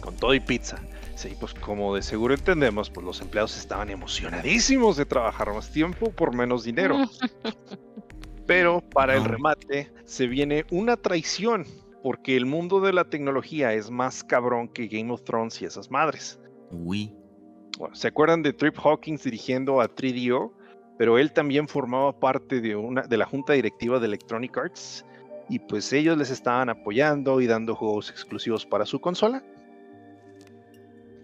Con 0.00 0.16
todo 0.16 0.32
y 0.34 0.40
pizza. 0.40 0.78
Sí, 1.16 1.34
pues 1.40 1.54
como 1.54 1.94
de 1.94 2.02
seguro 2.02 2.34
entendemos, 2.34 2.90
pues 2.90 3.04
los 3.06 3.20
empleados 3.22 3.56
estaban 3.58 3.88
emocionadísimos 3.90 4.96
de 4.98 5.06
trabajar 5.06 5.52
más 5.52 5.70
tiempo 5.70 6.10
por 6.10 6.34
menos 6.34 6.64
dinero. 6.64 6.98
Pero 8.46 8.80
para 8.80 9.16
el 9.16 9.24
remate 9.24 9.90
se 10.04 10.26
viene 10.28 10.64
una 10.70 10.96
traición, 10.96 11.66
porque 12.06 12.36
el 12.36 12.46
mundo 12.46 12.80
de 12.80 12.92
la 12.92 13.02
tecnología 13.10 13.72
es 13.72 13.90
más 13.90 14.22
cabrón 14.22 14.68
que 14.68 14.86
Game 14.86 15.12
of 15.12 15.24
Thrones 15.24 15.60
y 15.60 15.64
esas 15.64 15.90
madres. 15.90 16.38
Uy. 16.70 17.12
Bueno, 17.80 17.96
¿Se 17.96 18.06
acuerdan 18.06 18.44
de 18.44 18.52
Trip 18.52 18.76
Hawkins 18.78 19.24
dirigiendo 19.24 19.80
a 19.80 19.92
3DO? 19.92 20.52
Pero 20.98 21.18
él 21.18 21.32
también 21.32 21.66
formaba 21.66 22.16
parte 22.16 22.60
de, 22.60 22.76
una, 22.76 23.02
de 23.02 23.16
la 23.16 23.26
junta 23.26 23.54
directiva 23.54 23.98
de 23.98 24.06
Electronic 24.06 24.56
Arts 24.56 25.04
y 25.48 25.58
pues 25.58 25.92
ellos 25.92 26.16
les 26.16 26.30
estaban 26.30 26.68
apoyando 26.68 27.40
y 27.40 27.48
dando 27.48 27.74
juegos 27.74 28.08
exclusivos 28.08 28.64
para 28.64 28.86
su 28.86 29.00
consola. 29.00 29.42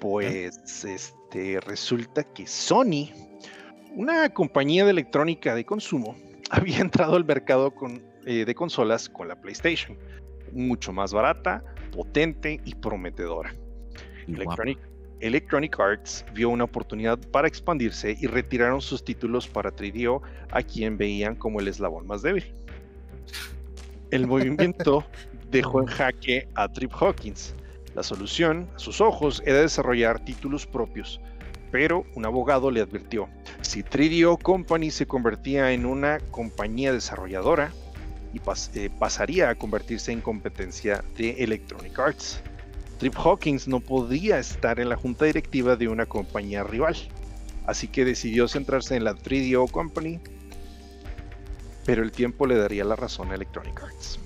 Pues 0.01 0.85
este 0.85 1.61
resulta 1.61 2.25
que 2.25 2.45
Sony, 2.45 3.13
una 3.95 4.29
compañía 4.31 4.85
de 4.85 4.91
electrónica 4.91 5.55
de 5.55 5.65
consumo, 5.65 6.17
había 6.51 6.81
entrado 6.81 7.15
al 7.15 7.25
mercado 7.25 7.73
con, 7.73 8.03
eh, 8.27 8.45
de 8.45 8.55
consolas 8.57 9.09
con 9.09 9.29
la 9.29 9.41
PlayStation, 9.41 9.97
mucho 10.53 10.93
más 10.93 11.13
barata, 11.13 11.65
potente 11.93 12.61
y 12.65 12.75
prometedora. 12.75 13.55
y. 14.27 14.35
Electronic, 14.35 14.79
Electronic 15.21 15.79
Arts 15.79 16.25
vio 16.35 16.49
una 16.49 16.65
oportunidad 16.65 17.19
para 17.31 17.47
expandirse 17.47 18.17
y 18.21 18.27
retiraron 18.27 18.81
sus 18.81 19.05
títulos 19.05 19.47
para 19.47 19.75
3DO, 19.75 20.21
a 20.51 20.63
quien 20.63 20.99
veían 20.99 21.37
como 21.37 21.61
el 21.61 21.69
eslabón 21.69 22.07
más 22.07 22.23
débil. 22.23 22.45
El 24.11 24.27
movimiento 24.27 25.05
dejó 25.51 25.81
en 25.81 25.87
jaque 25.87 26.49
a 26.55 26.69
Trip 26.69 26.93
Hawkins. 26.93 27.55
La 27.95 28.03
solución, 28.03 28.69
a 28.75 28.79
sus 28.79 29.01
ojos, 29.01 29.43
era 29.47 29.61
desarrollar 29.61 30.25
títulos 30.25 30.67
propios, 30.67 31.21
pero 31.71 32.05
un 32.15 32.25
abogado 32.27 32.71
le 32.71 32.81
advirtió, 32.81 33.29
si 33.61 33.83
3DO 33.83 34.43
Company 34.43 34.91
se 34.91 35.07
convertía 35.07 35.73
en 35.73 35.87
una 35.87 36.19
compañía 36.31 36.93
desarrolladora, 36.93 37.73
y 38.33 38.41
pas- 38.41 38.71
eh, 38.75 38.91
pasaría 38.99 39.51
a 39.51 39.55
convertirse 39.55 40.13
en 40.13 40.21
competencia 40.21 41.05
de 41.17 41.31
Electronic 41.43 41.99
Arts. 41.99 42.41
Trip 42.99 43.15
Hawkins 43.17 43.67
no 43.67 43.81
podía 43.81 44.39
estar 44.39 44.79
en 44.79 44.89
la 44.89 44.97
junta 44.97 45.25
directiva 45.25 45.77
de 45.77 45.89
una 45.89 46.07
compañía 46.07 46.63
rival, 46.63 46.97
así 47.67 47.89
que 47.89 48.05
decidió 48.05 48.49
centrarse 48.49 48.97
en 48.97 49.05
la 49.05 49.15
3DO 49.15 49.71
Company, 49.71 50.21
pero 51.85 52.03
el 52.03 52.13
tiempo 52.13 52.47
le 52.47 52.57
daría 52.57 52.85
la 52.85 52.95
razón 52.95 53.33
a 53.33 53.35
Electronic 53.35 53.83
Arts. 53.83 54.19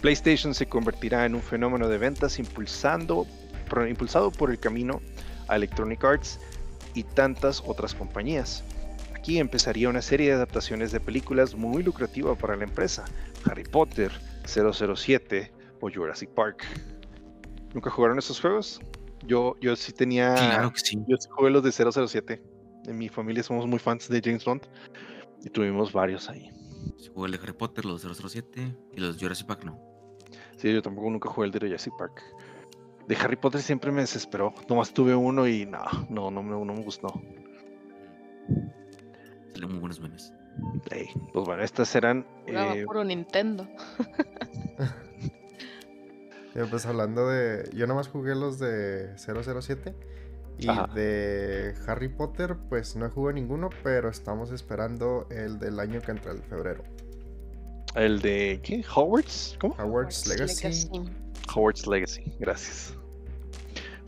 PlayStation 0.00 0.54
se 0.54 0.66
convertirá 0.66 1.26
en 1.26 1.34
un 1.34 1.42
fenómeno 1.42 1.88
de 1.88 1.98
ventas 1.98 2.38
impulsando, 2.38 3.26
impulsado 3.88 4.30
por 4.30 4.50
el 4.50 4.60
camino 4.60 5.00
a 5.48 5.56
Electronic 5.56 6.04
Arts 6.04 6.38
y 6.94 7.02
tantas 7.02 7.60
otras 7.66 7.94
compañías. 7.94 8.62
Aquí 9.28 9.38
empezaría 9.38 9.90
una 9.90 10.00
serie 10.00 10.28
de 10.28 10.32
adaptaciones 10.36 10.90
de 10.90 11.00
películas 11.00 11.54
muy 11.54 11.82
lucrativa 11.82 12.34
para 12.34 12.56
la 12.56 12.64
empresa, 12.64 13.04
Harry 13.44 13.62
Potter, 13.62 14.10
007 14.46 15.52
o 15.82 15.90
Jurassic 15.90 16.30
Park. 16.30 16.64
¿Nunca 17.74 17.90
jugaron 17.90 18.18
esos 18.18 18.40
juegos? 18.40 18.80
Yo, 19.26 19.54
yo 19.60 19.76
sí 19.76 19.92
tenía... 19.92 20.32
Claro 20.34 20.72
que 20.72 20.80
sí. 20.80 20.98
Yo 21.06 21.18
sí 21.18 21.28
jugué 21.30 21.50
los 21.50 21.62
de 21.62 21.72
007. 21.72 22.42
En 22.86 22.96
mi 22.96 23.10
familia 23.10 23.42
somos 23.42 23.66
muy 23.66 23.78
fans 23.78 24.08
de 24.08 24.22
James 24.24 24.46
Bond 24.46 24.62
y 25.44 25.50
tuvimos 25.50 25.92
varios 25.92 26.30
ahí. 26.30 26.50
Sí, 26.96 27.10
Jugué 27.12 27.26
el 27.26 27.32
de 27.32 27.38
Harry 27.42 27.52
Potter, 27.52 27.84
los 27.84 28.00
007 28.00 28.76
y 28.96 28.98
los 28.98 29.18
Jurassic 29.18 29.46
Park 29.46 29.62
no. 29.62 29.78
Sí, 30.56 30.72
yo 30.72 30.80
tampoco 30.80 31.10
nunca 31.10 31.28
jugué 31.28 31.48
el 31.48 31.52
de 31.52 31.66
Jurassic 31.66 31.92
Park. 31.98 32.22
De 33.06 33.14
Harry 33.16 33.36
Potter 33.36 33.60
siempre 33.60 33.92
me 33.92 34.00
desesperó. 34.00 34.54
Nomás 34.70 34.94
tuve 34.94 35.14
uno 35.14 35.46
y 35.46 35.66
no, 35.66 35.84
no, 36.08 36.30
no 36.30 36.42
no 36.42 36.64
me 36.64 36.82
gustó. 36.82 37.08
Salieron 39.58 39.72
muy 39.72 39.80
buenos 39.80 40.00
memes. 40.00 40.32
Ey, 40.92 41.08
pues 41.32 41.44
bueno, 41.44 41.64
estas 41.64 41.92
eran... 41.96 42.24
Jugaba 42.46 42.76
eh, 42.76 42.84
puro 42.84 43.02
Nintendo. 43.02 43.66
Eh, 46.54 46.64
pues 46.68 46.86
hablando 46.86 47.28
de. 47.28 47.70
Yo 47.72 47.86
nomás 47.86 48.08
jugué 48.08 48.34
los 48.34 48.58
de 48.58 49.14
007. 49.16 49.94
Y 50.58 50.68
Ajá. 50.68 50.88
de 50.92 51.74
Harry 51.86 52.08
Potter, 52.08 52.56
pues 52.68 52.96
no 52.96 53.06
he 53.06 53.10
jugado 53.10 53.34
ninguno, 53.34 53.68
pero 53.84 54.08
estamos 54.08 54.50
esperando 54.50 55.28
el 55.30 55.60
del 55.60 55.78
año 55.78 56.00
que 56.00 56.10
entra, 56.10 56.32
el 56.32 56.42
febrero. 56.42 56.82
el 57.94 58.20
de... 58.20 58.60
¿Qué? 58.64 58.82
¿Hogwarts? 58.92 59.56
¿Cómo? 59.60 59.76
Hogwarts 59.78 60.26
Legacy. 60.26 60.88
Hogwarts 61.54 61.86
Legacy, 61.86 62.24
gracias. 62.40 62.97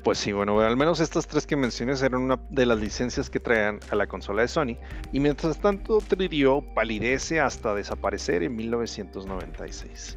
Pues 0.02 0.18
sí, 0.18 0.32
bueno, 0.32 0.60
al 0.60 0.76
menos 0.76 1.00
estas 1.00 1.26
tres 1.26 1.46
que 1.46 1.56
mencioné 1.56 1.92
eran 1.92 2.22
una 2.22 2.40
de 2.48 2.64
las 2.64 2.78
licencias 2.78 3.28
que 3.28 3.38
traían 3.38 3.80
a 3.90 3.96
la 3.96 4.06
consola 4.06 4.42
de 4.42 4.48
Sony. 4.48 4.76
Y 5.12 5.20
mientras 5.20 5.58
tanto, 5.58 5.98
3DO 6.00 6.72
palidece 6.74 7.40
hasta 7.40 7.74
desaparecer 7.74 8.42
en 8.42 8.56
1996. 8.56 10.16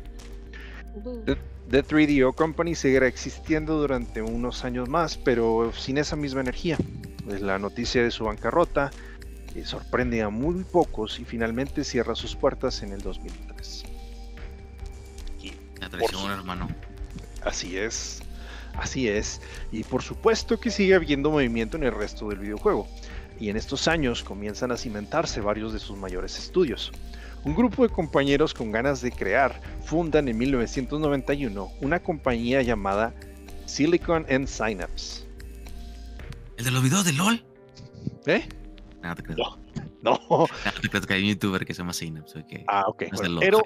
Uh, 0.95 1.35
The 1.69 1.83
3DO 1.83 2.35
Company 2.35 2.75
seguirá 2.75 3.07
existiendo 3.07 3.77
durante 3.77 4.21
unos 4.21 4.63
años 4.63 4.89
más, 4.89 5.17
pero 5.17 5.71
sin 5.73 5.97
esa 5.97 6.15
misma 6.15 6.41
energía. 6.41 6.77
Pues 7.25 7.41
La 7.41 7.59
noticia 7.59 8.03
de 8.03 8.11
su 8.11 8.25
bancarrota 8.25 8.91
eh, 9.55 9.65
sorprende 9.65 10.21
a 10.21 10.29
muy 10.29 10.63
pocos 10.63 11.19
y 11.19 11.25
finalmente 11.25 11.83
cierra 11.83 12.15
sus 12.15 12.35
puertas 12.35 12.83
en 12.83 12.93
el 12.93 13.01
2003. 13.01 13.83
Y 15.41 15.53
La 15.79 15.89
traición, 15.89 16.31
hermano. 16.31 16.67
Así 17.43 17.77
es, 17.77 18.22
así 18.77 19.07
es. 19.07 19.41
Y 19.71 19.83
por 19.83 20.01
supuesto 20.01 20.59
que 20.59 20.71
sigue 20.71 20.95
habiendo 20.95 21.31
movimiento 21.31 21.77
en 21.77 21.83
el 21.83 21.93
resto 21.93 22.29
del 22.29 22.39
videojuego. 22.39 22.87
Y 23.39 23.49
en 23.49 23.57
estos 23.57 23.87
años 23.87 24.23
comienzan 24.23 24.71
a 24.71 24.77
cimentarse 24.77 25.41
varios 25.41 25.73
de 25.73 25.79
sus 25.79 25.97
mayores 25.97 26.37
estudios. 26.37 26.91
Un 27.43 27.55
grupo 27.55 27.83
de 27.83 27.89
compañeros 27.89 28.53
con 28.53 28.71
ganas 28.71 29.01
de 29.01 29.11
crear 29.11 29.59
fundan 29.83 30.27
en 30.27 30.37
1991 30.37 31.71
una 31.81 31.99
compañía 31.99 32.61
llamada 32.61 33.13
Silicon 33.65 34.25
and 34.29 34.47
Synapse. 34.47 35.25
¿El 36.57 36.65
de 36.65 36.71
los 36.71 36.83
videos 36.83 37.05
de 37.05 37.13
LOL? 37.13 37.43
¿Eh? 38.27 38.47
Nada, 39.01 39.15
te 39.15 39.23
creas. 39.23 39.37
No. 39.37 39.62
No. 40.29 40.47
Creo 40.81 41.01
que 41.01 41.13
hay 41.13 41.23
un 41.23 41.29
youtuber 41.29 41.65
que 41.65 41.73
se 41.73 41.79
llama 41.79 41.93
Synapse. 41.93 42.43
Ah, 42.67 42.83
ok. 42.87 43.03
bueno, 43.15 43.41
era, 43.41 43.57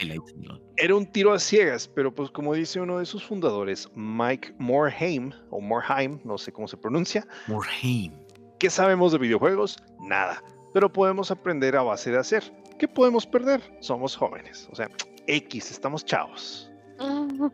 era 0.78 0.96
un 0.96 1.06
tiro 1.08 1.34
a 1.34 1.40
ciegas, 1.40 1.88
pero 1.88 2.14
pues 2.14 2.30
como 2.30 2.54
dice 2.54 2.80
uno 2.80 3.00
de 3.00 3.06
sus 3.06 3.24
fundadores, 3.24 3.90
Mike 3.96 4.54
Morhaime, 4.60 5.34
o 5.50 5.60
Morhaime, 5.60 6.20
no 6.24 6.38
sé 6.38 6.52
cómo 6.52 6.68
se 6.68 6.78
pronuncia, 6.78 7.28
Morhaime. 7.48 8.16
¿qué 8.60 8.70
sabemos 8.70 9.12
de 9.12 9.18
videojuegos? 9.18 9.78
Nada. 10.00 10.44
Pero 10.74 10.92
podemos 10.92 11.32
aprender 11.32 11.76
a 11.76 11.82
base 11.82 12.12
de 12.12 12.20
hacer. 12.20 12.44
¿Qué 12.78 12.88
podemos 12.88 13.26
perder? 13.26 13.62
Somos 13.80 14.16
jóvenes. 14.16 14.68
O 14.72 14.76
sea, 14.76 14.90
X, 15.26 15.72
estamos 15.72 16.06
chavos. 16.06 16.72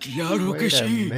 Claro 0.00 0.52
que 0.52 0.70
sí. 0.70 1.10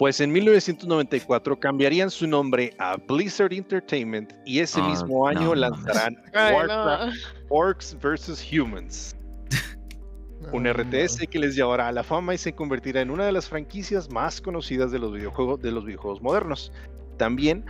Pues 0.00 0.18
en 0.22 0.32
1994 0.32 1.60
cambiarían 1.60 2.10
su 2.10 2.26
nombre 2.26 2.72
a 2.78 2.96
Blizzard 2.96 3.52
Entertainment 3.52 4.32
y 4.46 4.60
ese 4.60 4.80
Ah, 4.80 4.88
mismo 4.88 5.28
año 5.28 5.40
no, 5.48 5.48
no, 5.48 5.54
lanzarán 5.56 6.16
Ay, 6.32 6.54
Warcraft 6.54 7.04
no. 7.04 7.12
Orcs 7.50 7.98
vs. 8.00 8.50
Humans, 8.50 9.14
un 10.54 10.62
No, 10.62 10.72
RTS 10.72 11.26
que 11.30 11.38
les 11.38 11.54
llevará 11.54 11.88
a 11.88 11.92
la 11.92 12.02
fama 12.02 12.32
y 12.32 12.38
se 12.38 12.54
convertirá 12.54 13.02
en 13.02 13.10
una 13.10 13.26
de 13.26 13.32
las 13.32 13.46
franquicias 13.46 14.08
más 14.08 14.40
conocidas 14.40 14.90
de 14.90 15.00
los 15.00 15.12
videojuegos, 15.12 15.60
de 15.60 15.70
los 15.70 15.84
videojuegos 15.84 16.22
modernos. 16.22 16.72
También 17.18 17.66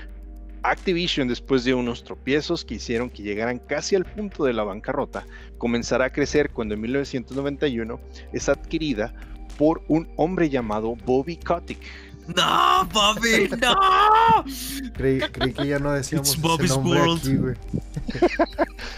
Activision, 0.62 1.26
después 1.26 1.64
de 1.64 1.74
unos 1.74 2.04
tropiezos 2.04 2.64
que 2.64 2.74
hicieron 2.76 3.10
que 3.10 3.24
llegaran 3.24 3.58
casi 3.58 3.96
al 3.96 4.04
punto 4.04 4.44
de 4.44 4.52
la 4.52 4.62
bancarrota, 4.62 5.26
comenzará 5.58 6.04
a 6.04 6.12
crecer 6.12 6.50
cuando 6.50 6.74
en 6.74 6.82
1991 6.82 7.98
es 8.32 8.48
adquirida 8.48 9.12
por 9.58 9.82
un 9.88 10.08
hombre 10.16 10.48
llamado 10.48 10.94
Bobby 11.04 11.36
Kotick. 11.36 11.80
No, 12.36 12.86
Bobby, 12.92 13.48
no. 13.60 14.44
Creí, 14.92 15.20
creí 15.20 15.52
que 15.52 15.66
ya 15.66 15.78
no 15.78 15.92
decíamos 15.92 16.28
It's 16.28 16.38
ese 16.38 16.46
Bobby's 16.46 16.70
nombre 16.70 17.00
World. 17.00 17.18
aquí, 17.18 17.36
güey. 17.36 17.54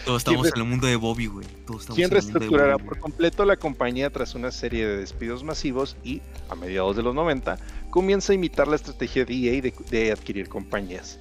Todos 0.04 0.18
estamos 0.18 0.46
en 0.48 0.52
el 0.56 0.64
mundo 0.64 0.86
de 0.86 0.96
Bobby, 0.96 1.26
güey. 1.26 1.46
Todos 1.66 1.82
estamos 1.82 1.96
quien 1.96 2.10
en 2.10 2.16
el 2.16 2.22
mundo 2.22 2.38
de 2.40 2.50
reestructurará 2.50 2.76
Bobby, 2.76 2.84
por 2.84 2.98
güey. 2.98 3.00
completo 3.00 3.44
la 3.44 3.56
compañía 3.56 4.10
tras 4.10 4.34
una 4.34 4.50
serie 4.50 4.86
de 4.86 4.96
despidos 4.96 5.44
masivos 5.44 5.96
y, 6.02 6.20
a 6.48 6.54
mediados 6.54 6.96
de 6.96 7.02
los 7.02 7.14
90, 7.14 7.58
comienza 7.90 8.32
a 8.32 8.34
imitar 8.34 8.68
la 8.68 8.76
estrategia 8.76 9.24
de 9.24 9.34
EA 9.34 9.62
de, 9.62 9.74
de 9.90 10.12
adquirir 10.12 10.48
compañías. 10.48 11.18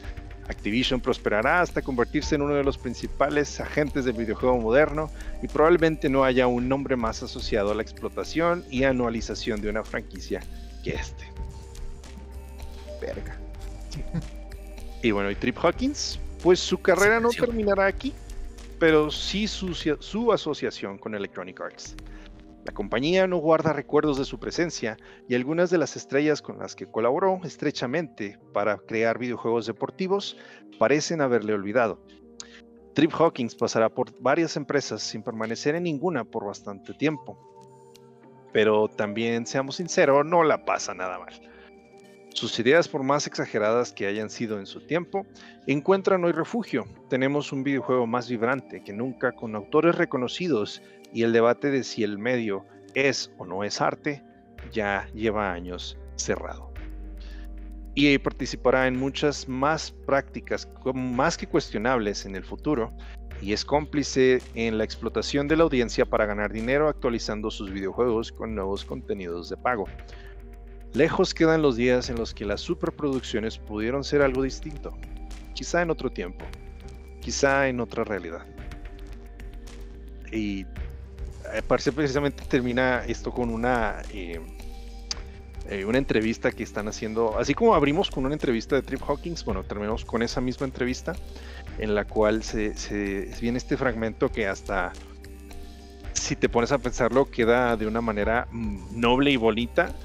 Activision 0.48 1.00
prosperará 1.00 1.62
hasta 1.62 1.82
convertirse 1.82 2.36
en 2.36 2.42
uno 2.42 2.56
de 2.56 2.64
los 2.64 2.78
principales 2.78 3.60
agentes 3.60 4.06
del 4.06 4.16
videojuego 4.16 4.58
moderno 4.58 5.10
y 5.42 5.48
probablemente 5.48 6.10
no 6.10 6.24
haya 6.24 6.48
un 6.48 6.68
nombre 6.68 6.96
más 6.96 7.24
asociado 7.24 7.72
a 7.72 7.76
la 7.76 7.82
explotación 7.82 8.66
y 8.70 8.84
anualización 8.84 9.62
de 9.62 9.70
una 9.70 9.84
franquicia 9.84 10.42
que 10.84 10.96
este. 10.96 11.31
Verga. 13.02 13.38
Y 15.04 15.12
bueno, 15.12 15.32
y 15.32 15.36
Trip 15.36 15.58
Hawkins, 15.58 16.20
pues 16.44 16.60
su 16.60 16.80
carrera 16.80 17.20
no 17.20 17.30
terminará 17.30 17.88
aquí, 17.88 18.14
pero 18.80 19.10
sí 19.10 19.48
su, 19.48 19.74
su 19.74 20.32
asociación 20.32 20.98
con 21.00 21.16
Electronic 21.16 21.60
Arts. 21.60 21.96
La 22.66 22.72
compañía 22.74 23.26
no 23.26 23.38
guarda 23.38 23.74
recuerdos 23.74 24.20
de 24.20 24.26
su 24.26 24.40
presencia 24.40 24.98
y 25.28 25.34
algunas 25.34 25.72
de 25.72 25.80
las 25.80 25.96
estrellas 25.96 26.44
con 26.44 26.60
las 26.60 26.76
que 26.76 26.86
colaboró 26.86 27.42
estrechamente 27.44 28.38
para 28.54 28.78
crear 28.78 29.18
videojuegos 29.18 29.66
deportivos 29.66 30.38
parecen 30.78 31.22
haberle 31.22 31.54
olvidado. 31.54 32.00
Trip 32.94 33.12
Hawkins 33.14 33.56
pasará 33.56 33.90
por 33.90 34.12
varias 34.20 34.58
empresas 34.58 35.02
sin 35.02 35.24
permanecer 35.24 35.76
en 35.76 35.84
ninguna 35.84 36.24
por 36.24 36.46
bastante 36.46 36.94
tiempo. 36.94 37.40
Pero 38.54 38.90
también, 38.90 39.48
seamos 39.48 39.78
sinceros, 39.78 40.26
no 40.26 40.44
la 40.44 40.66
pasa 40.66 40.94
nada 40.94 41.18
mal. 41.18 41.34
Sus 42.34 42.58
ideas, 42.60 42.88
por 42.88 43.04
más 43.04 43.28
exageradas 43.28 43.92
que 43.92 44.08
hayan 44.08 44.30
sido 44.30 44.58
en 44.58 44.66
su 44.66 44.82
tiempo, 44.82 45.26
encuentran 45.68 46.24
hoy 46.24 46.32
refugio. 46.32 46.86
Tenemos 47.10 47.52
un 47.52 47.64
videojuego 47.64 48.08
más 48.08 48.30
vibrante 48.30 48.84
que 48.84 48.94
nunca, 48.94 49.34
con 49.34 49.54
autores 49.56 49.96
reconocidos 49.96 50.82
y 51.14 51.24
el 51.24 51.34
debate 51.34 51.72
de 51.72 51.84
si 51.84 52.04
el 52.04 52.18
medio 52.18 52.66
es 52.94 53.32
o 53.38 53.46
no 53.46 53.64
es 53.64 53.82
arte 53.82 54.24
ya 54.72 55.08
lleva 55.14 55.52
años 55.52 55.98
cerrado. 56.16 56.72
EA 57.96 58.18
participará 58.24 58.88
en 58.88 58.98
muchas 58.98 59.50
más 59.50 59.92
prácticas, 59.92 60.70
más 60.94 61.38
que 61.38 61.48
cuestionables 61.48 62.26
en 62.26 62.36
el 62.36 62.46
futuro, 62.46 62.94
y 63.42 63.52
es 63.52 63.66
cómplice 63.66 64.42
en 64.56 64.78
la 64.78 64.86
explotación 64.86 65.48
de 65.48 65.58
la 65.58 65.64
audiencia 65.64 66.06
para 66.06 66.26
ganar 66.26 66.54
dinero 66.54 66.88
actualizando 66.88 67.52
sus 67.52 67.72
videojuegos 67.72 68.32
con 68.32 68.56
nuevos 68.56 68.86
contenidos 68.86 69.50
de 69.50 69.58
pago. 69.58 69.86
Lejos 70.94 71.34
quedan 71.34 71.62
los 71.62 71.78
días 71.78 72.10
en 72.10 72.18
los 72.18 72.34
que 72.34 72.46
las 72.46 72.62
superproducciones 72.62 73.58
pudieron 73.58 74.04
ser 74.04 74.22
algo 74.22 74.44
distinto, 74.44 74.98
quizá 75.54 75.82
en 75.82 75.90
otro 75.90 76.12
tiempo, 76.12 76.46
quizá 77.22 77.68
en 77.70 77.80
otra 77.80 78.04
realidad. 78.04 78.46
Y 80.32 80.66
eh, 81.54 81.62
parece 81.66 81.92
precisamente 81.92 82.44
termina 82.48 83.04
esto 83.06 83.32
con 83.32 83.50
una 83.50 84.02
eh, 84.14 84.40
eh, 85.70 85.86
una 85.86 85.98
entrevista 85.98 86.52
que 86.52 86.64
están 86.64 86.90
haciendo, 86.90 87.38
así 87.40 87.54
como 87.54 87.76
abrimos 87.76 88.10
con 88.10 88.26
una 88.26 88.34
entrevista 88.34 88.76
de 88.76 88.82
Trip 88.82 89.02
Hawkins, 89.08 89.46
bueno, 89.46 89.64
terminamos 89.64 90.04
con 90.04 90.22
esa 90.22 90.42
misma 90.42 90.66
entrevista 90.66 91.16
en 91.78 91.96
la 91.96 92.06
cual 92.06 92.44
se, 92.44 92.76
se 92.76 93.32
viene 93.40 93.58
este 93.58 93.78
fragmento 93.78 94.30
que 94.30 94.48
hasta 94.48 94.92
si 96.14 96.36
te 96.36 96.50
pones 96.50 96.72
a 96.72 96.78
pensarlo 96.80 97.30
queda 97.30 97.78
de 97.78 97.88
una 97.88 98.02
manera 98.02 98.48
mm, 98.52 99.00
noble 99.00 99.32
y 99.32 99.38
bonita, 99.38 99.96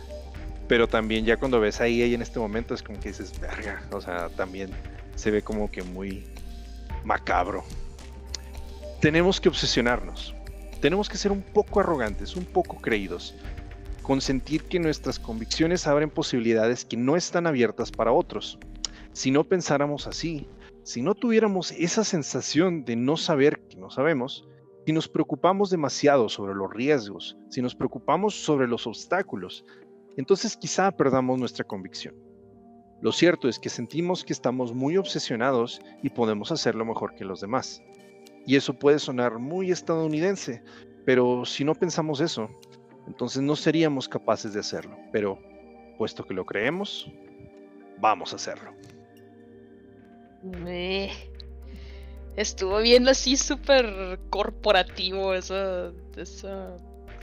pero 0.69 0.89
también 0.89 1.25
ya 1.25 1.37
cuando 1.37 1.61
ves 1.61 1.81
ahí 1.81 2.15
en 2.15 2.23
este 2.23 2.39
momento 2.39 2.75
es 2.75 2.83
como 2.83 2.99
que 3.01 3.09
dices, 3.09 3.39
verga, 3.41 3.83
o 3.93 4.01
sea, 4.01 4.29
también 4.31 4.71
se 5.15 5.31
ve 5.31 5.43
como 5.43 5.71
que 5.71 5.83
muy 5.83 6.25
macabro. 7.05 7.65
Tenemos 9.01 9.41
que 9.41 9.49
obsesionarnos, 9.49 10.35
tenemos 10.81 11.09
que 11.09 11.19
ser 11.19 11.33
un 11.33 11.43
poco 11.43 11.81
arrogantes, 11.81 12.37
un 12.37 12.45
poco 12.45 12.81
creídos, 12.81 13.35
consentir 14.03 14.65
que 14.65 14.81
nuestras 14.81 15.19
convicciones 15.19 15.87
abren 15.87 16.11
posibilidades 16.11 16.85
que 16.85 16.97
no 16.97 17.17
están 17.17 17.47
abiertas 17.47 17.91
para 17.91 18.13
otros. 18.13 18.59
Si 19.13 19.31
no 19.31 19.45
pensáramos 19.45 20.07
así, 20.07 20.49
si 20.83 21.03
no 21.03 21.15
tuviéramos 21.15 21.73
esa 21.73 22.05
sensación 22.05 22.85
de 22.85 22.97
no 22.97 23.17
saber 23.17 23.61
que 23.69 23.77
no 23.77 23.91
sabemos, 23.91 24.49
si 24.87 24.93
nos 24.93 25.09
preocupamos 25.09 25.71
demasiado 25.71 26.29
sobre 26.29 26.55
los 26.55 26.73
riesgos, 26.73 27.37
si 27.51 27.61
nos 27.61 27.75
preocupamos 27.75 28.37
sobre 28.37 28.69
los 28.69 28.87
obstáculos, 28.87 29.65
entonces 30.17 30.57
quizá 30.57 30.91
perdamos 30.91 31.39
nuestra 31.39 31.65
convicción. 31.65 32.15
Lo 33.01 33.13
cierto 33.13 33.49
es 33.49 33.59
que 33.59 33.69
sentimos 33.69 34.25
que 34.25 34.33
estamos 34.33 34.73
muy 34.75 34.97
obsesionados 34.97 35.81
y 36.03 36.11
podemos 36.11 36.51
hacerlo 36.51 36.85
mejor 36.85 37.15
que 37.15 37.25
los 37.25 37.41
demás. 37.41 37.83
Y 38.47 38.57
eso 38.57 38.75
puede 38.75 38.99
sonar 38.99 39.39
muy 39.39 39.71
estadounidense, 39.71 40.63
pero 41.05 41.45
si 41.45 41.65
no 41.65 41.75
pensamos 41.75 42.21
eso, 42.21 42.49
entonces 43.07 43.43
no 43.43 43.55
seríamos 43.55 44.09
capaces 44.09 44.55
de 44.55 44.61
hacerlo. 44.61 44.97
Pero, 45.13 45.39
puesto 45.99 46.25
que 46.25 46.35
lo 46.35 46.47
creemos, 46.47 47.11
vamos 47.99 48.33
a 48.33 48.37
hacerlo. 48.37 48.73
Estuvo 52.37 52.79
bien 52.79 53.09
así 53.09 53.37
súper 53.37 54.19
corporativo 54.31 55.35
esa... 55.35 55.93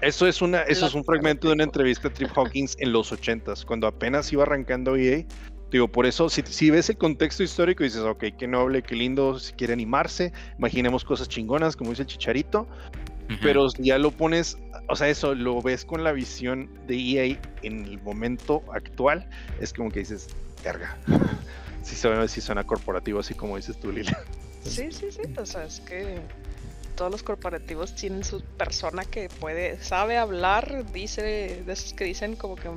Eso 0.04 0.28
es, 0.28 0.42
una, 0.42 0.64
eso 0.64 0.86
es 0.86 0.96
un 0.96 1.06
fragmento 1.06 1.48
de 1.48 1.54
una 1.54 1.64
entrevista 1.64 2.10
de 2.10 2.16
Trip 2.16 2.38
Hawkins 2.38 2.76
en 2.80 2.92
los 2.92 3.14
80s, 3.14 3.64
cuando 3.64 3.88
apenas 3.88 4.34
iba 4.34 4.44
arrancando 4.44 4.98
EA. 4.98 5.24
Digo, 5.72 5.88
por 5.88 6.06
eso, 6.06 6.28
si, 6.28 6.42
si 6.42 6.70
ves 6.70 6.90
el 6.90 6.98
contexto 6.98 7.42
histórico, 7.42 7.86
dices, 7.86 8.02
ok, 8.02 8.26
qué 8.38 8.46
noble, 8.46 8.84
qué 8.84 8.96
lindo, 8.96 9.40
si 9.40 9.54
quiere 9.54 9.72
animarse, 9.72 10.34
imaginemos 10.60 11.06
cosas 11.06 11.30
chingonas, 11.30 11.78
como 11.78 11.92
dice 11.92 12.02
el 12.02 12.10
chicharito, 12.10 12.68
pero 13.42 13.70
ya 13.80 13.98
lo 13.98 14.12
pones, 14.12 14.58
o 14.90 14.96
sea, 14.98 15.08
eso 15.08 15.34
lo 15.36 15.62
ves 15.62 15.86
con 15.86 16.04
la 16.04 16.12
visión 16.12 16.70
de 16.86 16.96
EA 16.96 17.40
en 17.62 17.86
el 17.86 18.02
momento 18.02 18.62
actual, 18.74 19.26
es 19.62 19.72
como 19.72 19.90
que 19.90 20.00
dices, 20.00 20.28
verga. 20.64 20.98
Si 21.82 21.98
suena, 21.98 22.26
sí 22.30 22.40
suena 22.40 22.64
corporativo, 22.64 23.20
así 23.20 23.34
como 23.34 23.58
dices 23.58 23.78
tú, 23.78 23.92
Lila. 23.92 24.18
Sí, 24.64 24.90
sí, 24.90 25.12
sí, 25.12 25.22
o 25.38 25.46
sea, 25.46 25.66
es 25.66 25.82
que 25.82 26.22
todos 26.96 27.12
los 27.12 27.24
corporativos 27.24 27.96
tienen 27.96 28.24
su 28.24 28.42
persona 28.42 29.04
que 29.06 29.30
puede, 29.30 29.82
sabe 29.84 30.18
hablar, 30.18 30.86
dice, 30.94 31.64
de 31.66 31.74
esos 31.74 31.94
que 31.94 32.04
dicen 32.06 32.36
como 32.36 32.56
que 32.56 32.70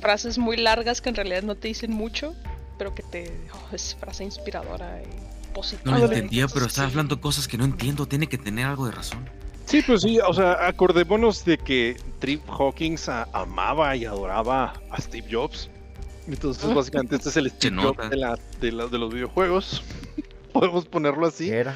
frases 0.00 0.38
muy 0.38 0.56
largas 0.56 1.00
que 1.00 1.08
en 1.08 1.14
realidad 1.14 1.42
no 1.42 1.54
te 1.54 1.68
dicen 1.68 1.92
mucho, 1.92 2.34
pero 2.78 2.94
que 2.94 3.02
te, 3.02 3.32
oh, 3.52 3.74
es 3.74 3.94
frase 3.98 4.24
inspiradora 4.24 5.00
y 5.02 5.52
positiva. 5.54 5.92
No 5.92 5.98
lo 5.98 6.04
entendía, 6.12 6.46
pero 6.48 6.66
está 6.66 6.84
hablando 6.84 7.20
cosas 7.20 7.48
que 7.48 7.56
no 7.56 7.64
entiendo. 7.64 8.06
Tiene 8.06 8.26
que 8.26 8.36
tener 8.38 8.66
algo 8.66 8.86
de 8.86 8.92
razón. 8.92 9.28
Sí, 9.66 9.80
pues 9.86 10.02
sí, 10.02 10.18
o 10.20 10.34
sea, 10.34 10.66
acordémonos 10.66 11.44
de 11.44 11.56
que 11.56 11.96
Trip 12.18 12.42
Hawkins 12.50 13.08
a- 13.08 13.28
amaba 13.32 13.96
y 13.96 14.04
adoraba 14.04 14.74
a 14.90 15.00
Steve 15.00 15.26
Jobs. 15.30 15.70
Entonces, 16.26 16.74
básicamente, 16.74 17.16
este 17.16 17.28
es 17.30 17.36
el 17.38 17.50
Steve 17.50 17.76
Jobs 17.82 18.10
de, 18.10 18.16
la- 18.16 18.38
de 18.60 18.72
la- 18.72 18.86
de 18.88 18.98
los 18.98 19.12
videojuegos. 19.12 19.82
Podemos 20.52 20.84
ponerlo 20.86 21.26
así. 21.26 21.48
Era. 21.50 21.74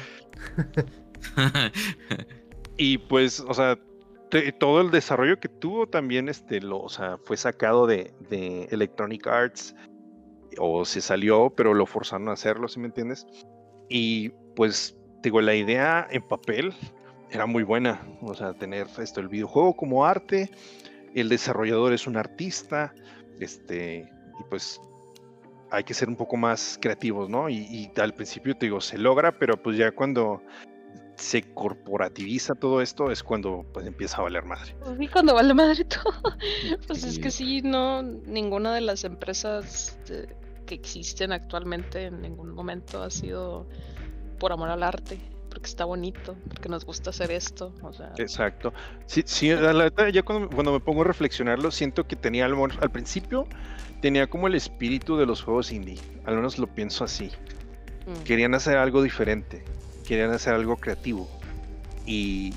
Y 2.81 2.97
pues, 2.97 3.41
o 3.41 3.53
sea, 3.53 3.77
todo 4.57 4.79
el 4.79 4.89
desarrollo 4.89 5.37
que 5.37 5.49
tuvo 5.49 5.87
también, 5.87 6.29
este, 6.29 6.61
lo, 6.61 6.79
o 6.79 6.87
sea, 6.87 7.17
fue 7.25 7.35
sacado 7.35 7.87
de, 7.87 8.13
de 8.29 8.69
Electronic 8.71 9.27
Arts 9.27 9.75
o 10.57 10.85
se 10.85 11.01
salió, 11.01 11.49
pero 11.49 11.73
lo 11.73 11.85
forzaron 11.85 12.29
a 12.29 12.33
hacerlo, 12.33 12.69
¿sí 12.69 12.79
me 12.79 12.87
entiendes? 12.87 13.27
Y 13.89 14.29
pues, 14.55 14.97
digo, 15.21 15.41
la 15.41 15.55
idea 15.55 16.07
en 16.09 16.25
papel 16.25 16.73
era 17.31 17.45
muy 17.45 17.63
buena. 17.63 18.01
O 18.21 18.33
sea, 18.33 18.53
tener 18.53 18.87
esto, 18.97 19.19
el 19.19 19.27
videojuego 19.27 19.75
como 19.75 20.05
arte, 20.05 20.49
el 21.15 21.27
desarrollador 21.27 21.91
es 21.91 22.07
un 22.07 22.15
artista, 22.15 22.93
este, 23.41 24.09
y 24.39 24.43
pues 24.49 24.79
hay 25.71 25.83
que 25.83 25.93
ser 25.93 26.09
un 26.09 26.15
poco 26.15 26.37
más 26.37 26.77
creativos, 26.81 27.29
¿no? 27.29 27.49
Y, 27.49 27.57
y, 27.57 27.99
al 27.99 28.13
principio 28.13 28.55
te 28.55 28.65
digo, 28.67 28.81
se 28.81 28.97
logra, 28.97 29.31
pero 29.31 29.61
pues 29.61 29.77
ya 29.77 29.91
cuando 29.91 30.41
se 31.19 31.43
corporativiza 31.53 32.55
todo 32.55 32.81
esto 32.81 33.11
es 33.11 33.23
cuando 33.23 33.65
pues 33.73 33.85
empieza 33.85 34.17
a 34.17 34.21
valer 34.21 34.45
madre. 34.45 34.75
Y 34.99 35.07
cuando 35.07 35.33
vale 35.33 35.53
madre 35.53 35.83
todo. 35.85 36.13
pues 36.87 37.03
es 37.03 37.19
que 37.19 37.29
sí, 37.29 37.61
no, 37.61 38.01
ninguna 38.01 38.73
de 38.73 38.81
las 38.81 39.03
empresas 39.03 39.99
que 40.65 40.75
existen 40.75 41.31
actualmente 41.31 42.05
en 42.05 42.21
ningún 42.21 42.53
momento 42.53 43.03
ha 43.03 43.09
sido 43.09 43.67
por 44.39 44.53
amor 44.53 44.69
al 44.69 44.83
arte 44.83 45.19
porque 45.49 45.65
está 45.65 45.83
bonito, 45.83 46.37
porque 46.47 46.69
nos 46.69 46.85
gusta 46.85 47.09
hacer 47.09 47.31
esto. 47.31 47.73
O 47.81 47.91
sea... 47.91 48.13
Exacto. 48.17 48.71
Sí, 49.07 49.23
sí, 49.25 49.49
la 49.49 49.73
verdad, 49.73 50.07
ya 50.09 50.21
cuando, 50.21 50.47
cuando, 50.47 50.71
me 50.71 50.79
pongo 50.79 51.01
a 51.01 51.05
reflexionarlo, 51.05 51.71
siento 51.71 52.07
que 52.07 52.15
tenía 52.15 52.45
algo, 52.45 52.65
al 52.65 52.91
principio 52.91 53.47
tenía 54.01 54.27
como 54.27 54.47
el 54.47 54.55
espíritu 54.55 55.17
de 55.17 55.25
los 55.25 55.41
juegos 55.41 55.71
indie, 55.71 55.97
al 56.25 56.35
menos 56.35 56.57
lo 56.57 56.67
pienso 56.67 57.03
así. 57.03 57.31
Mm. 58.05 58.23
Querían 58.23 58.53
hacer 58.53 58.77
algo 58.77 59.01
diferente, 59.01 59.63
querían 60.07 60.31
hacer 60.31 60.53
algo 60.53 60.77
creativo. 60.77 61.29
Y 62.05 62.53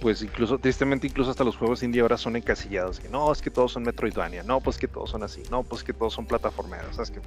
pues 0.00 0.22
incluso, 0.22 0.58
tristemente, 0.58 1.06
incluso 1.06 1.30
hasta 1.30 1.44
los 1.44 1.56
juegos 1.56 1.82
indie 1.82 2.02
ahora 2.02 2.18
son 2.18 2.36
encasillados. 2.36 3.00
Que 3.00 3.08
no, 3.08 3.32
es 3.32 3.40
que 3.40 3.50
todos 3.50 3.72
son 3.72 3.82
Metroidvania, 3.82 4.42
no, 4.42 4.60
pues 4.60 4.78
que 4.78 4.88
todos 4.88 5.10
son 5.10 5.22
así, 5.22 5.42
no, 5.50 5.62
pues 5.62 5.82
que 5.82 5.92
todos 5.92 6.12
son 6.12 6.26
plataformeros, 6.26 6.96
¿sabes? 6.96 7.10
Que... 7.10 7.20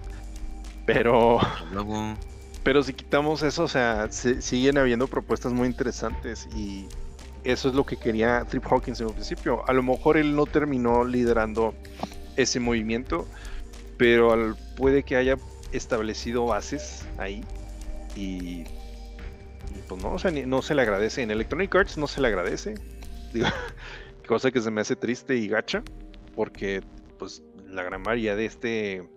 Pero... 0.86 1.40
Luego... 1.72 2.16
Pero 2.62 2.84
si 2.84 2.94
quitamos 2.94 3.42
eso, 3.42 3.64
o 3.64 3.68
sea, 3.70 4.12
siguen 4.12 4.78
habiendo 4.78 5.08
propuestas 5.08 5.54
muy 5.54 5.66
interesantes 5.66 6.48
y 6.54 6.88
eso 7.46 7.70
es 7.70 7.74
lo 7.74 7.86
que 7.86 7.96
quería 7.96 8.46
Trip 8.50 8.66
Hawkins 8.70 9.00
en 9.00 9.08
un 9.08 9.14
principio. 9.14 9.64
A 9.68 9.74
lo 9.74 9.82
mejor 9.82 10.18
él 10.18 10.36
no 10.36 10.46
terminó 10.46 11.06
liderando 11.06 11.74
ese 12.42 12.60
movimiento, 12.60 13.28
pero 13.98 14.56
puede 14.76 15.04
que 15.04 15.16
haya 15.16 15.38
establecido 15.72 16.46
bases 16.46 17.06
ahí 17.18 17.44
y, 18.16 18.64
pues 19.88 20.02
no, 20.02 20.14
o 20.14 20.20
sea, 20.20 20.32
no 20.32 20.62
se 20.62 20.76
le 20.76 20.82
agradece. 20.82 21.22
En 21.22 21.32
Electronic 21.32 21.74
Arts 21.76 21.98
no 21.98 22.08
se 22.08 22.22
le 22.22 22.28
agradece. 22.28 22.76
Digo, 23.34 23.48
cosa 24.28 24.52
que 24.52 24.62
se 24.62 24.72
me 24.72 24.82
hace 24.82 24.96
triste 24.96 25.36
y 25.36 25.48
gacha, 25.48 25.84
porque 26.36 26.82
pues 27.18 27.44
la 27.68 27.84
gran 27.84 28.02
mayoría 28.02 28.36
de 28.36 28.46
este 28.46 29.10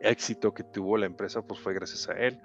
éxito 0.00 0.54
que 0.54 0.62
tuvo 0.62 0.96
la 0.96 1.06
empresa 1.06 1.42
pues 1.42 1.60
fue 1.60 1.74
gracias 1.74 2.08
a 2.08 2.12
él. 2.12 2.38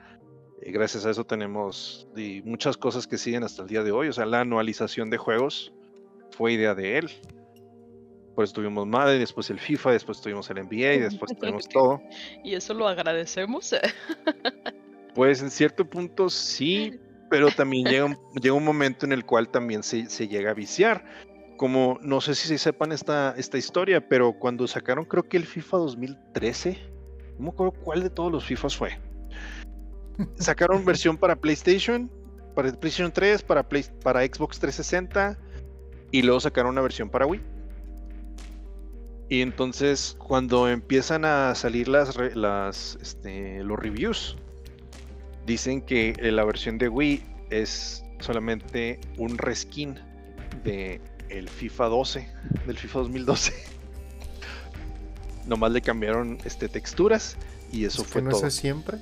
Y 0.63 0.71
gracias 0.71 1.05
a 1.05 1.09
eso 1.09 1.25
tenemos 1.25 2.07
muchas 2.43 2.77
cosas 2.77 3.07
que 3.07 3.17
siguen 3.17 3.43
hasta 3.43 3.63
el 3.63 3.67
día 3.67 3.83
de 3.83 3.91
hoy. 3.91 4.09
O 4.09 4.13
sea, 4.13 4.25
la 4.25 4.41
anualización 4.41 5.09
de 5.09 5.17
juegos 5.17 5.73
fue 6.31 6.53
idea 6.53 6.75
de 6.75 6.99
él. 6.99 7.11
Pues 8.41 8.53
tuvimos 8.53 8.87
Madden, 8.87 9.19
después 9.19 9.51
el 9.51 9.59
FIFA, 9.59 9.91
después 9.91 10.19
tuvimos 10.19 10.49
el 10.49 10.65
NBA, 10.65 10.93
y 10.93 10.99
después 11.11 11.31
tuvimos 11.37 11.69
todo. 11.69 12.01
¿Y 12.43 12.55
eso 12.55 12.73
lo 12.73 12.87
agradecemos? 12.87 13.75
pues 15.13 15.43
en 15.43 15.51
cierto 15.51 15.87
punto 15.87 16.27
sí, 16.27 16.99
pero 17.29 17.51
también 17.51 17.85
llega 17.85 18.05
un, 18.05 18.17
llega 18.41 18.55
un 18.55 18.65
momento 18.65 19.05
en 19.05 19.11
el 19.11 19.23
cual 19.25 19.49
también 19.49 19.83
se, 19.83 20.09
se, 20.09 20.27
llega 20.27 20.49
a 20.49 20.53
viciar. 20.55 21.05
Como 21.55 21.99
no 22.01 22.19
sé 22.19 22.33
si 22.33 22.47
se 22.47 22.57
sepan 22.57 22.91
esta, 22.91 23.35
esta 23.37 23.59
historia, 23.59 24.09
pero 24.09 24.33
cuando 24.33 24.65
sacaron 24.65 25.05
creo 25.05 25.21
que 25.21 25.37
el 25.37 25.45
FIFA 25.45 25.77
2013, 25.77 26.79
no 27.37 27.43
me 27.43 27.49
acuerdo 27.49 27.73
cuál 27.83 28.01
de 28.01 28.09
todos 28.09 28.31
los 28.31 28.43
FIFAs 28.43 28.75
fue 28.75 28.97
sacaron 30.37 30.83
versión 30.83 31.15
para 31.15 31.35
PlayStation, 31.35 32.09
para 32.55 32.71
PlayStation 32.71 33.11
3, 33.11 33.43
para, 33.43 33.67
para 34.03 34.25
Xbox 34.25 34.59
360 34.59 35.37
y 36.11 36.23
luego 36.23 36.39
sacaron 36.39 36.71
una 36.71 36.81
versión 36.81 37.07
para 37.07 37.27
Wii. 37.27 37.50
Y 39.31 39.41
entonces 39.41 40.17
cuando 40.19 40.67
empiezan 40.67 41.23
a 41.23 41.55
salir 41.55 41.87
las, 41.87 42.17
las 42.35 42.97
este, 43.01 43.63
los 43.63 43.79
reviews, 43.79 44.35
dicen 45.45 45.81
que 45.81 46.13
la 46.19 46.43
versión 46.43 46.77
de 46.77 46.89
Wii 46.89 47.23
es 47.49 48.03
solamente 48.19 48.99
un 49.17 49.37
reskin 49.37 49.97
de 50.65 50.99
el 51.29 51.47
FIFA 51.47 51.85
12, 51.85 52.29
del 52.67 52.77
FIFA 52.77 52.99
2012. 52.99 53.53
Nomás 55.47 55.71
le 55.71 55.81
cambiaron 55.81 56.37
este, 56.43 56.67
texturas 56.67 57.37
y 57.71 57.85
eso 57.85 58.03
fue 58.03 58.21
no 58.21 58.31
todo. 58.31 58.49
Siempre. 58.49 58.97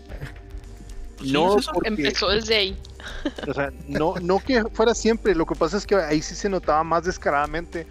No, 1.25 1.57
empezó 1.84 2.30
desde 2.30 2.55
ahí. 2.55 2.77
O 3.47 3.53
sea, 3.55 3.71
no, 3.88 4.13
no 4.21 4.38
que 4.38 4.63
fuera 4.73 4.93
siempre, 4.93 5.34
lo 5.34 5.47
que 5.47 5.55
pasa 5.55 5.77
es 5.77 5.88
que 5.88 5.95
ahí 5.95 6.21
sí 6.21 6.36
se 6.36 6.49
notaba 6.49 6.84
más 6.84 7.05
descaradamente, 7.05 7.88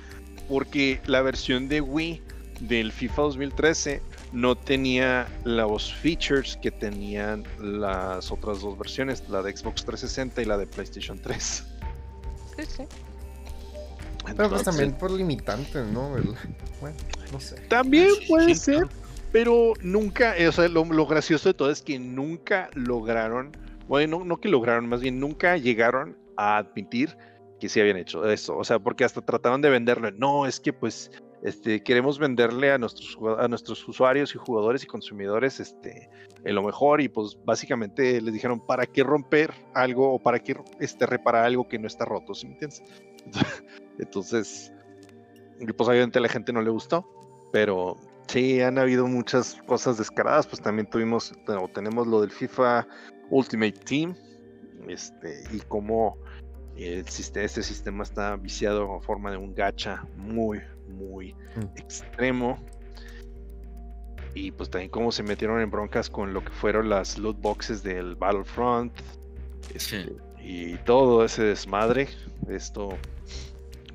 porque 0.48 1.00
la 1.06 1.20
versión 1.22 1.66
de 1.66 1.80
Wii 1.80 2.27
del 2.60 2.92
FIFA 2.92 3.22
2013 3.22 4.02
no 4.32 4.56
tenía 4.56 5.26
los 5.44 5.92
features 5.92 6.56
que 6.56 6.70
tenían 6.70 7.44
las 7.60 8.30
otras 8.30 8.60
dos 8.60 8.78
versiones, 8.78 9.22
la 9.28 9.42
de 9.42 9.56
Xbox 9.56 9.84
360 9.84 10.42
y 10.42 10.44
la 10.44 10.58
de 10.58 10.66
PlayStation 10.66 11.18
3. 11.18 11.64
Sí, 12.56 12.64
sí. 12.66 12.82
Pero 14.36 14.50
pues 14.50 14.62
también 14.62 14.92
por 14.92 15.10
limitantes, 15.10 15.86
¿no? 15.86 16.10
bueno, 16.80 16.96
no 17.32 17.40
sé. 17.40 17.56
También 17.68 18.10
puede 18.26 18.54
ser, 18.54 18.86
pero 19.32 19.72
nunca, 19.80 20.34
o 20.46 20.52
sea, 20.52 20.68
lo, 20.68 20.84
gracioso 21.06 21.48
de 21.48 21.54
todo 21.54 21.70
es 21.70 21.80
que 21.80 21.98
nunca 21.98 22.68
lograron, 22.74 23.56
bueno, 23.86 24.22
no, 24.24 24.38
que 24.38 24.48
lograron, 24.48 24.86
más 24.86 25.00
bien 25.00 25.18
nunca 25.18 25.56
llegaron 25.56 26.16
a 26.36 26.58
admitir 26.58 27.16
que 27.58 27.68
sí 27.68 27.80
habían 27.80 27.96
hecho 27.96 28.28
eso. 28.30 28.56
O 28.56 28.64
sea, 28.64 28.78
porque 28.78 29.04
hasta 29.04 29.20
trataron 29.20 29.62
de 29.62 29.70
venderlo. 29.70 30.10
No, 30.12 30.46
es 30.46 30.60
que 30.60 30.72
pues 30.72 31.10
este, 31.42 31.82
queremos 31.82 32.18
venderle 32.18 32.72
a 32.72 32.78
nuestros, 32.78 33.18
a 33.38 33.48
nuestros 33.48 33.86
usuarios 33.86 34.34
y 34.34 34.38
jugadores 34.38 34.82
y 34.82 34.86
consumidores 34.86 35.60
este, 35.60 36.10
lo 36.44 36.62
mejor 36.62 37.00
y 37.00 37.08
pues 37.08 37.38
básicamente 37.44 38.20
les 38.20 38.32
dijeron, 38.32 38.60
¿para 38.64 38.86
qué 38.86 39.04
romper 39.04 39.52
algo 39.74 40.14
o 40.14 40.18
para 40.18 40.38
qué 40.40 40.56
este, 40.80 41.06
reparar 41.06 41.44
algo 41.44 41.68
que 41.68 41.78
no 41.78 41.86
está 41.86 42.04
roto? 42.04 42.34
¿Sí 42.34 42.46
me 42.46 42.54
entiendes? 42.54 42.82
Entonces, 43.98 44.72
pues 45.76 45.88
obviamente 45.88 46.18
a 46.18 46.22
la 46.22 46.28
gente 46.28 46.52
no 46.52 46.62
le 46.62 46.70
gustó, 46.70 47.06
pero 47.52 47.96
Sí, 48.28 48.60
han 48.60 48.78
habido 48.78 49.06
muchas 49.06 49.54
cosas 49.66 49.96
descaradas, 49.96 50.46
pues 50.46 50.60
también 50.60 50.88
tuvimos, 50.90 51.32
o 51.46 51.68
tenemos 51.68 52.06
lo 52.06 52.20
del 52.20 52.30
FIFA 52.30 52.86
Ultimate 53.30 53.72
Team, 53.72 54.14
este, 54.86 55.44
y 55.50 55.60
cómo 55.60 56.18
el 56.76 57.06
este 57.06 57.48
sistema 57.48 58.02
está 58.02 58.36
viciado 58.36 58.94
en 58.94 59.00
forma 59.00 59.30
de 59.30 59.38
un 59.38 59.54
gacha 59.54 60.06
muy, 60.16 60.60
muy 60.88 61.34
mm. 61.56 61.76
extremo. 61.76 62.58
Y 64.34 64.52
pues 64.52 64.70
también 64.70 64.90
cómo 64.90 65.10
se 65.10 65.22
metieron 65.22 65.60
en 65.60 65.70
broncas 65.70 66.08
con 66.10 66.32
lo 66.32 66.44
que 66.44 66.50
fueron 66.50 66.88
las 66.88 67.18
loot 67.18 67.40
boxes 67.40 67.82
del 67.82 68.14
Battlefront. 68.14 68.92
Este, 69.74 70.12
y 70.42 70.76
todo 70.78 71.24
ese 71.24 71.42
desmadre. 71.42 72.08
Esto, 72.48 72.90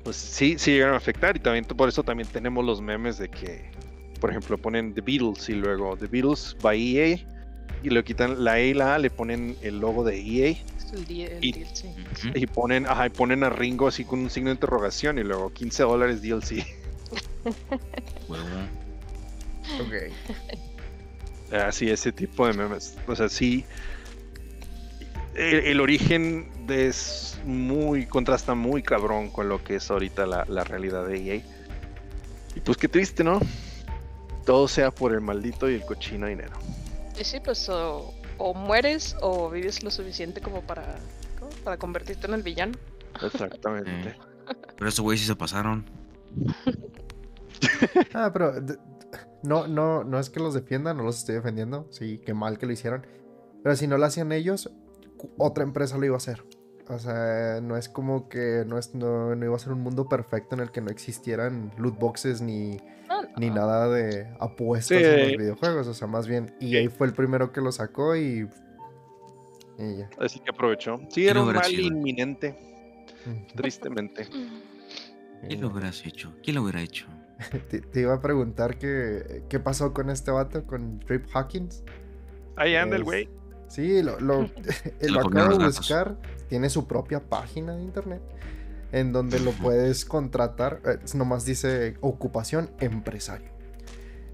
pues 0.02 0.16
sí, 0.16 0.56
sí 0.58 0.72
llegaron 0.72 0.94
a 0.94 0.98
afectar. 0.98 1.36
Y 1.36 1.40
también 1.40 1.64
por 1.64 1.88
eso 1.88 2.02
también 2.02 2.28
tenemos 2.28 2.64
los 2.64 2.80
memes 2.80 3.18
de 3.18 3.28
que 3.28 3.74
por 4.24 4.30
ejemplo, 4.30 4.56
ponen 4.56 4.94
The 4.94 5.02
Beatles 5.02 5.50
y 5.50 5.52
luego 5.52 5.98
The 5.98 6.06
Beatles 6.06 6.56
by 6.62 6.96
EA 6.96 7.18
y 7.82 7.90
le 7.90 8.02
quitan 8.02 8.42
la 8.42 8.58
E 8.58 8.68
y 8.68 8.72
la 8.72 8.94
A, 8.94 8.98
le 8.98 9.10
ponen 9.10 9.54
el 9.60 9.80
logo 9.80 10.02
de 10.02 10.16
EA. 10.16 10.56
y, 11.42 12.46
ponen, 12.46 12.86
ajá, 12.86 13.10
ponen 13.10 13.44
a 13.44 13.50
Ringo 13.50 13.86
así 13.86 14.02
con 14.02 14.20
un 14.20 14.30
signo 14.30 14.48
de 14.48 14.54
interrogación 14.54 15.18
y 15.18 15.24
luego 15.24 15.52
15 15.52 15.82
dólares 15.82 16.22
DLC. 16.22 16.64
ok. 19.80 19.94
Así, 21.52 21.90
ese 21.90 22.12
tipo 22.12 22.46
de 22.46 22.54
memes. 22.54 22.96
O 23.06 23.14
sea, 23.14 23.28
sí. 23.28 23.64
El, 25.34 25.80
origen 25.80 26.48
es 26.68 27.38
muy. 27.44 28.06
contrasta 28.06 28.54
muy 28.54 28.82
cabrón 28.82 29.30
con 29.30 29.48
lo 29.48 29.62
que 29.64 29.76
es 29.76 29.90
ahorita 29.90 30.26
la, 30.26 30.44
la 30.48 30.64
realidad 30.64 31.06
de 31.06 31.16
EA. 31.16 31.42
Y 32.54 32.60
pues 32.60 32.78
qué 32.78 32.88
triste, 32.88 33.24
¿no? 33.24 33.40
todo 34.44 34.68
sea 34.68 34.90
por 34.90 35.12
el 35.12 35.20
maldito 35.20 35.68
y 35.68 35.74
el 35.74 35.84
cochino 35.84 36.26
dinero. 36.26 36.56
Sí, 37.20 37.40
pues 37.40 37.68
o, 37.68 38.14
mueres 38.54 39.16
o 39.20 39.50
vives 39.50 39.82
lo 39.82 39.90
suficiente 39.90 40.40
como 40.40 40.62
para, 40.62 40.96
para 41.62 41.76
convertirte 41.76 42.26
en 42.26 42.34
el 42.34 42.42
villano. 42.42 42.74
Exactamente. 43.22 44.16
Pero 44.76 44.88
esos 44.88 45.00
güeyes 45.00 45.20
sí 45.22 45.26
se 45.26 45.36
pasaron. 45.36 45.84
ah, 48.14 48.30
pero 48.32 48.54
no, 49.42 49.66
no, 49.66 50.04
no 50.04 50.18
es 50.18 50.30
que 50.30 50.40
los 50.40 50.54
defienda, 50.54 50.94
no 50.94 51.02
los 51.02 51.18
estoy 51.18 51.36
defendiendo. 51.36 51.86
Sí, 51.90 52.20
qué 52.24 52.34
mal 52.34 52.58
que 52.58 52.66
lo 52.66 52.72
hicieron. 52.72 53.06
Pero 53.62 53.76
si 53.76 53.86
no 53.86 53.98
lo 53.98 54.06
hacían 54.06 54.32
ellos, 54.32 54.70
otra 55.38 55.64
empresa 55.64 55.98
lo 55.98 56.06
iba 56.06 56.14
a 56.14 56.18
hacer. 56.18 56.44
O 56.88 56.98
sea, 56.98 57.60
no 57.62 57.76
es 57.78 57.88
como 57.88 58.28
que 58.28 58.64
no, 58.66 58.78
es, 58.78 58.94
no, 58.94 59.34
iba 59.34 59.56
a 59.56 59.58
ser 59.58 59.72
un 59.72 59.80
mundo 59.80 60.06
perfecto 60.06 60.54
en 60.54 60.60
el 60.60 60.70
que 60.70 60.82
no 60.82 60.90
existieran 60.90 61.72
loot 61.78 61.98
boxes 61.98 62.42
ni, 62.42 62.76
ni 63.38 63.48
nada 63.48 63.88
de 63.88 64.26
apuestas 64.38 64.98
en 64.98 65.28
los 65.30 65.38
videojuegos. 65.38 65.86
O 65.86 65.94
sea, 65.94 66.06
más 66.06 66.26
bien 66.26 66.54
EA 66.60 66.90
fue 66.90 67.06
el 67.06 67.14
primero 67.14 67.52
que 67.52 67.62
lo 67.62 67.72
sacó 67.72 68.16
y 68.16 68.48
Y 69.78 69.96
ya. 69.98 70.10
Así 70.18 70.40
que 70.40 70.50
aprovechó. 70.50 70.98
Sí, 71.08 71.22
¿Quién 71.22 71.30
era 71.30 71.42
un 71.42 71.54
mal 71.54 71.64
sido? 71.64 71.86
inminente, 71.86 72.54
tristemente. 73.56 74.28
¿Quién 75.48 75.60
lo 75.60 75.68
hubieras 75.68 76.04
hecho? 76.06 76.34
¿Quién 76.42 76.56
lo 76.56 76.62
hubiera 76.62 76.82
hecho? 76.82 77.06
Te, 77.68 77.80
te 77.80 78.00
iba 78.00 78.14
a 78.14 78.20
preguntar 78.20 78.78
que, 78.78 79.44
qué 79.48 79.60
pasó 79.60 79.92
con 79.92 80.10
este 80.10 80.30
vato, 80.30 80.66
con 80.66 81.00
Trip 81.00 81.26
Hawkins. 81.32 81.82
Ahí 82.56 82.76
anda 82.76 82.96
el 82.96 83.04
güey. 83.04 83.28
Sí, 83.68 84.02
lo, 84.02 84.20
lo, 84.20 84.42
lo 85.02 85.20
acabo 85.20 85.58
de 85.58 85.66
buscar. 85.66 86.16
Tiene 86.48 86.70
su 86.70 86.86
propia 86.86 87.20
página 87.20 87.74
de 87.74 87.82
internet 87.82 88.22
en 88.92 89.12
donde 89.12 89.40
lo 89.40 89.50
puedes 89.50 90.04
contratar. 90.04 90.80
eh, 90.84 90.98
nomás 91.14 91.44
dice 91.44 91.96
ocupación 92.00 92.70
empresario. 92.78 93.54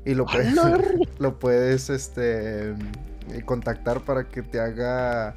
Y 0.04 0.14
lo 0.14 0.26
puedes, 0.26 0.54
lo 1.18 1.38
puedes 1.38 1.90
este, 1.90 2.70
eh, 2.70 2.74
contactar 3.44 4.02
para 4.02 4.28
que 4.28 4.42
te 4.42 4.60
haga 4.60 5.34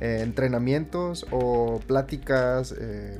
eh, 0.00 0.20
entrenamientos 0.22 1.26
o 1.30 1.80
pláticas, 1.86 2.74
eh, 2.78 3.18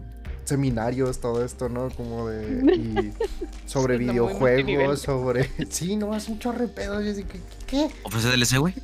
seminarios, 0.51 1.19
todo 1.21 1.45
esto, 1.45 1.69
¿no? 1.69 1.89
Como 1.91 2.29
de. 2.29 2.75
Y 2.77 3.13
sobre 3.67 3.97
videojuegos, 3.99 5.01
sobre. 5.01 5.51
Sí, 5.71 5.97
no, 5.97 6.15
es 6.15 6.29
un 6.29 6.39
chorre 6.39 6.69
pedo. 6.69 7.01
Yo 7.01 7.11
así 7.13 7.25
que, 7.25 7.41
¿qué? 7.67 7.89
¿Ofrece 8.03 8.29
DLC, 8.29 8.59
güey? 8.59 8.75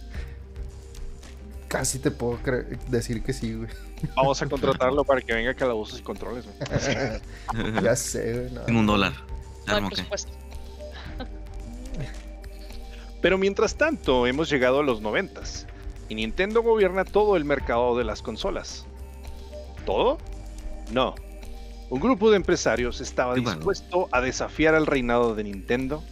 Casi 1.69 1.99
te 1.99 2.11
puedo 2.11 2.39
cre- 2.43 2.79
decir 2.89 3.23
que 3.23 3.33
sí, 3.33 3.55
güey. 3.55 3.69
Vamos 4.15 4.41
a 4.41 4.47
contratarlo 4.51 5.05
para 5.05 5.21
que 5.21 5.35
venga 5.35 5.51
a 5.51 5.55
calabozos 5.55 5.99
y 5.99 6.03
controles. 6.03 6.45
güey. 6.47 7.75
ya 7.83 7.97
sé, 7.97 8.33
güey. 8.41 8.53
no. 8.53 8.61
Tengo 8.63 8.81
un 8.81 8.87
dólar. 8.87 9.13
No 9.67 9.81
¿qué? 9.89 9.97
presupuesto. 9.97 10.33
Pero 13.21 13.39
mientras 13.39 13.75
tanto, 13.77 14.27
hemos 14.27 14.49
llegado 14.49 14.81
a 14.81 14.83
los 14.85 15.01
noventas 15.01 15.67
y 16.09 16.15
Nintendo 16.15 16.63
gobierna 16.63 17.05
todo 17.05 17.37
el 17.37 17.45
mercado 17.45 17.97
de 17.99 18.05
las 18.05 18.23
consolas. 18.23 18.85
¿Todo? 19.85 20.19
No. 20.93 21.15
Un 21.89 22.01
grupo 22.01 22.31
de 22.31 22.37
empresarios 22.37 23.01
estaba 23.01 23.37
dispuesto 23.37 24.09
a 24.11 24.21
desafiar 24.21 24.75
al 24.75 24.87
reinado 24.87 25.37
de 25.37 25.45
Nintendo 25.45 26.03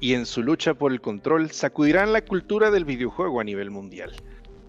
y 0.00 0.14
en 0.14 0.26
su 0.26 0.42
lucha 0.42 0.74
por 0.74 0.90
el 0.90 1.00
control 1.00 1.52
sacudirán 1.52 2.12
la 2.12 2.24
cultura 2.24 2.72
del 2.72 2.84
videojuego 2.84 3.38
a 3.38 3.44
nivel 3.44 3.70
mundial. 3.70 4.16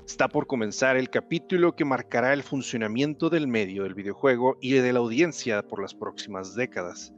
Está 0.06 0.28
por 0.28 0.46
comenzar 0.46 0.96
el 0.96 1.10
capítulo 1.10 1.76
que 1.76 1.86
marcará 1.86 2.34
el 2.34 2.44
funcionamiento 2.44 3.32
del 3.32 3.48
medio 3.48 3.82
del 3.82 3.96
videojuego 3.96 4.58
y 4.62 4.74
de 4.74 4.94
la 4.94 5.00
audiencia 5.00 5.64
por 5.64 5.82
las 5.82 5.96
próximas 5.96 6.54
décadas. 6.54 7.12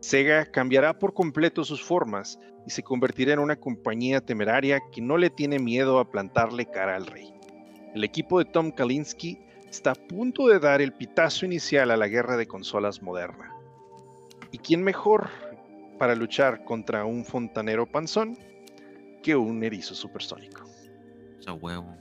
Sega 0.00 0.44
cambiará 0.44 0.98
por 0.98 1.14
completo 1.14 1.64
sus 1.64 1.82
formas 1.82 2.38
y 2.66 2.70
se 2.70 2.82
convertirá 2.82 3.32
en 3.32 3.38
una 3.38 3.56
compañía 3.56 4.20
temeraria 4.20 4.82
que 4.92 5.00
no 5.00 5.16
le 5.16 5.30
tiene 5.30 5.58
miedo 5.58 5.98
a 5.98 6.10
plantarle 6.10 6.66
cara 6.66 6.96
al 6.96 7.06
rey. 7.06 7.32
El 7.94 8.04
equipo 8.04 8.40
de 8.40 8.44
Tom 8.44 8.72
Kalinske 8.72 9.40
está 9.74 9.92
a 9.92 9.94
punto 9.94 10.48
de 10.48 10.58
dar 10.58 10.80
el 10.80 10.92
pitazo 10.92 11.46
inicial 11.46 11.90
a 11.90 11.96
la 11.96 12.08
guerra 12.08 12.36
de 12.36 12.46
consolas 12.46 13.02
moderna. 13.02 13.54
¿Y 14.52 14.58
quién 14.58 14.82
mejor 14.82 15.28
para 15.98 16.14
luchar 16.14 16.64
contra 16.64 17.04
un 17.04 17.24
fontanero 17.24 17.86
panzón 17.86 18.38
que 19.22 19.34
un 19.36 19.62
erizo 19.64 19.94
supersónico? 19.94 20.62
O 21.38 21.42
sea, 21.42 21.52
huevo. 21.54 21.96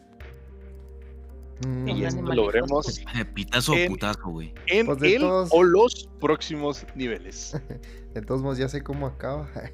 Mm, 1.65 1.87
Y 1.89 2.05
esto 2.05 2.21
lo 2.21 2.47
veremos. 2.47 2.99
Eh, 3.15 3.25
Pitazo 3.25 3.73
o 3.73 3.75
En- 3.75 3.91
putazo, 3.91 4.29
güey. 4.29 4.53
en 4.67 4.85
Pues 4.85 5.01
el 5.01 5.19
todos- 5.21 5.49
o 5.51 5.63
los 5.63 6.09
próximos 6.19 6.85
niveles. 6.95 7.53
de 8.13 8.21
todos 8.21 8.41
modos, 8.41 8.57
ya 8.57 8.67
sé 8.69 8.83
cómo 8.83 9.07
acaba. 9.07 9.49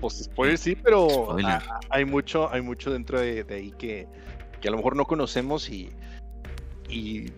Pues 0.00 0.24
spoiler 0.24 0.58
sí, 0.58 0.76
pero 0.76 1.08
Spoiler. 1.08 1.46
ah, 1.52 1.80
hay 1.88 2.04
mucho, 2.04 2.52
hay 2.52 2.60
mucho 2.60 2.90
dentro 2.92 3.18
de, 3.18 3.44
de 3.44 3.54
ahí 3.54 3.70
que, 3.78 4.06
que 4.60 4.68
a 4.68 4.70
lo 4.70 4.76
mejor 4.76 4.94
no 4.94 5.06
conocemos 5.06 5.70
y, 5.70 5.88
y 6.92 7.32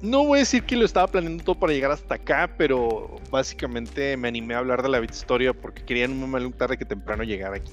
no 0.00 0.24
voy 0.24 0.38
a 0.38 0.40
decir 0.40 0.62
que 0.64 0.76
lo 0.76 0.84
estaba 0.84 1.06
planeando 1.08 1.42
todo 1.44 1.58
para 1.58 1.72
llegar 1.72 1.90
hasta 1.90 2.14
acá, 2.14 2.54
pero 2.56 3.16
básicamente 3.30 4.16
me 4.16 4.28
animé 4.28 4.54
a 4.54 4.58
hablar 4.58 4.82
de 4.82 4.88
la 4.88 5.02
historia 5.04 5.52
porque 5.52 5.82
quería 5.82 6.04
en 6.04 6.12
un 6.12 6.20
momento 6.20 6.56
tarde 6.56 6.78
que 6.78 6.84
temprano 6.84 7.24
llegar 7.24 7.54
aquí. 7.54 7.70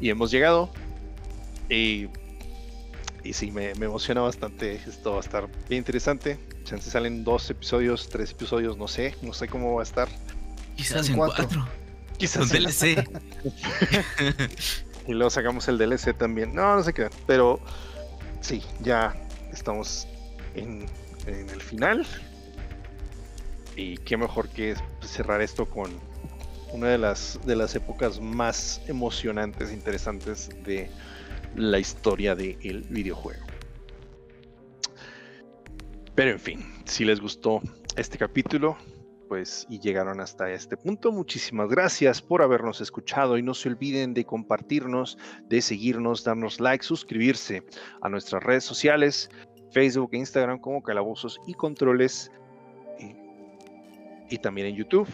Y 0.00 0.08
hemos 0.10 0.30
llegado. 0.30 0.70
Y, 1.68 2.08
y 3.24 3.32
sí, 3.32 3.50
me, 3.50 3.74
me 3.74 3.86
emociona 3.86 4.20
bastante. 4.20 4.74
Esto 4.76 5.12
va 5.12 5.16
a 5.18 5.20
estar 5.20 5.48
bien 5.68 5.78
interesante. 5.80 6.38
Chance 6.64 6.90
salen 6.90 7.24
dos 7.24 7.50
episodios, 7.50 8.08
tres 8.08 8.30
episodios, 8.30 8.76
no 8.76 8.86
sé, 8.88 9.14
no 9.22 9.32
sé 9.32 9.48
cómo 9.48 9.74
va 9.74 9.82
a 9.82 9.84
estar. 9.84 10.08
Quizás 10.76 11.08
en 11.08 11.16
cuatro. 11.16 11.44
cuatro. 11.48 11.68
Quizás 12.18 12.48
Con 12.48 12.56
en- 12.56 12.62
DLC. 12.64 13.04
Y 15.08 15.14
luego 15.14 15.30
sacamos 15.30 15.66
el 15.66 15.78
DLC 15.78 16.16
también. 16.16 16.54
No, 16.54 16.76
no 16.76 16.84
sé 16.84 16.92
qué. 16.92 17.08
Pero 17.26 17.58
sí, 18.40 18.62
ya 18.82 19.16
estamos 19.52 20.06
en, 20.54 20.86
el 21.26 21.60
final. 21.60 22.06
Y 23.76 23.96
qué 23.98 24.16
mejor 24.16 24.48
que 24.48 24.74
cerrar 25.00 25.40
esto 25.40 25.66
con 25.66 25.90
una 26.72 26.88
de 26.88 26.98
las, 26.98 27.38
de 27.44 27.56
las 27.56 27.74
épocas 27.74 28.20
más 28.20 28.80
emocionantes 28.86 29.70
e 29.70 29.74
interesantes 29.74 30.50
de 30.64 30.90
la 31.56 31.78
historia 31.78 32.34
del 32.34 32.86
videojuego. 32.90 33.44
Pero 36.14 36.30
en 36.30 36.40
fin, 36.40 36.64
si 36.84 37.04
les 37.04 37.20
gustó 37.20 37.60
este 37.96 38.18
capítulo, 38.18 38.76
pues 39.32 39.66
y 39.70 39.80
llegaron 39.80 40.20
hasta 40.20 40.50
este 40.52 40.76
punto. 40.76 41.10
Muchísimas 41.10 41.70
gracias 41.70 42.20
por 42.20 42.42
habernos 42.42 42.82
escuchado 42.82 43.38
y 43.38 43.42
no 43.42 43.54
se 43.54 43.70
olviden 43.70 44.12
de 44.12 44.26
compartirnos, 44.26 45.16
de 45.48 45.62
seguirnos, 45.62 46.22
darnos 46.22 46.60
like, 46.60 46.84
suscribirse 46.84 47.62
a 48.02 48.10
nuestras 48.10 48.42
redes 48.42 48.64
sociales, 48.64 49.30
Facebook 49.72 50.10
e 50.12 50.18
Instagram 50.18 50.58
como 50.58 50.82
Calabozos 50.82 51.40
y 51.46 51.54
Controles 51.54 52.30
y, 52.98 53.16
y 54.34 54.38
también 54.38 54.68
en 54.68 54.76
YouTube, 54.76 55.08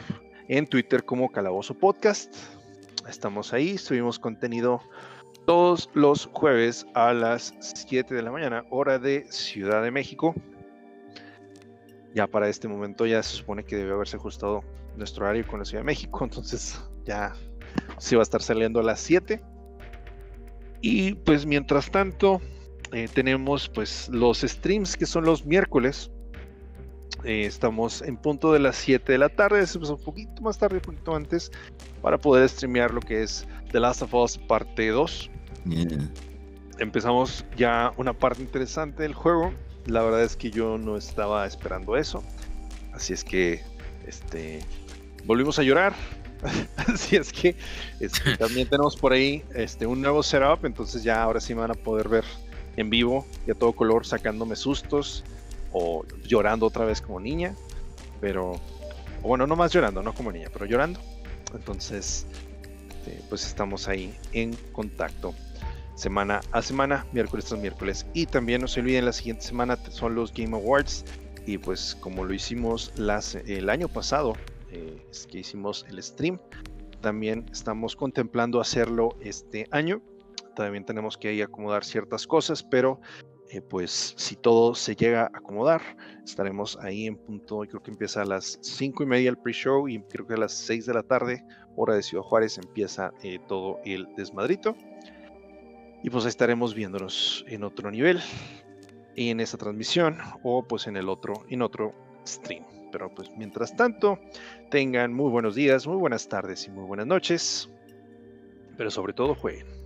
en 0.49 0.67
Twitter 0.67 1.05
como 1.05 1.31
Calabozo 1.31 1.75
Podcast. 1.75 2.35
Estamos 3.09 3.53
ahí, 3.53 3.79
subimos 3.79 4.19
contenido 4.19 4.81
todos 5.47 5.89
los 5.95 6.27
jueves 6.33 6.87
a 6.95 7.15
las 7.15 7.55
7 7.61 8.15
de 8.15 8.23
la 8.23 8.31
mañana, 8.31 8.65
hora 8.71 8.99
de 8.99 9.25
Ciudad 9.31 9.83
de 9.83 9.91
México 9.91 10.35
ya 12.15 12.27
para 12.27 12.49
este 12.49 12.69
momento 12.69 13.07
ya 13.07 13.23
se 13.23 13.37
supone 13.37 13.65
que 13.65 13.77
debe 13.77 13.93
haberse 13.93 14.17
ajustado 14.17 14.63
nuestro 14.97 15.25
horario 15.25 15.47
con 15.47 15.61
la 15.61 15.65
Ciudad 15.65 15.83
de 15.83 15.87
México, 15.87 16.19
entonces 16.25 16.81
ya 17.05 17.35
se 17.99 18.17
va 18.17 18.23
a 18.23 18.25
estar 18.25 18.43
saliendo 18.43 18.81
a 18.81 18.83
las 18.83 19.01
7. 19.01 19.41
Y 20.81 21.15
pues 21.15 21.45
mientras 21.45 21.91
tanto 21.91 22.41
eh, 22.93 23.09
tenemos 23.13 23.69
pues 23.69 24.09
los 24.09 24.41
streams 24.41 24.97
que 24.97 25.07
son 25.07 25.25
los 25.25 25.45
miércoles. 25.45 26.11
Eh, 27.25 27.45
estamos 27.47 28.03
en 28.03 28.17
punto 28.17 28.53
de 28.53 28.61
las 28.61 28.77
7 28.77 29.11
de 29.11 29.19
la 29.19 29.29
tarde, 29.29 29.61
es 29.61 29.75
un 29.75 30.03
poquito 30.03 30.41
más 30.41 30.57
tarde, 30.59 30.77
un 30.77 30.83
poquito 30.83 31.17
antes, 31.17 31.51
para 32.01 32.17
poder 32.17 32.49
streamear 32.49 32.93
lo 32.93 33.01
que 33.01 33.23
es 33.23 33.47
The 33.73 33.81
Last 33.81 34.03
of 34.03 34.15
Us 34.15 34.39
parte 34.39 34.89
2 34.89 35.31
Yeah. 35.67 36.09
empezamos 36.79 37.45
ya 37.57 37.93
una 37.97 38.13
parte 38.13 38.43
interesante 38.43 39.03
del 39.03 39.15
juego. 39.15 39.53
La 39.87 40.03
verdad 40.03 40.23
es 40.23 40.37
que 40.37 40.51
yo 40.51 40.79
no 40.79 40.97
estaba 40.97 41.47
esperando 41.47 41.97
eso. 41.97 42.23
Así 42.93 43.13
es 43.13 43.25
que 43.25 43.63
este 44.07 44.61
volvimos 45.25 45.59
a 45.59 45.63
llorar. 45.63 45.95
Así 46.77 47.17
es 47.17 47.33
que 47.33 47.57
este, 48.01 48.37
también 48.37 48.69
tenemos 48.69 48.97
por 48.97 49.13
ahí 49.13 49.43
este, 49.55 49.87
un 49.87 50.01
nuevo 50.01 50.23
setup. 50.23 50.65
Entonces 50.65 51.03
ya 51.03 51.23
ahora 51.23 51.41
sí 51.41 51.55
me 51.55 51.63
van 51.63 51.73
a 51.73 51.75
poder 51.75 52.09
ver 52.09 52.25
en 52.79 52.91
vivo 52.91 53.27
y 53.47 53.51
a 53.51 53.55
todo 53.55 53.73
color 53.73 54.07
sacándome 54.07 54.57
sustos 54.57 55.25
o 55.73 56.05
llorando 56.25 56.67
otra 56.67 56.85
vez 56.85 57.01
como 57.01 57.21
niña. 57.21 57.55
Pero 58.21 58.61
bueno, 59.23 59.47
no 59.47 59.57
más 59.57 59.73
llorando, 59.73 60.03
no 60.03 60.15
como 60.15 60.33
niña, 60.33 60.49
pero 60.53 60.65
llorando. 60.65 61.01
Entonces, 61.55 62.27
este, 62.89 63.23
pues 63.29 63.45
estamos 63.45 63.89
ahí 63.89 64.15
en 64.33 64.55
contacto 64.73 65.35
semana 65.95 66.41
a 66.53 66.63
semana, 66.63 67.05
miércoles 67.13 67.47
tras 67.47 67.61
miércoles. 67.61 68.07
Y 68.15 68.27
también 68.27 68.61
no 68.61 68.69
se 68.69 68.81
olviden, 68.81 69.05
la 69.05 69.13
siguiente 69.13 69.43
semana 69.43 69.77
son 69.91 70.15
los 70.15 70.33
Game 70.33 70.57
Awards. 70.57 71.05
Y 71.47 71.59
pues 71.59 71.97
como 72.01 72.25
lo 72.25 72.35
hicimos 72.35 72.93
el 73.47 73.71
año 73.71 73.89
pasado, 73.89 74.35
eh, 74.71 75.03
es 75.11 75.27
que 75.27 75.39
hicimos 75.39 75.87
el 75.89 76.03
stream, 76.03 76.39
también 77.01 77.47
estamos 77.51 77.97
contemplando 77.97 78.61
hacerlo 78.61 79.17
este 79.21 79.67
año. 79.71 80.03
También 80.59 80.85
tenemos 80.85 81.17
que 81.17 81.29
ahí 81.29 81.41
acomodar 81.41 81.85
ciertas 81.85 82.27
cosas, 82.27 82.65
pero 82.65 83.01
eh, 83.51 83.61
pues 83.61 84.15
si 84.17 84.35
todo 84.35 84.75
se 84.75 84.97
llega 84.97 85.23
a 85.23 85.39
acomodar, 85.39 85.81
estaremos 86.25 86.77
ahí 86.81 87.07
en 87.07 87.17
punto, 87.17 87.61
creo 87.61 87.81
que 87.81 87.93
empieza 87.93 88.23
a 88.23 88.25
las 88.25 88.59
5 88.63 89.05
y 89.05 89.07
media 89.07 89.31
el 89.31 89.39
pre-show 89.39 89.89
y 89.89 90.01
creo 90.01 90.27
que 90.27 90.35
a 90.35 90.37
las 90.37 90.53
6 90.53 90.85
de 90.87 90.95
la 90.95 91.05
tarde, 91.05 91.45
hora 91.77 91.95
de 91.95 92.03
Ciudad 92.03 92.25
Juárez, 92.25 92.59
empieza 92.59 93.13
eh, 93.23 93.39
todo 93.47 93.79
el 93.85 94.09
desmadrito. 94.17 94.75
Y 96.03 96.11
pues 96.11 96.25
ahí 96.25 96.31
estaremos 96.31 96.75
viéndonos 96.75 97.45
en 97.47 97.63
otro 97.63 97.93
nivel, 97.93 98.21
en 99.15 99.39
esa 99.39 99.59
transmisión 99.59 100.19
o 100.43 100.65
pues 100.67 100.89
en 100.89 100.97
el 100.97 101.09
otro, 101.09 101.35
en 101.51 101.63
otro 101.63 101.95
stream. 102.27 102.65
Pero 102.91 103.15
pues 103.15 103.31
mientras 103.37 103.77
tanto, 103.77 104.19
tengan 104.73 105.15
muy 105.15 105.31
buenos 105.31 105.55
días, 105.55 105.87
muy 105.87 105.99
buenas 105.99 106.27
tardes 106.27 106.67
y 106.67 106.73
muy 106.73 106.85
buenas 106.85 107.07
noches. 107.07 107.71
Pero 108.77 108.91
sobre 108.91 109.13
todo 109.13 109.37
jueguen. 109.37 109.78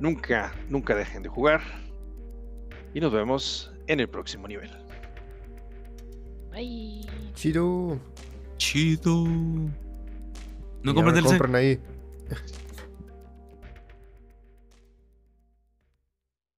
Nunca, 0.00 0.52
nunca 0.68 0.94
dejen 0.94 1.22
de 1.22 1.28
jugar. 1.28 1.60
y 2.94 3.00
nos 3.00 3.12
vemos 3.12 3.72
en 3.86 4.00
el 4.00 4.08
próximo 4.08 4.48
nivel. 4.48 4.70
Bye. 6.50 7.06
Chido. 7.34 7.98
Chido. 8.56 9.24
No 10.82 10.94
compren 10.94 11.14
DLC. 11.14 11.26
compren 11.26 11.54
ahí. 11.54 11.80